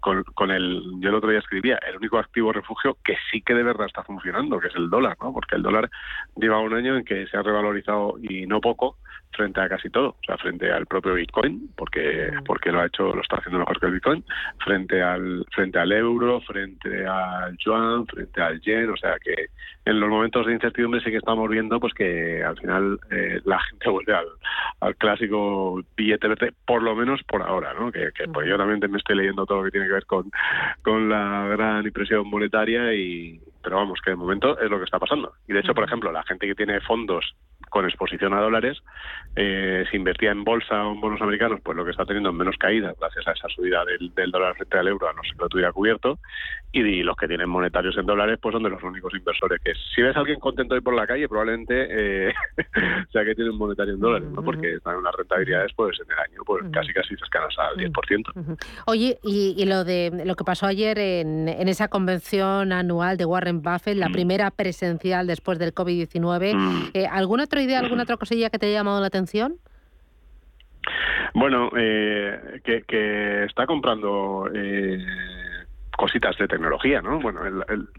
con, 0.00 0.24
con 0.34 0.50
el, 0.50 0.82
yo 1.00 1.10
el 1.10 1.14
otro 1.14 1.30
día 1.30 1.38
escribía, 1.38 1.78
el 1.88 1.96
único 1.96 2.18
activo 2.18 2.52
refugio 2.52 2.96
que 3.04 3.16
sí 3.30 3.40
que 3.42 3.54
de 3.54 3.62
está 3.86 4.02
funcionando, 4.02 4.58
que 4.58 4.68
es 4.68 4.76
el 4.76 4.90
dólar, 4.90 5.16
¿no? 5.20 5.32
Porque 5.32 5.56
el 5.56 5.62
dólar 5.62 5.90
lleva 6.36 6.60
un 6.60 6.74
año 6.74 6.96
en 6.96 7.04
que 7.04 7.26
se 7.26 7.36
ha 7.36 7.42
revalorizado 7.42 8.16
y 8.20 8.46
no 8.46 8.60
poco, 8.60 8.96
frente 9.32 9.60
a 9.60 9.68
casi 9.68 9.90
todo, 9.90 10.08
o 10.10 10.24
sea, 10.26 10.36
frente 10.38 10.70
al 10.70 10.86
propio 10.86 11.14
Bitcoin, 11.14 11.70
porque 11.76 12.32
porque 12.44 12.72
lo 12.72 12.80
ha 12.80 12.86
hecho, 12.86 13.14
lo 13.14 13.22
está 13.22 13.36
haciendo 13.36 13.60
mejor 13.60 13.78
que 13.78 13.86
el 13.86 13.92
Bitcoin, 13.92 14.24
frente 14.64 15.02
al 15.02 15.46
frente 15.52 15.78
al 15.78 15.92
euro, 15.92 16.40
frente 16.40 17.06
al 17.06 17.56
yuan, 17.58 18.06
frente 18.06 18.40
al 18.40 18.60
yen, 18.60 18.90
o 18.90 18.96
sea 18.96 19.16
que 19.22 19.46
en 19.84 20.00
los 20.00 20.08
momentos 20.08 20.46
de 20.46 20.52
incertidumbre 20.52 21.00
sí 21.00 21.10
que 21.10 21.16
estamos 21.16 21.48
viendo 21.48 21.78
pues 21.80 21.94
que 21.94 22.42
al 22.42 22.56
final 22.58 22.98
eh, 23.10 23.40
la 23.44 23.60
gente 23.60 23.88
vuelve 23.90 24.14
al, 24.14 24.26
al, 24.80 24.96
clásico 24.96 25.80
billete 25.96 26.28
verde, 26.28 26.52
por 26.66 26.82
lo 26.82 26.94
menos 26.94 27.22
por 27.24 27.42
ahora, 27.42 27.72
¿no? 27.74 27.92
Que, 27.92 28.10
pues 28.32 28.48
yo 28.48 28.56
también 28.56 28.80
me 28.90 28.98
estoy 28.98 29.16
leyendo 29.16 29.46
todo 29.46 29.58
lo 29.58 29.64
que 29.64 29.70
tiene 29.70 29.86
que 29.86 29.94
ver 29.94 30.06
con, 30.06 30.30
con 30.82 31.08
la 31.08 31.46
gran 31.48 31.86
impresión 31.86 32.28
monetaria 32.28 32.92
y 32.94 33.40
pero 33.62 33.76
vamos 33.76 34.00
que 34.04 34.10
de 34.10 34.16
momento 34.16 34.58
es 34.58 34.70
lo 34.70 34.78
que 34.78 34.84
está 34.84 34.98
pasando. 34.98 35.32
Y 35.48 35.52
de 35.52 35.60
hecho 35.60 35.74
por 35.74 35.84
ejemplo 35.84 36.12
la 36.12 36.22
gente 36.24 36.46
que 36.46 36.54
tiene 36.54 36.80
fondos 36.80 37.34
con 37.70 37.86
exposición 37.86 38.34
a 38.34 38.40
dólares, 38.40 38.82
eh, 39.36 39.84
si 39.90 39.96
invertía 39.96 40.32
en 40.32 40.44
bolsa 40.44 40.84
o 40.86 40.92
en 40.92 41.00
bonos 41.00 41.22
americanos, 41.22 41.60
pues 41.62 41.76
lo 41.76 41.84
que 41.84 41.92
está 41.92 42.04
teniendo 42.04 42.32
menos 42.32 42.56
caída 42.58 42.92
gracias 42.98 43.26
a 43.28 43.32
esa 43.32 43.48
subida 43.48 43.84
del, 43.84 44.30
dólar 44.30 44.54
frente 44.56 44.76
al 44.76 44.88
euro, 44.88 45.08
a 45.08 45.12
no 45.12 45.22
ser 45.22 45.32
que 45.32 45.42
lo 45.42 45.48
tuviera 45.48 45.72
cubierto, 45.72 46.18
y, 46.72 47.02
los 47.02 47.16
que 47.16 47.26
tienen 47.26 47.48
monetarios 47.48 47.96
en 47.96 48.06
dólares, 48.06 48.38
pues 48.40 48.52
son 48.52 48.62
de 48.62 48.70
los 48.70 48.82
únicos 48.82 49.12
inversores 49.14 49.60
que 49.64 49.72
si 49.94 50.02
ves 50.02 50.14
a 50.16 50.20
alguien 50.20 50.38
contento 50.38 50.74
hoy 50.74 50.80
por 50.80 50.94
la 50.94 51.06
calle, 51.06 51.28
probablemente 51.28 51.86
eh, 52.28 52.34
sea 53.12 53.24
que 53.24 53.34
tiene 53.34 53.50
un 53.50 53.58
monetario 53.58 53.94
en 53.94 54.00
dólares, 54.00 54.28
¿no? 54.28 54.42
porque 54.42 54.74
están 54.74 54.94
en 54.94 55.00
unas 55.00 55.14
rentabilidades 55.14 55.72
pues 55.74 55.98
en 56.00 56.12
el 56.12 56.18
año 56.18 56.42
pues 56.44 56.64
casi 56.72 56.92
casi 56.92 57.16
cercanas 57.16 57.54
al 57.58 57.76
10%. 57.76 58.58
Oye, 58.86 59.18
y, 59.22 59.64
lo 59.64 59.84
de 59.84 60.22
lo 60.24 60.34
que 60.34 60.44
pasó 60.44 60.66
ayer 60.66 60.98
en, 60.98 61.48
en 61.48 61.68
esa 61.68 61.88
convención 61.88 62.72
anual 62.72 63.16
de 63.16 63.24
Warren 63.24 63.62
Buffett, 63.62 63.96
la 63.96 64.08
mm. 64.08 64.12
primera 64.12 64.50
presencial 64.50 65.26
después 65.26 65.58
del 65.58 65.74
COVID-19, 65.74 66.54
mm. 66.54 66.90
eh, 66.94 67.06
¿algún 67.06 67.40
otro 67.40 67.59
idea, 67.62 67.80
alguna 67.80 68.04
otra 68.04 68.16
cosilla 68.16 68.50
que 68.50 68.58
te 68.58 68.66
haya 68.66 68.78
llamado 68.78 69.00
la 69.00 69.06
atención? 69.06 69.56
Bueno, 71.34 71.70
eh, 71.76 72.60
que, 72.64 73.44
está 73.44 73.66
comprando 73.66 74.48
eh, 74.52 74.98
cositas 75.96 76.36
de 76.38 76.48
tecnología, 76.48 77.02
¿no? 77.02 77.20
Bueno, 77.20 77.40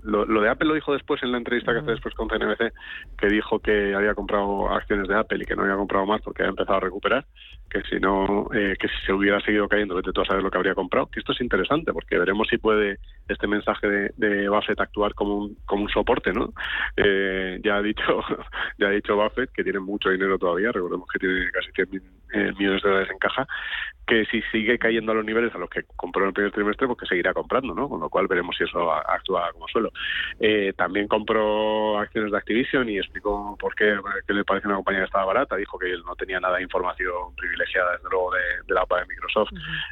lo, 0.04 0.42
de 0.42 0.50
Apple 0.50 0.68
lo 0.68 0.74
dijo 0.74 0.94
después 0.94 1.22
en 1.24 1.32
la 1.32 1.38
entrevista 1.38 1.72
que 1.72 1.80
hace 1.80 1.92
después 1.92 2.16
con 2.16 2.28
CNBC, 2.28 2.74
que 3.18 3.28
dijo 3.28 3.60
que 3.60 3.94
había 3.94 4.16
comprado 4.16 4.70
acciones 4.72 5.08
de 5.08 5.16
Apple 5.16 5.40
y 5.44 5.46
que 5.46 5.56
no 5.56 5.64
había 5.64 5.76
comprado 5.76 6.06
más 6.06 6.22
porque 6.22 6.44
había 6.44 6.52
empezado 6.52 6.78
a 6.78 6.82
recuperar, 6.82 7.26
que 7.72 7.82
si 7.84 8.00
no, 8.00 8.50
eh, 8.54 8.76
que 8.78 8.88
si 8.90 9.06
se 9.06 9.14
hubiera 9.14 9.40
seguido 9.40 9.68
cayendo, 9.70 9.96
vete 9.96 10.12
tú 10.12 10.22
a 10.22 10.26
saber 10.26 10.44
lo 10.44 10.52
que 10.52 10.58
habría 10.58 10.76
comprado. 10.76 11.08
Que 11.08 11.22
esto 11.22 11.32
es 11.32 11.42
interesante 11.42 11.94
porque 11.94 12.20
veremos 12.20 12.48
si 12.50 12.58
puede 12.58 13.00
este 13.28 13.48
mensaje 13.48 14.12
de, 14.16 14.50
Buffett 14.50 14.80
actuar 14.80 15.14
como 15.14 15.38
un, 15.38 15.58
como 15.66 15.84
un 15.84 15.90
soporte, 15.90 16.34
¿no? 16.34 16.54
Eh, 16.98 17.60
ya 17.64 17.78
ha 17.78 17.82
dicho 17.82 18.04
ya 18.78 18.88
ha 18.88 18.92
dicho 18.92 19.16
Buffett 19.16 19.52
que 19.52 19.64
tiene 19.64 19.80
mucho 19.80 20.10
dinero 20.10 20.38
todavía, 20.38 20.72
recordemos 20.72 21.08
que 21.08 21.20
tiene 21.20 21.50
casi 21.52 21.72
100 21.72 21.88
eh, 22.34 22.54
millones 22.58 22.84
de 22.84 22.90
dólares 22.90 23.10
en 23.12 23.20
caja, 23.20 23.48
que 24.12 24.26
si 24.26 24.42
sigue 24.52 24.78
cayendo 24.78 25.14
a 25.14 25.16
los 25.16 25.24
niveles 25.24 25.56
a 25.56 25.58
los 25.58 25.70
que 25.70 25.84
compró 25.96 26.24
en 26.24 26.28
el 26.28 26.34
primer 26.34 26.52
trimestre, 26.52 26.88
pues 26.88 27.00
que 27.00 27.06
seguirá 27.06 27.34
comprando, 27.34 27.74
¿no? 27.74 27.88
Con 27.88 28.02
lo 28.02 28.10
cual 28.10 28.28
veremos 28.28 28.58
si 28.58 28.66
eso 28.66 28.92
actúa 28.92 29.50
como 29.54 29.68
suelo. 29.70 29.92
Eh, 30.40 30.74
también 30.76 31.08
compró 31.08 31.98
acciones 31.98 32.32
de 32.32 32.38
Activision 32.38 32.90
y 32.90 32.98
explicó 32.98 33.56
por 33.58 33.74
qué, 33.74 33.98
que 34.28 34.34
le 34.34 34.44
parece 34.44 34.68
una 34.68 34.76
compañía 34.76 35.02
que 35.02 35.06
estaba 35.06 35.26
barata. 35.26 35.56
Dijo 35.56 35.80
que 35.80 35.92
él 35.92 36.04
no 36.06 36.16
tenía 36.16 36.40
nada 36.40 36.58
de 36.58 36.64
información 36.64 37.34
privilegiada, 37.38 37.61
desde 37.66 38.10
luego, 38.10 38.32
de, 38.32 38.74
la 38.74 38.84
OPA 38.84 39.02
de 39.02 39.06
Microsoft, 39.08 39.50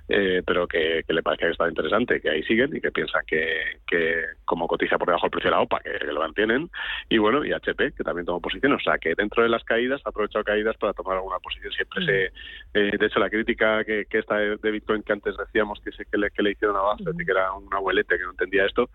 eh, 0.07 0.41
pero 0.45 0.67
que, 0.67 1.03
le 1.07 1.23
parecía 1.23 1.47
que 1.47 1.51
estaba 1.51 1.69
interesante, 1.69 2.21
que 2.21 2.29
ahí 2.29 2.43
siguen 2.43 2.75
y 2.75 2.81
que 2.81 2.91
piensan 2.91 3.23
que, 3.25 3.79
que 3.87 4.23
como 4.45 4.67
cotiza 4.67 4.97
por 4.97 5.07
debajo 5.07 5.25
del 5.25 5.31
precio 5.31 5.49
de 5.49 5.55
la 5.55 5.61
OPA, 5.61 5.79
que, 5.79 6.05
lo 6.05 6.21
mantienen. 6.21 6.69
Y 7.09 7.17
bueno, 7.17 7.45
y 7.45 7.53
HP, 7.53 7.93
que 7.93 8.03
también 8.03 8.25
tomó 8.25 8.39
posición. 8.39 8.73
O 8.73 8.79
sea, 8.79 8.97
que 8.97 9.13
dentro 9.15 9.43
de 9.43 9.49
las 9.49 9.63
caídas 9.63 10.01
ha 10.05 10.09
aprovechado 10.09 10.43
caídas 10.43 10.77
para 10.77 10.93
tomar 10.93 11.17
alguna 11.17 11.39
posición. 11.39 11.71
Siempre 11.73 12.05
se... 12.05 12.25
Eh, 12.73 12.97
de 12.97 13.05
hecho, 13.05 13.19
la 13.19 13.29
crítica 13.29 13.83
que, 13.83 14.05
que 14.05 14.19
esta 14.19 14.37
de, 14.37 14.71
Bitcoin 14.71 15.03
que 15.03 15.13
antes 15.13 15.35
decíamos 15.37 15.79
que, 15.81 15.91
que, 15.91 16.17
le, 16.17 16.29
que 16.31 16.43
le 16.43 16.51
hicieron 16.51 16.77
a 16.77 16.93
Buffett, 16.93 17.17
que 17.25 17.31
era 17.31 17.51
un 17.53 17.73
abuelete 17.73 18.17
que 18.17 18.23
no 18.23 18.31
entendía 18.31 18.65
esto, 18.65 18.89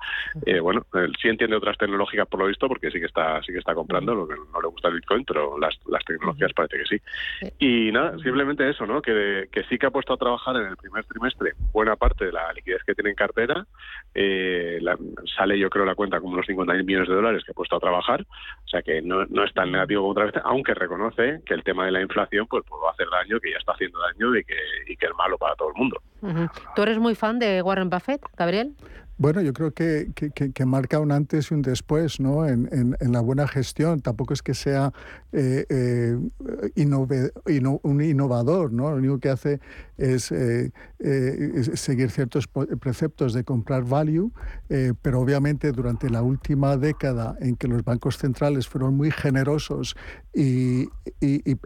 eh, 0.47 0.61
bueno, 0.61 0.87
él 0.95 1.13
sí 1.21 1.29
entiende 1.29 1.57
otras 1.57 1.79
tecnológicas 1.79 2.27
por 2.29 2.41
lo 2.41 2.47
visto, 2.47 2.69
porque 2.69 2.91
sí 2.91 3.01
que 3.01 3.07
está 3.07 3.43
sí 3.43 3.53
que 3.53 3.59
está 3.59 3.75
comprando, 3.75 4.15
lo 4.15 4.29
que 4.29 4.35
no 4.35 4.61
le 4.61 4.69
gusta 4.69 4.89
el 4.89 4.95
Bitcoin, 4.95 5.25
pero 5.25 5.59
las, 5.59 5.79
las 5.87 6.05
tecnologías 6.05 6.53
parece 6.53 6.79
que 6.79 6.85
sí. 6.85 7.03
Y 7.59 7.93
nada, 7.93 8.19
simplemente 8.19 8.64
eso, 8.71 8.87
¿no? 8.87 9.03
Que, 9.03 9.49
que 9.51 9.65
sí 9.65 9.79
que 9.79 9.87
ha 9.87 9.91
puesto 9.91 10.13
a 10.13 10.17
trabajar 10.17 10.57
en 10.57 10.67
el 10.67 10.77
primer 10.77 11.05
trimestre 11.05 11.53
buena 11.73 11.97
parte 11.97 12.27
de 12.27 12.33
la 12.33 12.53
liquidez 12.53 12.83
que 12.85 12.95
tiene 12.95 13.11
en 13.11 13.17
cartera, 13.17 13.67
eh, 14.15 14.81
sale 15.37 15.59
yo 15.59 15.71
creo 15.71 15.85
la 15.85 15.95
cuenta 15.95 16.21
como 16.21 16.35
unos 16.35 16.47
50.000 16.47 16.85
millones 16.85 17.09
de 17.09 17.15
dólares 17.15 17.43
que 17.45 17.53
ha 17.53 17.55
puesto 17.55 17.77
a 17.77 17.81
trabajar, 17.81 18.23
o 18.23 18.69
sea 18.69 18.83
que 18.83 19.03
no, 19.03 19.25
no 19.27 19.45
es 19.45 19.53
tan 19.55 19.73
negativo 19.73 20.03
como 20.03 20.13
otra 20.13 20.25
vez, 20.27 20.35
aunque 20.45 20.75
reconoce 20.75 21.41
que 21.45 21.55
el 21.55 21.65
tema 21.65 21.87
de 21.87 21.93
la 21.93 22.03
inflación 22.03 22.47
pues, 22.47 22.65
puede 22.65 22.83
hacer 22.91 23.09
daño, 23.11 23.41
que 23.41 23.51
ya 23.51 23.59
está 23.59 23.73
haciendo 23.73 23.99
daño 24.01 24.37
y 24.37 24.45
que, 24.45 24.57
y 24.87 24.97
que 24.97 25.07
es 25.07 25.13
malo 25.17 25.39
para 25.39 25.55
todo 25.57 25.69
el 25.69 25.75
mundo. 25.75 26.01
¿Tú 26.75 26.83
eres 26.83 26.99
muy 26.99 27.15
fan 27.15 27.39
de 27.39 27.61
Warren 27.61 27.91
Buffett, 27.91 28.23
Gabriel? 28.37 28.75
Bueno, 29.17 29.41
yo 29.43 29.53
creo 29.53 29.73
que, 29.73 30.11
que, 30.13 30.67
marca 30.67 30.99
un 30.99 31.13
antes 31.13 31.51
y 31.51 31.55
un 31.55 31.63
después 31.63 32.19
¿no? 32.19 32.47
en, 32.47 32.69
en, 32.73 33.13
la 33.13 33.21
buena 33.21 33.47
gestión. 33.47 34.01
Tampoco 34.01 34.35
es 34.35 34.43
que 34.43 34.55
sea 34.55 34.93
eh, 35.33 35.65
eh, 35.69 36.19
un 37.83 38.03
innovador, 38.03 38.73
¿no? 38.73 38.91
lo 38.91 38.97
único 38.97 39.21
que 39.21 39.29
hace 39.29 39.61
es, 39.97 40.33
eh, 40.33 40.73
seguir 41.75 42.11
ciertos 42.11 42.49
preceptos 42.49 43.35
de 43.35 43.45
comprar 43.45 43.85
value, 43.85 44.33
pero 45.03 45.21
obviamente 45.21 45.71
durante 45.71 46.11
la 46.11 46.23
última 46.23 46.77
década 46.77 47.37
en 47.41 47.57
que 47.57 47.69
los 47.69 47.85
bancos 47.85 48.19
centrales 48.19 48.67
fueron 48.67 48.97
muy 48.97 49.11
generosos 49.11 49.95
y, 50.33 50.89
y, 51.21 51.57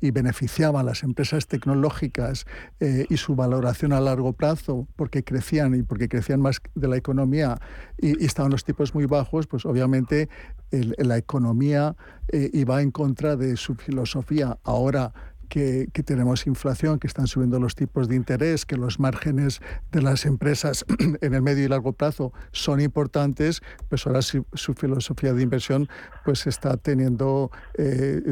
y 0.00 0.10
beneficiaban 0.10 0.80
a 0.80 0.84
las 0.84 1.02
empresas 1.02 1.46
tecnológicas 1.46 2.46
y 2.80 3.16
su 3.16 3.36
valoración 3.36 3.92
a 3.92 4.00
largo 4.00 4.32
plazo 4.32 4.88
porque 4.96 5.22
crecían 5.22 5.74
y 5.74 5.82
porque 5.82 6.08
crecían 6.08 6.40
más 6.40 6.60
de 6.74 6.88
la 6.88 6.96
economía 7.00 7.58
y, 7.98 8.24
estaban 8.24 8.52
los 8.52 8.64
tipos 8.64 8.94
muy 8.94 9.06
bajos, 9.06 9.46
pues 9.46 9.66
obviamente 9.66 10.28
la 10.70 11.16
economía 11.16 11.96
eh, 12.28 12.48
iba 12.52 12.80
en 12.80 12.92
contra 12.92 13.34
de 13.36 13.56
su 13.56 13.74
filosofía. 13.74 14.58
Ahora 14.62 15.12
que, 15.50 15.88
tenemos 16.04 16.46
inflación, 16.46 16.98
que 16.98 17.08
están 17.08 17.26
subiendo 17.26 17.58
los 17.58 17.74
tipos 17.74 18.08
de 18.08 18.14
interés, 18.14 18.64
que 18.64 18.76
los 18.76 19.00
márgenes 19.00 19.60
de 19.90 20.00
las 20.00 20.24
empresas 20.24 20.86
en 21.20 21.34
el 21.34 21.42
medio 21.42 21.64
y 21.64 21.68
largo 21.68 21.92
plazo 21.92 22.32
son 22.52 22.80
importantes, 22.80 23.60
pues 23.88 24.06
ahora 24.06 24.22
su, 24.22 24.44
filosofía 24.74 25.34
de 25.34 25.42
inversión 25.42 25.88
pues 26.24 26.46
está 26.46 26.76
teniendo 26.76 27.50
eh, 27.76 28.22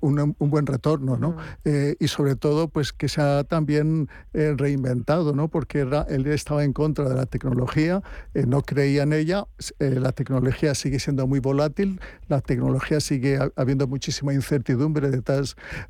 un, 0.00 0.36
buen 0.38 0.66
retorno, 0.66 1.16
¿no? 1.16 1.36
Eh, 1.64 1.96
y 1.98 2.06
sobre 2.06 2.36
todo 2.36 2.68
pues 2.68 2.92
que 2.92 3.08
se 3.08 3.20
ha 3.20 3.42
también 3.42 4.08
eh, 4.32 4.54
reinventado, 4.56 5.34
¿no? 5.34 5.48
Porque 5.48 5.80
él 5.80 6.26
estaba 6.28 6.62
en 6.62 6.72
contra 6.72 7.08
de 7.08 7.16
la 7.16 7.26
tecnología, 7.26 8.02
no 8.34 8.62
creía 8.62 9.02
en 9.02 9.12
ella, 9.12 9.46
la 9.78 10.12
tecnología 10.12 10.74
sigue 10.76 11.00
siendo 11.00 11.26
muy 11.26 11.40
volátil, 11.40 12.00
la 12.28 12.40
tecnología 12.40 13.00
sigue 13.00 13.38
habiendo 13.56 13.88
muchísima 13.88 14.32
incertidumbre 14.32 15.10
detrás 15.10 15.39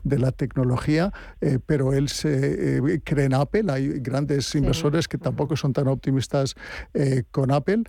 de 0.04 0.18
la 0.18 0.32
tecnología, 0.32 1.12
eh, 1.40 1.58
pero 1.64 1.92
él 1.92 2.08
se 2.08 2.78
eh, 2.78 3.00
cree 3.04 3.26
en 3.26 3.34
Apple. 3.34 3.64
Hay 3.68 4.00
grandes 4.00 4.54
inversores 4.54 5.08
que 5.08 5.18
tampoco 5.18 5.56
son 5.56 5.72
tan 5.72 5.88
optimistas 5.88 6.54
eh, 6.94 7.24
con 7.30 7.50
Apple 7.50 7.84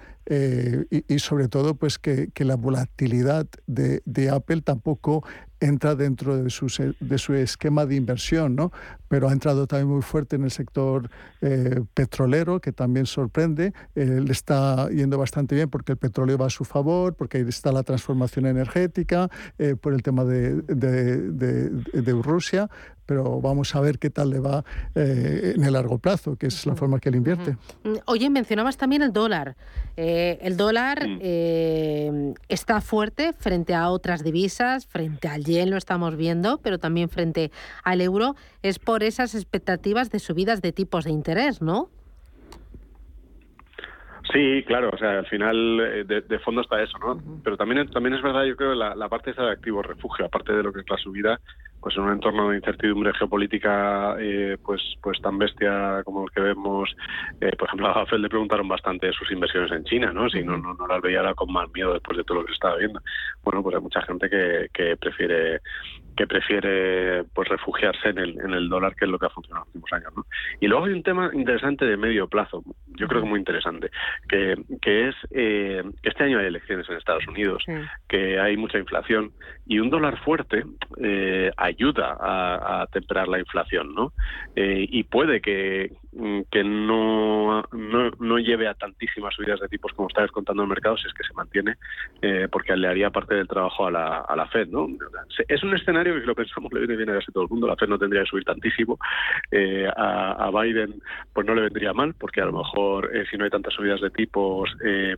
y, 0.89 1.19
sobre 1.19 1.47
todo 1.47 1.75
pues 1.75 1.99
que, 1.99 2.31
la 2.37 2.55
volatilidad 2.55 3.47
de, 3.67 4.01
de 4.05 4.29
Apple 4.29 4.61
tampoco 4.61 5.23
entra 5.61 5.95
dentro 5.95 6.43
de 6.43 6.49
su, 6.49 6.67
de 6.99 7.17
su 7.17 7.33
esquema 7.33 7.85
de 7.85 7.95
inversión, 7.95 8.55
¿no? 8.55 8.71
pero 9.11 9.27
ha 9.27 9.33
entrado 9.33 9.67
también 9.67 9.89
muy 9.89 10.01
fuerte 10.01 10.37
en 10.37 10.45
el 10.45 10.51
sector 10.51 11.09
eh, 11.41 11.81
petrolero, 11.93 12.61
que 12.61 12.71
también 12.71 13.05
sorprende. 13.05 13.73
Le 13.93 14.31
está 14.31 14.89
yendo 14.89 15.17
bastante 15.17 15.53
bien 15.53 15.69
porque 15.69 15.91
el 15.91 15.97
petróleo 15.97 16.37
va 16.37 16.45
a 16.45 16.49
su 16.49 16.63
favor, 16.63 17.13
porque 17.15 17.37
ahí 17.37 17.45
está 17.45 17.73
la 17.73 17.83
transformación 17.83 18.45
energética, 18.45 19.29
eh, 19.59 19.75
por 19.75 19.93
el 19.93 20.01
tema 20.01 20.23
de, 20.23 20.61
de, 20.61 21.17
de, 21.29 21.69
de 22.01 22.21
Rusia, 22.21 22.69
pero 23.11 23.41
vamos 23.41 23.75
a 23.75 23.81
ver 23.81 23.99
qué 23.99 24.09
tal 24.09 24.29
le 24.29 24.39
va 24.39 24.63
eh, 24.95 25.51
en 25.57 25.65
el 25.65 25.73
largo 25.73 25.97
plazo, 25.97 26.37
que 26.37 26.47
es 26.47 26.65
la 26.65 26.77
forma 26.77 26.97
que 27.01 27.09
él 27.09 27.15
invierte. 27.15 27.57
Mm, 27.83 27.95
oye, 28.05 28.29
mencionabas 28.29 28.77
también 28.77 29.01
el 29.01 29.11
dólar. 29.11 29.57
Eh, 29.97 30.39
el 30.41 30.55
dólar 30.55 31.05
mm. 31.05 31.19
eh, 31.19 32.33
está 32.47 32.79
fuerte 32.79 33.33
frente 33.33 33.75
a 33.75 33.89
otras 33.89 34.23
divisas, 34.23 34.85
frente 34.85 35.27
al 35.27 35.43
yen 35.43 35.71
lo 35.71 35.75
estamos 35.75 36.15
viendo, 36.15 36.59
pero 36.59 36.79
también 36.79 37.09
frente 37.09 37.51
al 37.83 37.99
euro. 37.99 38.37
Es 38.63 38.79
por 38.79 39.03
esas 39.03 39.35
expectativas 39.35 40.09
de 40.09 40.19
subidas 40.19 40.61
de 40.61 40.71
tipos 40.71 41.03
de 41.03 41.11
interés, 41.11 41.61
¿no? 41.61 41.89
Sí, 44.31 44.63
claro, 44.65 44.91
o 44.93 44.97
sea, 44.97 45.19
al 45.19 45.25
final 45.27 46.05
de, 46.05 46.39
fondo 46.39 46.61
está 46.61 46.81
eso, 46.81 46.97
¿no? 46.99 47.19
Pero 47.43 47.57
también, 47.57 47.89
también 47.89 48.15
es 48.15 48.21
verdad, 48.21 48.43
yo 48.43 48.55
creo, 48.55 48.75
la, 48.75 48.95
la 48.95 49.09
parte 49.09 49.31
esa 49.31 49.43
de 49.43 49.51
activo 49.51 49.81
refugio, 49.81 50.25
aparte 50.25 50.53
de 50.53 50.63
lo 50.63 50.71
que 50.71 50.81
es 50.81 50.89
la 50.89 50.97
subida, 50.97 51.39
pues 51.81 51.97
en 51.97 52.03
un 52.03 52.11
entorno 52.11 52.49
de 52.49 52.57
incertidumbre 52.57 53.11
geopolítica 53.13 54.15
eh, 54.19 54.57
pues 54.63 54.81
pues 55.01 55.19
tan 55.19 55.37
bestia 55.37 56.03
como 56.05 56.23
el 56.23 56.31
que 56.31 56.41
vemos 56.41 56.95
eh, 57.41 57.51
por 57.57 57.67
ejemplo 57.67 57.87
a 57.87 58.05
Fed 58.05 58.19
le 58.19 58.29
preguntaron 58.29 58.67
bastante 58.67 59.07
de 59.07 59.13
sus 59.13 59.31
inversiones 59.31 59.71
en 59.71 59.83
China 59.85 60.13
no 60.13 60.29
si 60.29 60.43
no, 60.43 60.57
no, 60.57 60.75
no 60.75 60.87
las 60.87 61.01
veía 61.01 61.33
con 61.33 61.51
mal 61.51 61.67
miedo 61.73 61.93
después 61.93 62.17
de 62.17 62.23
todo 62.23 62.39
lo 62.39 62.45
que 62.45 62.51
se 62.51 62.55
estaba 62.55 62.77
viendo. 62.77 63.01
Bueno 63.43 63.63
pues 63.63 63.75
hay 63.75 63.81
mucha 63.81 64.01
gente 64.03 64.29
que, 64.29 64.67
que 64.71 64.95
prefiere 64.95 65.61
que 66.21 66.27
prefiere 66.27 67.23
pues 67.33 67.49
refugiarse 67.49 68.09
en 68.09 68.19
el, 68.19 68.39
en 68.39 68.53
el 68.53 68.69
dólar, 68.69 68.95
que 68.95 69.05
es 69.05 69.11
lo 69.11 69.17
que 69.17 69.25
ha 69.25 69.29
funcionado 69.29 69.65
en 69.65 69.69
los 69.69 69.75
últimos 69.75 69.93
años. 69.93 70.13
¿no? 70.15 70.25
Y 70.59 70.67
luego 70.67 70.85
hay 70.85 70.93
un 70.93 71.01
tema 71.01 71.31
interesante 71.33 71.83
de 71.85 71.97
medio 71.97 72.27
plazo, 72.27 72.63
yo 72.89 73.07
creo 73.07 73.23
que 73.23 73.27
muy 73.27 73.39
interesante, 73.39 73.89
que, 74.29 74.55
que 74.83 75.09
es 75.09 75.15
eh, 75.31 75.81
que 76.03 76.09
este 76.09 76.23
año 76.23 76.37
hay 76.37 76.45
elecciones 76.45 76.87
en 76.89 76.97
Estados 76.97 77.27
Unidos, 77.27 77.63
que 78.07 78.39
hay 78.39 78.55
mucha 78.55 78.77
inflación 78.77 79.31
y 79.65 79.79
un 79.79 79.89
dólar 79.89 80.19
fuerte 80.19 80.63
eh, 81.01 81.49
ayuda 81.57 82.15
a, 82.19 82.83
a, 82.83 82.87
temperar 82.87 83.27
la 83.27 83.39
inflación, 83.39 83.95
¿no? 83.95 84.13
Eh, 84.55 84.85
y 84.87 85.03
puede 85.03 85.41
que, 85.41 85.91
que 86.11 86.63
no, 86.63 87.63
no, 87.71 88.11
no, 88.19 88.37
lleve 88.37 88.67
a 88.67 88.73
tantísimas 88.73 89.33
subidas 89.33 89.61
de 89.61 89.69
tipos 89.69 89.93
como 89.93 90.09
está 90.09 90.23
descontando 90.23 90.61
el 90.63 90.67
mercado 90.67 90.97
si 90.97 91.07
es 91.07 91.13
que 91.13 91.23
se 91.23 91.33
mantiene, 91.33 91.75
eh, 92.21 92.49
porque 92.51 92.75
le 92.75 92.89
haría 92.89 93.09
parte 93.09 93.35
del 93.35 93.47
trabajo 93.47 93.87
a 93.87 93.91
la, 93.91 94.17
a 94.19 94.35
la 94.35 94.45
Fed. 94.47 94.67
¿no? 94.67 94.87
Es 95.47 95.63
un 95.63 95.73
escenario 95.73 96.13
que 96.15 96.21
si 96.21 96.27
lo 96.27 96.35
pensamos 96.35 96.71
le 96.73 96.79
viene 96.79 96.97
bien 96.97 97.09
a 97.11 97.13
casi 97.13 97.31
todo 97.31 97.45
el 97.45 97.49
mundo. 97.49 97.67
La 97.67 97.77
Fed 97.77 97.87
no 97.87 97.97
tendría 97.97 98.23
que 98.23 98.29
subir 98.29 98.43
tantísimo. 98.43 98.99
Eh, 99.51 99.87
a, 99.95 100.47
a, 100.47 100.51
Biden 100.51 101.01
pues 101.33 101.47
no 101.47 101.55
le 101.55 101.61
vendría 101.61 101.93
mal, 101.93 102.13
porque 102.19 102.41
a 102.41 102.45
lo 102.45 102.57
mejor 102.57 103.15
eh, 103.15 103.23
si 103.31 103.37
no 103.37 103.45
hay 103.45 103.49
tantas 103.49 103.73
subidas 103.73 104.01
de 104.01 104.09
tipos 104.09 104.69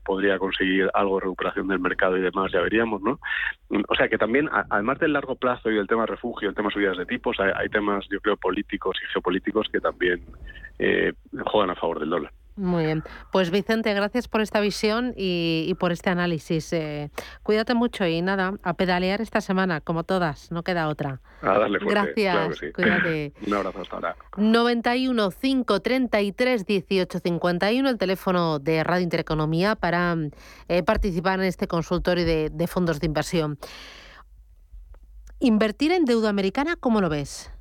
podría 0.06 0.38
conseguir 0.38 0.90
algo 0.94 1.16
de 1.16 1.24
recuperación 1.24 1.68
del 1.68 1.80
mercado 1.80 2.18
y 2.18 2.22
demás, 2.22 2.52
ya 2.52 2.62
veríamos. 2.62 3.02
¿no? 3.02 3.20
O 3.88 3.96
sea 3.96 4.08
que 4.08 4.18
también, 4.18 4.48
además 4.70 5.00
del 5.00 5.14
largo 5.14 5.36
plazo 5.36 5.72
y 5.72 5.76
del 5.76 5.88
tema 5.88 6.06
refugio, 6.06 6.50
el 6.50 6.56
tema 6.56 6.70
subidas 6.70 6.98
de 6.98 7.06
tipos, 7.06 7.38
hay 7.40 7.70
temas, 7.70 8.06
yo 8.12 8.20
creo, 8.20 8.38
políticos 8.38 8.98
y 9.04 9.12
geopolíticos 9.12 9.68
que 9.70 9.80
también 9.80 10.22
eh, 10.84 11.14
juegan 11.46 11.70
a 11.70 11.76
favor 11.76 12.00
del 12.00 12.10
dólar. 12.10 12.32
Muy 12.56 12.86
bien. 12.86 13.04
Pues 13.32 13.50
Vicente, 13.50 13.92
gracias 13.94 14.28
por 14.28 14.42
esta 14.42 14.60
visión 14.60 15.14
y, 15.18 15.74
por 15.80 15.92
este 15.92 16.12
análisis. 16.12 16.72
Eh, 16.74 17.10
cuídate 17.42 17.74
mucho 17.74 18.06
y 18.06 18.22
nada, 18.22 18.54
a 18.62 18.74
pedalear 18.76 19.22
esta 19.22 19.42
semana, 19.42 19.82
como 19.82 20.04
todas, 20.04 20.52
no 20.52 20.62
queda 20.62 20.88
otra. 20.88 21.20
A 21.42 21.58
darle 21.58 21.80
fuerte. 21.80 22.24
Gracias. 22.24 22.74
Cuídate. 22.76 23.34
Un 23.48 23.54
abrazo 23.56 23.82
hasta 23.82 23.96
ahora. 23.96 24.16
91 24.38 25.32
533 25.32 26.66
18 26.66 27.20
51, 27.20 27.90
el 27.90 27.98
teléfono 27.98 28.60
de 28.60 28.84
Radio 28.84 29.04
Intereconomía 29.04 29.76
para 29.76 30.16
eh, 30.68 30.84
participar 30.84 31.40
en 31.40 31.46
este 31.46 31.68
consultorio 31.68 32.24
de, 32.24 32.50
de 32.52 32.68
fondos 32.68 33.00
de 33.00 33.08
inversión. 33.08 33.58
Invertir 35.40 35.92
en 35.92 36.06
deuda 36.06 36.30
americana, 36.30 36.76
¿cómo 36.80 37.02
lo 37.02 37.10
ves? 37.10 37.53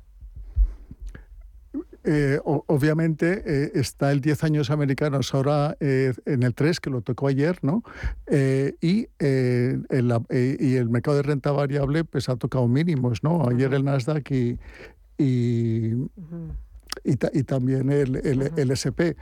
Eh, 2.05 2.37
obviamente 2.43 3.43
eh, 3.45 3.71
está 3.75 4.11
el 4.11 4.19
10 4.19 4.43
años 4.43 4.69
americanos 4.69 5.33
ahora 5.33 5.77
eh, 5.79 6.13
en 6.25 6.43
el 6.43 6.53
3, 6.53 6.81
que 6.81 6.89
lo 6.89 7.01
tocó 7.01 7.27
ayer, 7.27 7.59
¿no? 7.61 7.83
y, 8.29 9.07
el, 9.19 10.13
y 10.29 10.75
el 10.75 10.89
mercado 10.89 11.17
de 11.17 11.23
renta 11.23 11.51
variable 11.51 12.03
pues 12.03 12.27
ha 12.27 12.35
tocado 12.35 12.67
mínimos, 12.67 13.23
¿no? 13.23 13.47
Ayer 13.47 13.73
el 13.73 13.85
Nasdaq 13.85 14.29
y, 14.31 14.59
y, 15.17 15.93
y, 17.03 17.43
también 17.43 17.89
el, 17.89 18.15
el, 18.57 18.71
SP. 18.75 19.15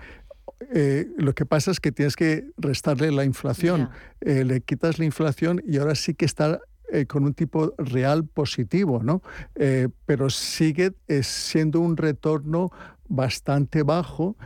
lo 1.17 1.33
que 1.33 1.45
pasa 1.45 1.71
es 1.71 1.79
que 1.79 1.91
tienes 1.91 2.15
que 2.15 2.47
restarle 2.57 3.11
la 3.11 3.25
inflación. 3.25 3.89
le 4.21 4.61
quitas 4.61 4.97
la 4.97 5.05
inflación 5.05 5.61
y 5.65 5.77
ahora 5.77 5.95
sí 5.95 6.13
que 6.13 6.25
está 6.25 6.61
eh, 6.91 7.05
con 7.05 7.23
un 7.23 7.33
tipo 7.33 7.73
real 7.77 8.25
positivo, 8.25 9.01
¿no? 9.01 9.21
Eh, 9.55 9.87
pero 10.05 10.29
sigue 10.29 10.93
eh, 11.07 11.23
siendo 11.23 11.79
un 11.79 11.95
retorno 11.95 12.69
bastante 13.07 13.83
bajo 13.83 14.37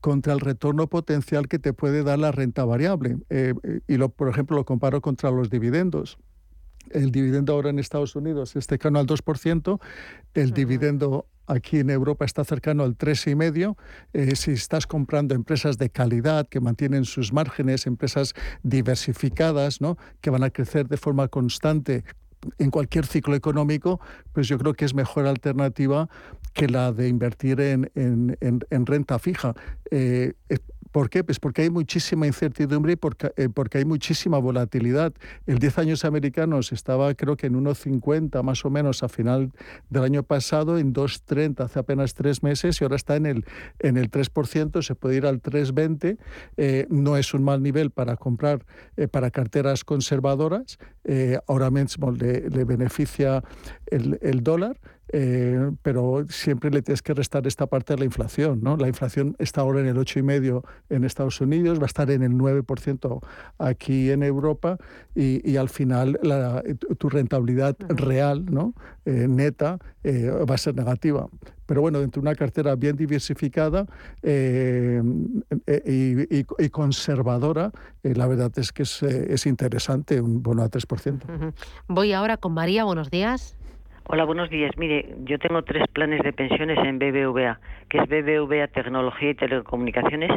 contra 0.00 0.32
el 0.32 0.38
retorno 0.38 0.86
potencial 0.86 1.48
que 1.48 1.58
te 1.58 1.72
puede 1.72 2.04
dar 2.04 2.20
la 2.20 2.30
renta 2.30 2.64
variable. 2.64 3.18
y, 3.88 3.96
lo, 3.96 4.10
por 4.10 4.28
ejemplo, 4.28 4.56
lo 4.56 4.64
comparo 4.64 5.00
contra 5.00 5.32
los 5.32 5.50
dividendos. 5.50 6.16
El 6.90 7.10
dividendo 7.10 7.52
ahora 7.52 7.70
en 7.70 7.80
Estados 7.80 8.14
Unidos 8.14 8.54
está 8.54 8.74
cercano 8.74 9.00
al 9.00 9.08
2%, 9.08 9.80
el 10.34 10.52
dividendo 10.52 11.26
aquí 11.50 11.80
en 11.80 11.90
Europa 11.90 12.24
está 12.24 12.44
cercano 12.44 12.84
al 12.84 12.96
3,5%. 12.96 13.76
Eh, 14.12 14.36
si 14.36 14.52
estás 14.52 14.86
comprando 14.86 15.34
empresas 15.34 15.78
de 15.78 15.90
calidad 15.90 16.48
que 16.48 16.60
mantienen 16.60 17.04
sus 17.04 17.32
márgenes, 17.32 17.86
empresas 17.86 18.34
diversificadas, 18.62 19.80
¿no? 19.80 19.96
que 20.20 20.30
van 20.30 20.44
a 20.44 20.50
crecer 20.50 20.88
de 20.88 20.96
forma 20.96 21.28
constante 21.28 22.04
en 22.58 22.70
cualquier 22.70 23.04
ciclo 23.04 23.34
económico, 23.34 24.00
pues 24.32 24.48
yo 24.48 24.56
creo 24.58 24.72
que 24.72 24.86
es 24.86 24.94
mejor 24.94 25.26
alternativa 25.26 26.08
que 26.54 26.68
la 26.68 26.90
de 26.92 27.08
invertir 27.08 27.60
en, 27.60 27.90
en, 27.94 28.36
en, 28.40 28.86
renta 28.86 29.18
fija. 29.18 29.54
Eh, 29.90 30.32
¿Por 30.92 31.08
qué? 31.08 31.22
Pues 31.22 31.38
porque 31.38 31.62
hay 31.62 31.70
muchísima 31.70 32.26
incertidumbre 32.26 32.92
y 32.92 32.96
porque, 32.96 33.32
eh, 33.36 33.48
hay 33.74 33.84
muchísima 33.84 34.38
volatilidad. 34.38 35.12
El 35.46 35.58
10 35.58 35.78
años 35.78 36.04
americanos 36.04 36.72
estaba 36.72 37.14
creo 37.14 37.36
que 37.36 37.46
en 37.46 37.54
1,50 37.54 38.42
más 38.42 38.64
o 38.64 38.70
menos 38.70 39.02
a 39.02 39.08
final 39.08 39.52
del 39.88 40.02
año 40.02 40.22
pasado, 40.22 40.78
en 40.78 40.92
2,30 40.92 41.64
hace 41.64 41.78
apenas 41.78 42.14
tres 42.14 42.42
meses 42.42 42.80
y 42.80 42.84
ahora 42.84 42.96
está 42.96 43.16
en 43.16 43.26
el, 43.26 43.44
en 43.78 43.96
el 43.96 44.10
3%, 44.10 44.82
se 44.82 44.94
puede 44.94 45.16
ir 45.16 45.26
al 45.26 45.40
3,20. 45.40 46.18
Eh, 46.56 46.86
no 46.90 47.16
es 47.16 47.34
un 47.34 47.44
mal 47.44 47.62
nivel 47.62 47.90
para 47.90 48.16
comprar 48.16 48.64
eh, 48.96 49.06
para 49.06 49.30
carteras 49.30 49.84
conservadoras. 49.84 50.78
ahora 51.46 51.70
mismo 51.70 52.10
le, 52.10 52.50
le 52.50 52.64
beneficia 52.64 53.42
el, 53.86 54.18
el 54.22 54.42
dólar. 54.42 54.78
Eh, 55.12 55.72
pero 55.82 56.24
siempre 56.28 56.70
le 56.70 56.82
tienes 56.82 57.02
que 57.02 57.12
restar 57.14 57.44
esta 57.46 57.66
parte 57.66 57.94
de 57.94 57.98
la 57.98 58.04
inflación. 58.04 58.60
¿no? 58.62 58.76
La 58.76 58.86
inflación 58.86 59.34
está 59.38 59.62
ahora 59.62 59.80
en 59.80 59.86
el 59.86 59.96
8,5% 59.96 60.62
en 60.88 61.04
Estados 61.04 61.40
Unidos, 61.40 61.78
va 61.78 61.84
a 61.84 61.86
estar 61.86 62.10
en 62.10 62.22
el 62.22 62.32
9% 62.32 63.20
aquí 63.58 64.10
en 64.10 64.22
Europa 64.22 64.76
y, 65.14 65.56
al 65.56 65.68
final 65.68 66.18
tu 66.98 67.08
rentabilidad 67.08 67.76
real, 67.88 68.44
¿no? 68.46 68.74
Eh, 69.04 69.26
neta, 69.28 69.78
eh, 70.04 70.30
va 70.30 70.54
a 70.54 70.58
ser 70.58 70.76
negativa. 70.76 71.26
Pero 71.66 71.80
bueno, 71.82 71.98
dentro 72.00 72.22
de 72.22 72.28
una 72.28 72.36
cartera 72.36 72.76
bien 72.76 72.96
diversificada 72.96 73.86
y, 74.22 75.00
conservadora, 76.70 77.72
la 78.02 78.26
verdad 78.26 78.52
es 78.56 78.72
que 78.72 78.84
es, 78.84 79.02
es 79.02 79.44
interesante, 79.46 80.18
un 80.20 80.42
bono 80.42 80.62
a 80.62 80.70
3%. 80.70 81.52
Voy 81.88 82.12
ahora 82.12 82.36
con 82.38 82.54
María, 82.54 82.84
buenos 82.84 83.10
días. 83.10 83.56
Hola, 84.12 84.24
buenos 84.24 84.50
días. 84.50 84.76
Mire, 84.76 85.06
yo 85.22 85.38
tengo 85.38 85.62
tres 85.62 85.86
planes 85.86 86.20
de 86.24 86.32
pensiones 86.32 86.76
en 86.78 86.98
BBVA, 86.98 87.60
que 87.88 87.98
es 87.98 88.08
BBVA 88.08 88.66
Tecnología 88.66 89.30
y 89.30 89.34
Telecomunicaciones, 89.36 90.32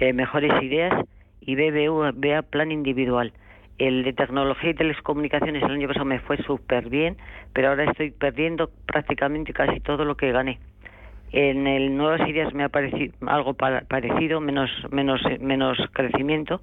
eh, 0.00 0.12
Mejores 0.12 0.60
Ideas 0.60 0.92
y 1.40 1.54
BBVA 1.54 2.42
Plan 2.42 2.72
Individual. 2.72 3.32
El 3.78 4.02
de 4.02 4.14
tecnología 4.14 4.70
y 4.70 4.74
telecomunicaciones 4.74 5.62
el 5.62 5.70
año 5.70 5.86
pasado 5.86 6.06
me 6.06 6.18
fue 6.18 6.38
súper 6.38 6.88
bien, 6.88 7.16
pero 7.52 7.68
ahora 7.68 7.84
estoy 7.84 8.10
perdiendo 8.10 8.68
prácticamente 8.84 9.52
casi 9.52 9.78
todo 9.78 10.04
lo 10.04 10.16
que 10.16 10.32
gané. 10.32 10.58
En 11.30 11.68
el 11.68 11.96
Nuevas 11.96 12.28
Ideas 12.28 12.52
me 12.52 12.64
ha 12.64 12.68
parecido 12.68 13.14
algo 13.28 13.54
parecido, 13.54 14.40
menos, 14.40 14.72
menos, 14.90 15.22
menos 15.38 15.78
crecimiento, 15.92 16.62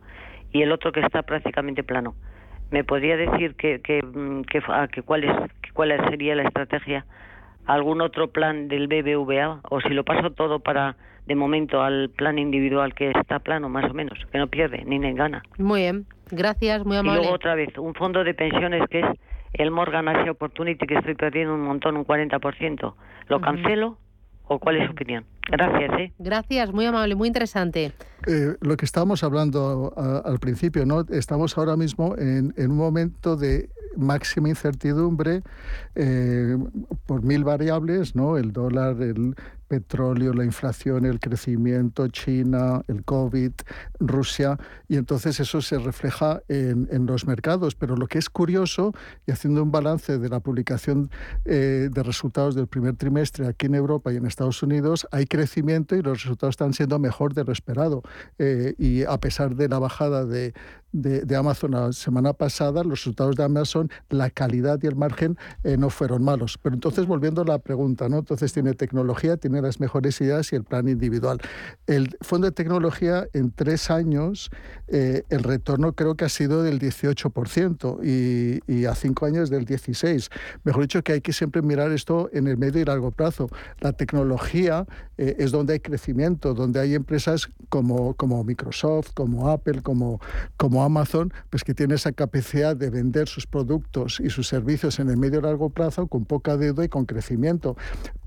y 0.52 0.64
el 0.64 0.74
otro 0.74 0.91
que 0.91 0.99
está 0.99 1.22
prácticamente 1.22 1.82
plano. 1.82 2.14
¿Me 2.72 2.84
podría 2.84 3.16
decir 3.16 3.56
que, 3.56 3.80
que, 3.80 4.02
mm, 4.04 4.41
que, 4.43 4.62
que 4.91 5.02
cuál, 5.02 5.24
es, 5.24 5.32
cuál 5.74 5.95
sería 6.09 6.36
la 6.36 6.43
estrategia? 6.43 7.05
¿Algún 7.65 8.01
otro 8.01 8.32
plan 8.32 8.67
del 8.67 8.88
BBVA? 8.88 9.61
¿O 9.69 9.82
si 9.82 9.89
lo 9.89 10.03
paso 10.03 10.32
todo 10.32 10.59
para, 10.59 10.95
de 11.28 11.36
momento, 11.36 11.82
al 11.82 12.09
plan 12.09 12.39
individual 12.39 12.93
que 12.93 13.11
está 13.11 13.39
plano, 13.39 13.69
más 13.69 13.89
o 13.89 13.93
menos, 13.93 14.17
que 14.32 14.38
no 14.38 14.47
pierde 14.47 14.84
ni 14.86 14.99
ni 14.99 15.13
gana? 15.13 15.43
Muy 15.57 15.82
bien, 15.82 16.05
gracias, 16.32 16.86
muy 16.86 16.97
amable. 16.97 17.19
Y 17.19 17.24
luego 17.24 17.36
otra 17.36 17.55
vez, 17.55 17.78
un 17.78 17.93
fondo 17.93 18.24
de 18.24 18.34
pensiones 18.34 18.84
que 18.89 18.99
es 18.99 19.05
el 19.53 19.72
Morgan 19.72 20.07
Asia 20.07 20.32
Opportunity, 20.32 20.88
que 20.88 20.95
estoy 20.95 21.15
perdiendo 21.15 21.53
un 21.53 21.61
montón, 21.61 21.97
un 21.97 22.05
40%. 22.05 22.93
¿Lo 23.28 23.41
cancelo? 23.41 23.97
o 24.53 24.59
cuál 24.59 24.76
es 24.76 24.86
su 24.86 24.91
opinión. 24.91 25.24
Gracias. 25.52 25.99
¿eh? 25.99 26.14
Gracias, 26.18 26.72
muy 26.72 26.86
amable, 26.86 27.16
muy 27.16 27.28
interesante. 27.28 27.91
Eh, 28.28 28.56
lo 28.62 28.78
que 28.78 28.86
estábamos 28.86 29.24
hablando 29.24 29.93
al 30.26 30.39
principio, 30.39 30.86
¿no? 30.86 31.02
Estamos 31.10 31.58
ahora 31.58 31.76
mismo 31.76 32.16
en, 32.18 32.54
en 32.58 32.72
un 32.72 32.78
momento 32.78 33.36
de 33.36 33.70
máxima 33.97 34.49
incertidumbre 34.49 35.43
eh, 35.95 36.58
por 37.06 37.24
mil 37.24 37.43
variables, 37.43 38.16
¿no? 38.16 38.38
El 38.38 38.52
dólar, 38.54 39.02
el 39.02 39.36
petróleo, 39.72 40.34
la 40.34 40.43
inflación, 40.43 41.05
el 41.05 41.22
crecimiento, 41.22 42.09
China, 42.09 42.82
el 42.89 43.05
COVID, 43.05 43.53
Rusia, 44.01 44.57
y 44.89 44.97
entonces 44.97 45.39
eso 45.39 45.61
se 45.61 45.80
refleja 45.80 46.41
en, 46.49 46.89
en 46.91 47.05
los 47.05 47.26
mercados. 47.26 47.76
Pero 47.76 47.95
lo 47.95 48.07
que 48.07 48.19
es 48.19 48.30
curioso, 48.30 48.93
y 49.26 49.32
haciendo 49.32 49.63
un 49.63 49.72
balance 49.72 50.17
de 50.17 50.28
la 50.28 50.41
publicación 50.41 51.09
eh, 51.45 51.88
de 51.89 52.03
resultados 52.03 52.53
del 52.53 52.67
primer 52.67 52.97
trimestre 52.97 53.47
aquí 53.47 53.67
en 53.67 53.76
Europa 53.76 54.11
y 54.11 54.17
en 54.17 54.26
Estados 54.26 54.61
Unidos, 54.61 55.07
hay 55.09 55.26
crecimiento 55.26 55.95
y 55.95 56.01
los 56.01 56.24
resultados 56.24 56.53
están 56.53 56.74
siendo 56.74 56.99
mejor 56.99 57.34
de 57.34 57.45
lo 57.45 57.53
esperado. 57.53 58.03
Eh, 58.39 58.76
y 58.78 59.03
a 59.03 59.17
pesar 59.19 59.55
de 59.55 59.69
la 59.69 59.80
bajada 59.80 60.26
de, 60.26 60.53
de, 60.92 61.36
Amazon 61.36 61.72
la 61.72 61.94
semana 61.94 62.34
pasada, 62.34 62.84
los 62.84 63.00
resultados 63.00 63.36
de 63.36 63.44
Amazon, 63.44 63.89
la 64.10 64.30
calidad 64.30 64.80
y 64.84 64.88
el 64.88 64.96
margen 64.96 65.38
eh, 65.64 65.78
no 65.78 65.89
fueron 65.89 66.24
malos. 66.24 66.58
Pero 66.62 66.76
entonces, 66.76 67.06
volviendo 67.06 67.42
a 67.42 67.46
la 67.46 67.60
pregunta, 67.60 68.10
¿no? 68.10 68.20
Entonces 68.20 68.54
tiene 68.54 68.74
tecnología, 68.74 69.38
tiene 69.38 69.62
las 69.62 69.80
mejores 69.80 70.20
ideas 70.22 70.52
y 70.54 70.56
el 70.56 70.64
plan 70.64 70.88
individual. 70.88 71.39
El 71.88 72.18
fondo 72.22 72.46
de 72.46 72.52
tecnología 72.52 73.28
en 73.34 73.52
tres 73.52 73.89
años, 73.89 74.50
eh, 74.88 75.24
el 75.30 75.44
retorno 75.44 75.94
creo 75.94 76.16
que 76.16 76.26
ha 76.26 76.30
sido 76.30 76.64
del 76.64 76.80
18% 76.80 78.00
y, 78.04 78.60
y 78.72 78.86
a 78.86 78.96
cinco 78.96 79.26
años 79.26 79.50
del 79.50 79.66
16%. 79.66 80.30
Mejor 80.64 80.84
dicho, 80.84 81.02
que 81.04 81.14
hay 81.14 81.22
que 81.22 81.34
siempre 81.34 81.62
mirar 81.62 81.92
esto 81.92 82.30
en 82.34 82.48
el 82.48 82.58
medio 82.58 82.82
y 82.82 82.86
largo 82.86 83.12
plazo. 83.12 83.50
La 83.80 83.94
tecnología 83.94 84.86
eh, 85.18 85.36
es 85.39 85.52
donde 85.52 85.74
hay 85.74 85.80
crecimiento, 85.80 86.54
donde 86.54 86.80
hay 86.80 86.96
empresas 86.96 87.50
como, 87.70 88.16
como 88.16 88.44
Microsoft, 88.44 89.12
como 89.14 89.50
Apple, 89.50 89.82
como, 89.82 90.20
como 90.58 90.80
Amazon, 90.84 91.34
pues 91.49 91.63
que 91.63 91.73
tienen 91.73 91.95
esa 91.95 92.11
capacidad 92.11 92.75
de 92.75 92.89
vender 92.89 93.27
sus 93.27 93.47
productos 93.47 94.19
y 94.19 94.29
sus 94.29 94.47
servicios 94.47 94.99
en 94.99 95.09
el 95.09 95.17
medio 95.17 95.39
y 95.39 95.43
largo 95.43 95.69
plazo 95.69 96.07
con 96.07 96.25
poca 96.25 96.57
deuda 96.57 96.86
y 96.86 96.89
con 96.89 97.05
crecimiento 97.05 97.75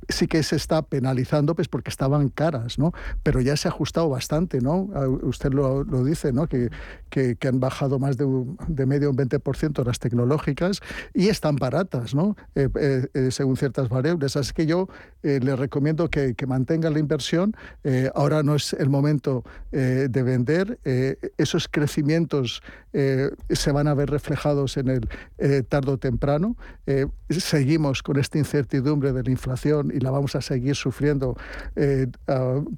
sí 0.08 0.26
que 0.26 0.42
se 0.42 0.56
está 0.56 0.82
penalizando 0.82 1.54
pues 1.54 1.68
porque 1.68 1.90
estaban 1.90 2.28
caras, 2.28 2.78
¿no? 2.78 2.92
Pero 3.22 3.40
ya 3.40 3.56
se 3.56 3.68
ha 3.68 3.70
ajustado 3.70 4.08
bastante, 4.08 4.60
¿no? 4.60 4.88
Usted 5.22 5.52
lo, 5.52 5.84
lo 5.84 6.04
dice, 6.04 6.32
¿no? 6.32 6.46
Que, 6.46 6.70
que, 7.10 7.48
han 7.48 7.60
bajado 7.60 7.98
más 7.98 8.16
de, 8.16 8.26
de 8.68 8.86
medio 8.86 9.10
un 9.10 9.16
20% 9.16 9.84
las 9.84 9.98
tecnológicas 9.98 10.80
y 11.12 11.28
están 11.28 11.56
baratas, 11.56 12.14
¿no? 12.14 12.36
Eh, 12.54 12.68
eh, 12.74 13.06
eh, 13.14 13.30
según 13.30 13.56
ciertas 13.56 13.88
variables. 13.88 14.36
Así 14.36 14.52
que 14.52 14.66
yo 14.66 14.88
le 15.22 15.56
recomiendo 15.56 16.10
que, 16.10 16.34
que 16.34 16.46
mantenga 16.46 16.90
la 16.90 16.98
inversión. 16.98 17.56
ahora 18.14 18.42
no 18.42 18.56
es 18.56 18.74
el 18.74 18.90
momento 18.90 19.42
de 19.70 20.22
vender. 20.22 20.78
esos 21.38 21.66
crecimientos 21.66 22.62
se 22.92 23.72
van 23.72 23.88
a 23.88 23.94
ver 23.94 24.10
reflejados 24.10 24.76
en 24.76 24.88
el 24.88 25.08
tarde 25.68 25.92
o 25.92 25.98
temprano. 25.98 26.56
seguimos 27.30 28.02
con 28.02 28.18
esta 28.18 28.36
incertidumbre 28.36 29.14
de 29.14 29.22
la 29.22 29.30
inflación 29.30 29.90
y 29.94 30.00
la 30.00 30.10
vamos 30.10 30.34
a 30.34 30.40
seguir 30.40 30.74
sufriendo 30.74 31.36
eh, 31.76 32.06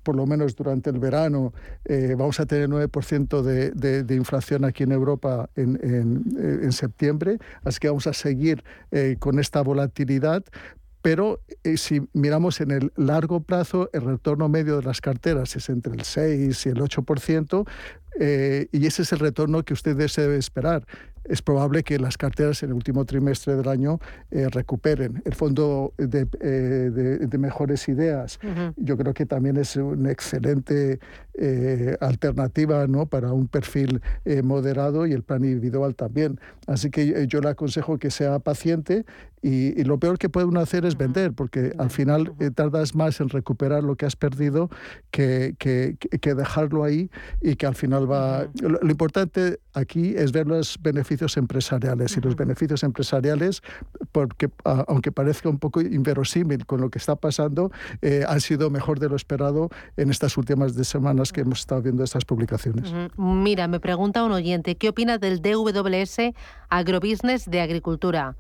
por 0.02 0.14
lo 0.14 0.26
menos 0.26 0.54
durante 0.54 0.90
el 0.90 0.98
verano. 0.98 1.52
Eh, 1.84 2.14
vamos 2.16 2.38
a 2.40 2.46
tener 2.46 2.68
9% 2.68 3.42
de, 3.42 4.02
de, 4.02 4.14
inflación 4.14 4.64
aquí 4.64 4.84
en 4.84 4.92
Europa 4.92 5.48
en, 5.56 5.78
en, 5.82 6.72
septiembre, 6.72 7.38
así 7.64 7.78
que 7.78 7.88
vamos 7.88 8.06
a 8.06 8.12
seguir 8.12 8.62
eh, 8.90 9.16
con 9.18 9.38
esta 9.38 9.62
volatilidad, 9.62 10.44
pero 11.02 11.40
si 11.76 12.02
miramos 12.12 12.60
en 12.60 12.72
el 12.72 12.92
largo 12.96 13.40
plazo, 13.40 13.88
el 13.92 14.02
retorno 14.02 14.48
medio 14.48 14.78
de 14.78 14.82
las 14.82 15.00
carteras 15.00 15.54
es 15.54 15.68
entre 15.68 15.92
el 15.92 16.02
6 16.02 16.66
y 16.66 16.68
el 16.70 16.80
8%, 16.80 17.64
y 18.18 18.86
ese 18.86 19.02
es 19.02 19.12
el 19.12 19.18
retorno 19.18 19.62
que 19.62 19.74
ustedes 19.74 20.16
deben 20.16 20.38
esperar 20.38 20.86
es 21.28 21.42
probable 21.42 21.82
que 21.82 21.98
las 21.98 22.16
carteras 22.16 22.62
en 22.62 22.70
el 22.70 22.74
último 22.74 23.04
trimestre 23.04 23.56
del 23.56 23.68
año 23.68 23.98
eh, 24.30 24.48
recuperen. 24.50 25.22
El 25.24 25.34
fondo 25.34 25.92
de, 25.96 26.26
eh, 26.40 27.38
mejores 27.38 27.88
ideas, 27.88 28.38
yo 28.76 28.96
creo 28.96 29.12
que 29.12 29.26
también 29.26 29.58
es 29.58 29.76
una 29.76 30.10
excelente 30.10 30.98
eh, 31.34 31.96
alternativa 32.00 32.86
¿no? 32.86 33.06
para 33.06 33.30
un 33.32 33.46
perfil 33.46 34.00
moderado 34.42 35.06
y 35.06 35.12
el 35.12 35.22
plan 35.22 35.44
individual 35.44 35.94
también. 35.94 36.40
Así 36.66 36.90
que 36.90 37.26
yo 37.26 37.40
le 37.40 37.50
aconsejo 37.50 37.98
que 37.98 38.10
sea 38.10 38.38
paciente 38.38 39.04
y, 39.42 39.84
lo 39.84 39.98
peor 39.98 40.18
que 40.18 40.28
puede 40.28 40.46
uno 40.46 40.60
hacer 40.60 40.84
es 40.86 40.96
vender, 40.96 41.32
porque 41.32 41.72
al 41.78 41.90
final 41.90 42.32
tardas 42.54 42.94
más 42.94 43.20
en 43.20 43.28
recuperar 43.28 43.84
lo 43.84 43.94
que 43.94 44.06
has 44.06 44.16
perdido 44.16 44.70
que, 45.10 45.54
que, 45.58 45.96
que 45.98 46.34
dejarlo 46.34 46.82
ahí 46.82 47.10
y 47.40 47.54
que 47.56 47.66
al 47.66 47.74
final 47.74 48.05
lo 48.06 48.90
importante 48.90 49.60
aquí 49.74 50.14
es 50.16 50.32
ver 50.32 50.46
los 50.46 50.78
beneficios 50.80 51.36
empresariales. 51.36 52.16
Y 52.16 52.20
los 52.20 52.36
beneficios 52.36 52.82
empresariales, 52.82 53.62
porque 54.12 54.50
aunque 54.64 55.12
parezca 55.12 55.48
un 55.48 55.58
poco 55.58 55.80
inverosímil 55.80 56.66
con 56.66 56.80
lo 56.80 56.90
que 56.90 56.98
está 56.98 57.16
pasando, 57.16 57.70
eh, 58.02 58.24
han 58.26 58.40
sido 58.40 58.70
mejor 58.70 58.98
de 58.98 59.08
lo 59.08 59.16
esperado 59.16 59.68
en 59.96 60.10
estas 60.10 60.36
últimas 60.36 60.74
semanas 60.86 61.32
que 61.32 61.42
hemos 61.42 61.60
estado 61.60 61.82
viendo 61.82 62.04
estas 62.04 62.24
publicaciones. 62.24 62.92
Mira, 63.16 63.68
me 63.68 63.80
pregunta 63.80 64.24
un 64.24 64.32
oyente, 64.32 64.76
¿qué 64.76 64.88
opina 64.88 65.18
del 65.18 65.42
DWS 65.42 66.34
Agrobusiness 66.68 67.46
de 67.50 67.60
Agricultura? 67.60 68.36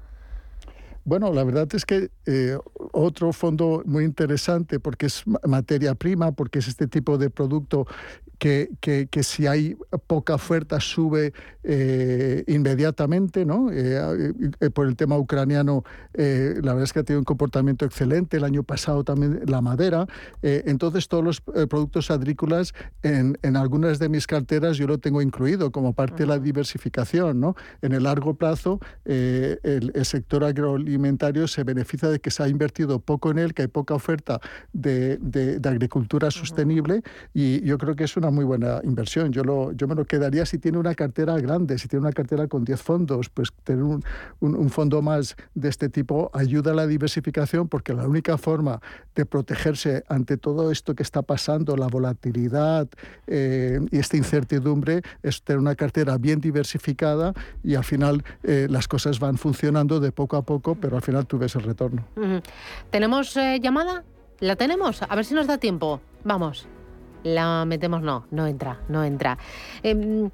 Bueno, 1.06 1.32
la 1.32 1.44
verdad 1.44 1.68
es 1.72 1.86
que 1.86 2.10
eh, 2.26 2.58
otro 2.90 3.32
fondo 3.32 3.80
muy 3.86 4.02
interesante 4.02 4.80
porque 4.80 5.06
es 5.06 5.22
materia 5.46 5.94
prima, 5.94 6.32
porque 6.32 6.58
es 6.58 6.66
este 6.66 6.88
tipo 6.88 7.16
de 7.16 7.30
producto 7.30 7.86
que, 8.38 8.70
que, 8.80 9.06
que, 9.10 9.22
si 9.22 9.46
hay 9.46 9.76
poca 10.06 10.34
oferta 10.34 10.80
sube 10.80 11.32
eh, 11.64 12.44
inmediatamente, 12.46 13.44
¿no? 13.44 13.70
Eh, 13.72 14.32
eh, 14.60 14.70
por 14.70 14.86
el 14.86 14.96
tema 14.96 15.16
ucraniano, 15.16 15.84
la 16.12 16.72
verdad 16.72 16.82
es 16.82 16.92
que 16.92 17.00
ha 17.00 17.02
tenido 17.02 17.20
un 17.20 17.24
comportamiento 17.24 17.84
excelente. 17.84 18.36
El 18.36 18.44
año 18.44 18.62
pasado 18.62 19.04
también 19.04 19.40
la 19.46 19.60
madera. 19.60 20.06
entonces, 20.42 21.08
todos 21.08 21.24
los 21.24 21.40
productos 21.40 22.10
agrícolas 22.10 22.74
en, 23.02 23.38
en, 23.42 23.56
algunas 23.56 23.98
de 23.98 24.08
mis 24.08 24.26
carteras 24.26 24.76
yo 24.76 24.86
lo 24.86 24.98
tengo 24.98 25.22
incluido 25.22 25.70
como 25.70 25.92
parte 25.92 26.22
de 26.22 26.26
la 26.26 26.38
diversificación, 26.38 27.40
¿no? 27.40 27.56
En 27.82 27.92
el 27.92 28.04
largo 28.04 28.34
plazo, 28.34 28.80
el, 29.04 29.92
el, 29.94 30.04
sector 30.04 30.44
agroalimentario 30.44 30.95
se 31.46 31.64
beneficia 31.64 32.08
de 32.08 32.18
que 32.20 32.30
se 32.30 32.42
ha 32.42 32.48
invertido 32.48 32.98
poco 33.00 33.30
en 33.30 33.38
él, 33.38 33.54
que 33.54 33.62
hay 33.62 33.68
poca 33.68 33.94
oferta 33.94 34.40
de, 34.72 35.16
de, 35.18 35.58
de 35.58 35.68
agricultura 35.68 36.30
sostenible 36.30 37.02
y 37.34 37.60
yo 37.62 37.78
creo 37.78 37.94
que 37.94 38.04
es 38.04 38.16
una 38.16 38.30
muy 38.30 38.44
buena 38.44 38.80
inversión. 38.84 39.32
Yo, 39.32 39.44
lo, 39.44 39.72
yo 39.72 39.86
me 39.88 39.94
lo 39.94 40.04
quedaría 40.04 40.46
si 40.46 40.58
tiene 40.58 40.78
una 40.78 40.94
cartera 40.94 41.38
grande, 41.38 41.78
si 41.78 41.88
tiene 41.88 42.06
una 42.06 42.12
cartera 42.12 42.46
con 42.48 42.64
10 42.64 42.82
fondos, 42.82 43.28
pues 43.28 43.52
tener 43.64 43.82
un, 43.82 44.02
un, 44.40 44.70
fondo 44.70 45.02
más 45.02 45.36
de 45.54 45.68
este 45.68 45.88
tipo 45.88 46.30
ayuda 46.34 46.72
a 46.72 46.74
la 46.74 46.86
diversificación 46.86 47.68
porque 47.68 47.94
la 47.94 48.06
única 48.06 48.38
forma 48.38 48.80
de 49.14 49.26
protegerse 49.26 50.04
ante 50.08 50.36
todo 50.36 50.70
esto 50.70 50.94
que 50.94 51.02
está 51.02 51.22
pasando, 51.22 51.76
la 51.76 51.86
volatilidad 51.86 52.88
eh, 53.26 53.80
y 53.90 53.98
esta 53.98 54.16
incertidumbre, 54.16 55.02
es 55.22 55.42
tener 55.42 55.58
una 55.58 55.74
cartera 55.74 56.18
bien 56.18 56.40
diversificada 56.40 57.32
y 57.62 57.74
al 57.74 57.84
final 57.84 58.24
eh, 58.42 58.66
las 58.70 58.88
cosas 58.88 59.18
van 59.18 59.38
funcionando 59.38 60.00
de 60.00 60.12
poco 60.12 60.36
a 60.36 60.42
poco, 60.42 60.74
pero 60.86 60.96
al 60.96 61.02
final 61.02 61.26
tú 61.26 61.36
ves 61.36 61.54
el 61.56 61.64
retorno. 61.64 62.04
¿Tenemos 62.90 63.36
eh, 63.36 63.58
llamada? 63.60 64.04
¿La 64.38 64.54
tenemos? 64.54 65.02
A 65.02 65.14
ver 65.16 65.24
si 65.24 65.34
nos 65.34 65.48
da 65.48 65.58
tiempo. 65.58 66.00
Vamos 66.22 66.68
la 67.24 67.64
metemos, 67.64 68.02
no, 68.02 68.24
no 68.30 68.46
entra, 68.46 68.78
no 68.88 69.02
entra. 69.02 69.36
Em, 69.82 70.30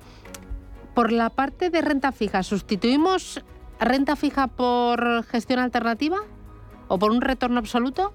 por 0.94 1.10
la 1.10 1.30
parte 1.30 1.70
de 1.70 1.80
renta 1.80 2.12
fija, 2.12 2.42
¿sustituimos 2.42 3.42
renta 3.80 4.14
fija 4.14 4.46
por 4.46 5.24
gestión 5.24 5.58
alternativa 5.58 6.18
o 6.88 6.98
por 6.98 7.10
un 7.10 7.22
retorno 7.22 7.58
absoluto? 7.58 8.12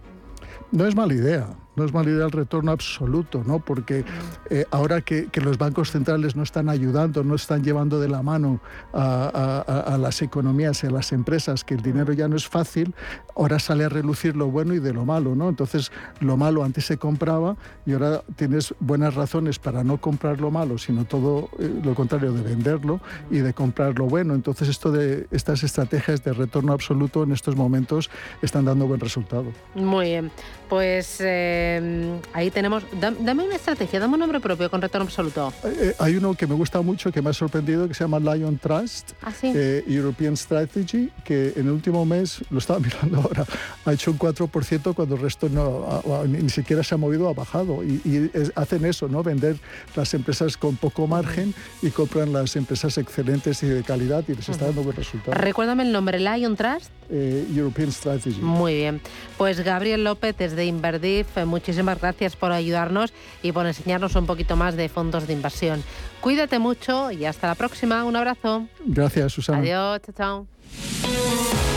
No 0.71 0.85
es 0.85 0.95
mala 0.95 1.15
idea 1.15 1.47
no 1.77 1.85
es 1.85 1.93
mala 1.93 2.09
idea 2.09 2.25
el 2.25 2.31
retorno 2.31 2.71
absoluto, 2.71 3.43
¿no? 3.45 3.59
porque 3.59 4.03
eh, 4.49 4.65
ahora 4.71 5.01
que, 5.01 5.29
los 5.37 5.59
bancos 5.59 5.91
centrales 5.91 6.35
no 6.35 6.41
están 6.41 6.67
ayudando, 6.67 7.23
no 7.23 7.35
están 7.35 7.63
llevando 7.63 7.99
de 7.99 8.09
la 8.09 8.23
mano 8.23 8.59
a, 8.91 9.95
las 9.99 10.21
economías 10.23 10.83
y 10.83 10.87
a 10.87 10.89
las 10.89 11.11
empresas, 11.11 11.63
que 11.63 11.75
el 11.75 11.81
dinero 11.83 12.11
ya 12.11 12.27
no 12.27 12.35
es 12.35 12.47
fácil, 12.47 12.95
ahora 13.35 13.59
sale 13.59 13.83
a 13.85 13.89
relucir 13.89 14.35
lo 14.35 14.47
bueno 14.47 14.73
y 14.73 14.79
de 14.79 14.93
lo 14.93 15.05
malo. 15.05 15.35
¿no? 15.35 15.47
Entonces, 15.47 15.91
lo 16.19 16.35
malo 16.35 16.63
antes 16.63 16.85
se 16.85 16.97
compraba 16.97 17.55
y 17.85 17.93
ahora 17.93 18.23
tienes 18.35 18.73
buenas 18.79 19.13
razones 19.13 19.59
para 19.59 19.83
no 19.83 20.01
comprar 20.01 20.41
lo 20.41 20.49
malo, 20.49 20.79
sino 20.79 21.05
todo 21.05 21.49
eh, 21.59 21.71
lo 21.83 21.93
contrario, 21.93 22.33
de 22.33 22.41
venderlo 22.41 22.99
y 23.29 23.37
de 23.37 23.53
comprar 23.53 23.97
lo 23.99 24.05
bueno. 24.05 24.33
Entonces, 24.33 24.67
esto 24.69 24.91
de 24.91 25.27
estas 25.29 25.61
estrategias 25.61 26.23
de 26.23 26.33
retorno 26.33 26.73
absoluto 26.73 27.21
en 27.21 27.31
estos 27.31 27.55
momentos 27.55 28.09
están 28.41 28.65
dando 28.65 28.87
buen 28.87 28.99
resultado. 28.99 29.45
Muy 29.75 30.07
bien, 30.07 30.31
pues... 30.67 31.21
Eh, 31.21 31.66
Em, 31.67 32.19
ahí 32.33 32.49
tenemos. 32.51 32.83
Dame 32.99 33.43
una 33.43 33.55
estrategia, 33.55 33.99
dame 33.99 34.13
un 34.13 34.19
nombre 34.19 34.39
propio 34.39 34.69
con 34.69 34.81
retorno 34.81 35.05
absoluto. 35.05 35.53
Eh, 35.63 35.77
eh, 35.79 35.95
hay 35.99 36.15
uno 36.15 36.33
que 36.33 36.47
me 36.47 36.55
gusta 36.55 36.81
mucho, 36.81 37.11
que 37.11 37.21
me 37.21 37.29
ha 37.29 37.33
sorprendido, 37.33 37.87
que 37.87 37.93
se 37.93 38.03
llama 38.03 38.19
Lion 38.19 38.57
Trust, 38.57 39.11
¿Ah, 39.21 39.31
eh, 39.43 39.83
European 39.87 40.37
Strategy, 40.37 41.09
que 41.23 41.53
en 41.55 41.67
el 41.67 41.71
último 41.71 42.05
mes, 42.05 42.41
lo 42.49 42.59
estaba 42.59 42.79
mirando 42.87 43.21
ahora, 43.21 43.45
ha 43.85 43.93
hecho 43.93 44.11
un 44.11 44.19
4% 44.19 44.93
cuando 44.93 45.15
el 45.15 45.21
resto 45.21 45.49
no, 45.49 46.03
ni 46.25 46.49
siquiera 46.49 46.83
se 46.83 46.95
ha 46.95 46.97
movido, 46.97 47.27
ha 47.27 47.33
bajado. 47.33 47.83
Y, 47.83 48.31
hacen 48.55 48.85
eso, 48.85 49.07
¿no? 49.07 49.23
Vender 49.23 49.57
las 49.95 50.13
empresas 50.13 50.57
con 50.57 50.75
poco 50.75 51.07
margen 51.07 51.53
y 51.81 51.89
compran 51.89 52.31
las 52.33 52.55
empresas 52.55 52.97
excelentes 52.97 53.61
y 53.63 53.67
de 53.67 53.83
calidad 53.83 54.23
y 54.27 54.33
les 54.33 54.49
está 54.49 54.65
dando 54.65 54.83
buen 54.83 54.95
resultado. 54.95 55.33
Recuérdame 55.33 55.83
el 55.83 55.91
nombre, 55.91 56.19
Lion 56.19 56.55
Trust. 56.55 56.91
European 57.09 57.89
Strategy. 57.89 58.41
Muy 58.41 58.75
bien. 58.75 58.99
Pues 59.37 59.61
Gabriel 59.61 60.03
López 60.03 60.35
desde 60.37 60.65
Inverdif, 60.65 61.27
muchísimas 61.57 61.99
gracias 61.99 62.35
por 62.35 62.51
ayudarnos 62.51 63.13
y 63.41 63.51
por 63.51 63.65
enseñarnos 63.65 64.15
un 64.15 64.25
poquito 64.25 64.55
más 64.55 64.75
de 64.75 64.89
fondos 64.89 65.25
de 65.25 65.33
inversión. 65.33 65.83
Cuídate 66.21 66.59
mucho 66.59 67.11
y 67.11 67.25
hasta 67.25 67.47
la 67.47 67.55
próxima. 67.55 68.03
Un 68.03 68.15
abrazo. 68.15 68.67
Gracias, 68.85 69.33
Susana. 69.33 69.59
Adiós, 69.59 70.01
chao, 70.03 70.15
chao. 70.17 71.76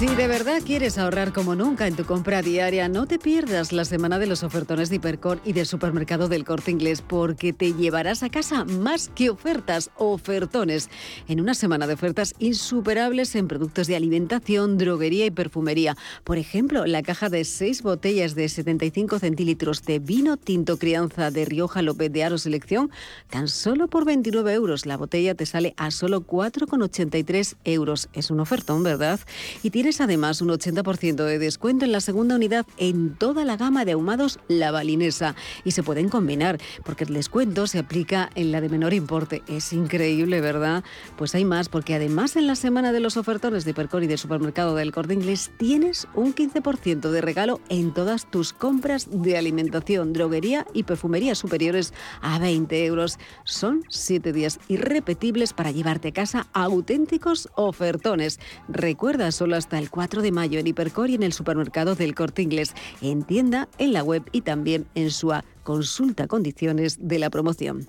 Si 0.00 0.06
de 0.06 0.28
verdad 0.28 0.62
quieres 0.64 0.96
ahorrar 0.96 1.34
como 1.34 1.54
nunca 1.54 1.86
en 1.86 1.94
tu 1.94 2.06
compra 2.06 2.40
diaria, 2.40 2.88
no 2.88 3.04
te 3.04 3.18
pierdas 3.18 3.70
la 3.70 3.84
semana 3.84 4.18
de 4.18 4.26
los 4.26 4.42
ofertones 4.42 4.88
de 4.88 4.96
Hipercor 4.96 5.42
y 5.44 5.52
del 5.52 5.66
supermercado 5.66 6.26
del 6.26 6.46
Corte 6.46 6.70
Inglés, 6.70 7.04
porque 7.06 7.52
te 7.52 7.74
llevarás 7.74 8.22
a 8.22 8.30
casa 8.30 8.64
más 8.64 9.10
que 9.14 9.28
ofertas, 9.28 9.90
ofertones. 9.98 10.88
En 11.28 11.38
una 11.38 11.52
semana 11.52 11.86
de 11.86 11.92
ofertas 11.92 12.32
insuperables 12.38 13.34
en 13.34 13.46
productos 13.46 13.88
de 13.88 13.96
alimentación, 13.96 14.78
droguería 14.78 15.26
y 15.26 15.30
perfumería. 15.30 15.98
Por 16.24 16.38
ejemplo, 16.38 16.86
la 16.86 17.02
caja 17.02 17.28
de 17.28 17.44
6 17.44 17.82
botellas 17.82 18.34
de 18.34 18.48
75 18.48 19.18
centilitros 19.18 19.82
de 19.82 19.98
vino 19.98 20.38
tinto 20.38 20.78
crianza 20.78 21.30
de 21.30 21.44
Rioja 21.44 21.82
López 21.82 22.10
de 22.10 22.24
Aro 22.24 22.38
Selección, 22.38 22.90
tan 23.28 23.48
solo 23.48 23.86
por 23.86 24.06
29 24.06 24.50
euros. 24.54 24.86
La 24.86 24.96
botella 24.96 25.34
te 25.34 25.44
sale 25.44 25.74
a 25.76 25.90
solo 25.90 26.22
4,83 26.22 27.56
euros. 27.64 28.08
Es 28.14 28.30
un 28.30 28.40
ofertón, 28.40 28.82
¿verdad? 28.82 29.20
Y 29.62 29.68
tienes 29.90 30.02
además 30.02 30.40
un 30.40 30.50
80% 30.50 31.24
de 31.24 31.40
descuento 31.40 31.84
en 31.84 31.90
la 31.90 32.00
segunda 32.00 32.36
unidad 32.36 32.64
en 32.76 33.16
toda 33.16 33.44
la 33.44 33.56
gama 33.56 33.84
de 33.84 33.90
ahumados 33.90 34.38
La 34.46 34.70
Balinesa. 34.70 35.34
Y 35.64 35.72
se 35.72 35.82
pueden 35.82 36.08
combinar, 36.08 36.60
porque 36.84 37.02
el 37.02 37.12
descuento 37.12 37.66
se 37.66 37.80
aplica 37.80 38.30
en 38.36 38.52
la 38.52 38.60
de 38.60 38.68
menor 38.68 38.94
importe. 38.94 39.42
Es 39.48 39.72
increíble, 39.72 40.40
¿verdad? 40.40 40.84
Pues 41.18 41.34
hay 41.34 41.44
más, 41.44 41.68
porque 41.68 41.96
además 41.96 42.36
en 42.36 42.46
la 42.46 42.54
semana 42.54 42.92
de 42.92 43.00
los 43.00 43.16
ofertones 43.16 43.64
de 43.64 43.74
Percor 43.74 44.04
y 44.04 44.06
del 44.06 44.16
supermercado 44.16 44.76
del 44.76 44.92
Corte 44.92 45.14
Inglés 45.14 45.50
tienes 45.58 46.06
un 46.14 46.36
15% 46.36 47.10
de 47.10 47.20
regalo 47.20 47.60
en 47.68 47.92
todas 47.92 48.30
tus 48.30 48.52
compras 48.52 49.08
de 49.10 49.36
alimentación, 49.36 50.12
droguería 50.12 50.68
y 50.72 50.84
perfumería 50.84 51.34
superiores 51.34 51.92
a 52.20 52.38
20 52.38 52.86
euros. 52.86 53.18
Son 53.42 53.82
siete 53.88 54.32
días 54.32 54.60
irrepetibles 54.68 55.52
para 55.52 55.72
llevarte 55.72 56.08
a 56.08 56.12
casa 56.12 56.46
auténticos 56.52 57.48
ofertones. 57.56 58.38
Recuerda, 58.68 59.32
solo 59.32 59.56
hasta 59.56 59.79
el 59.80 59.90
4 59.90 60.22
de 60.22 60.30
mayo 60.30 60.60
en 60.60 60.66
Hipercor 60.66 61.10
y 61.10 61.14
en 61.14 61.22
el 61.22 61.32
supermercado 61.32 61.94
del 61.94 62.14
Corte 62.14 62.42
Inglés, 62.42 62.74
en 63.00 63.22
tienda, 63.24 63.68
en 63.78 63.92
la 63.92 64.04
web 64.04 64.22
y 64.30 64.42
también 64.42 64.86
en 64.94 65.10
su 65.10 65.32
consulta 65.62 66.26
condiciones 66.26 66.98
de 67.00 67.18
la 67.18 67.30
promoción. 67.30 67.86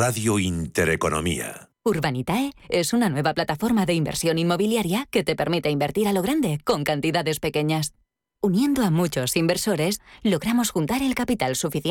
Radio 0.00 0.38
Intereconomía. 0.38 1.70
Urbanitae 1.84 2.52
es 2.68 2.92
una 2.92 3.08
nueva 3.08 3.34
plataforma 3.34 3.84
de 3.84 3.94
inversión 3.94 4.38
inmobiliaria 4.38 5.08
que 5.10 5.24
te 5.24 5.34
permite 5.34 5.70
invertir 5.70 6.06
a 6.06 6.12
lo 6.12 6.22
grande 6.22 6.60
con 6.62 6.84
cantidades 6.84 7.40
pequeñas. 7.40 7.94
Uniendo 8.40 8.84
a 8.84 8.90
muchos 8.90 9.34
inversores, 9.36 10.00
logramos 10.22 10.70
juntar 10.70 11.02
el 11.02 11.16
capital 11.16 11.56
suficiente 11.56 11.88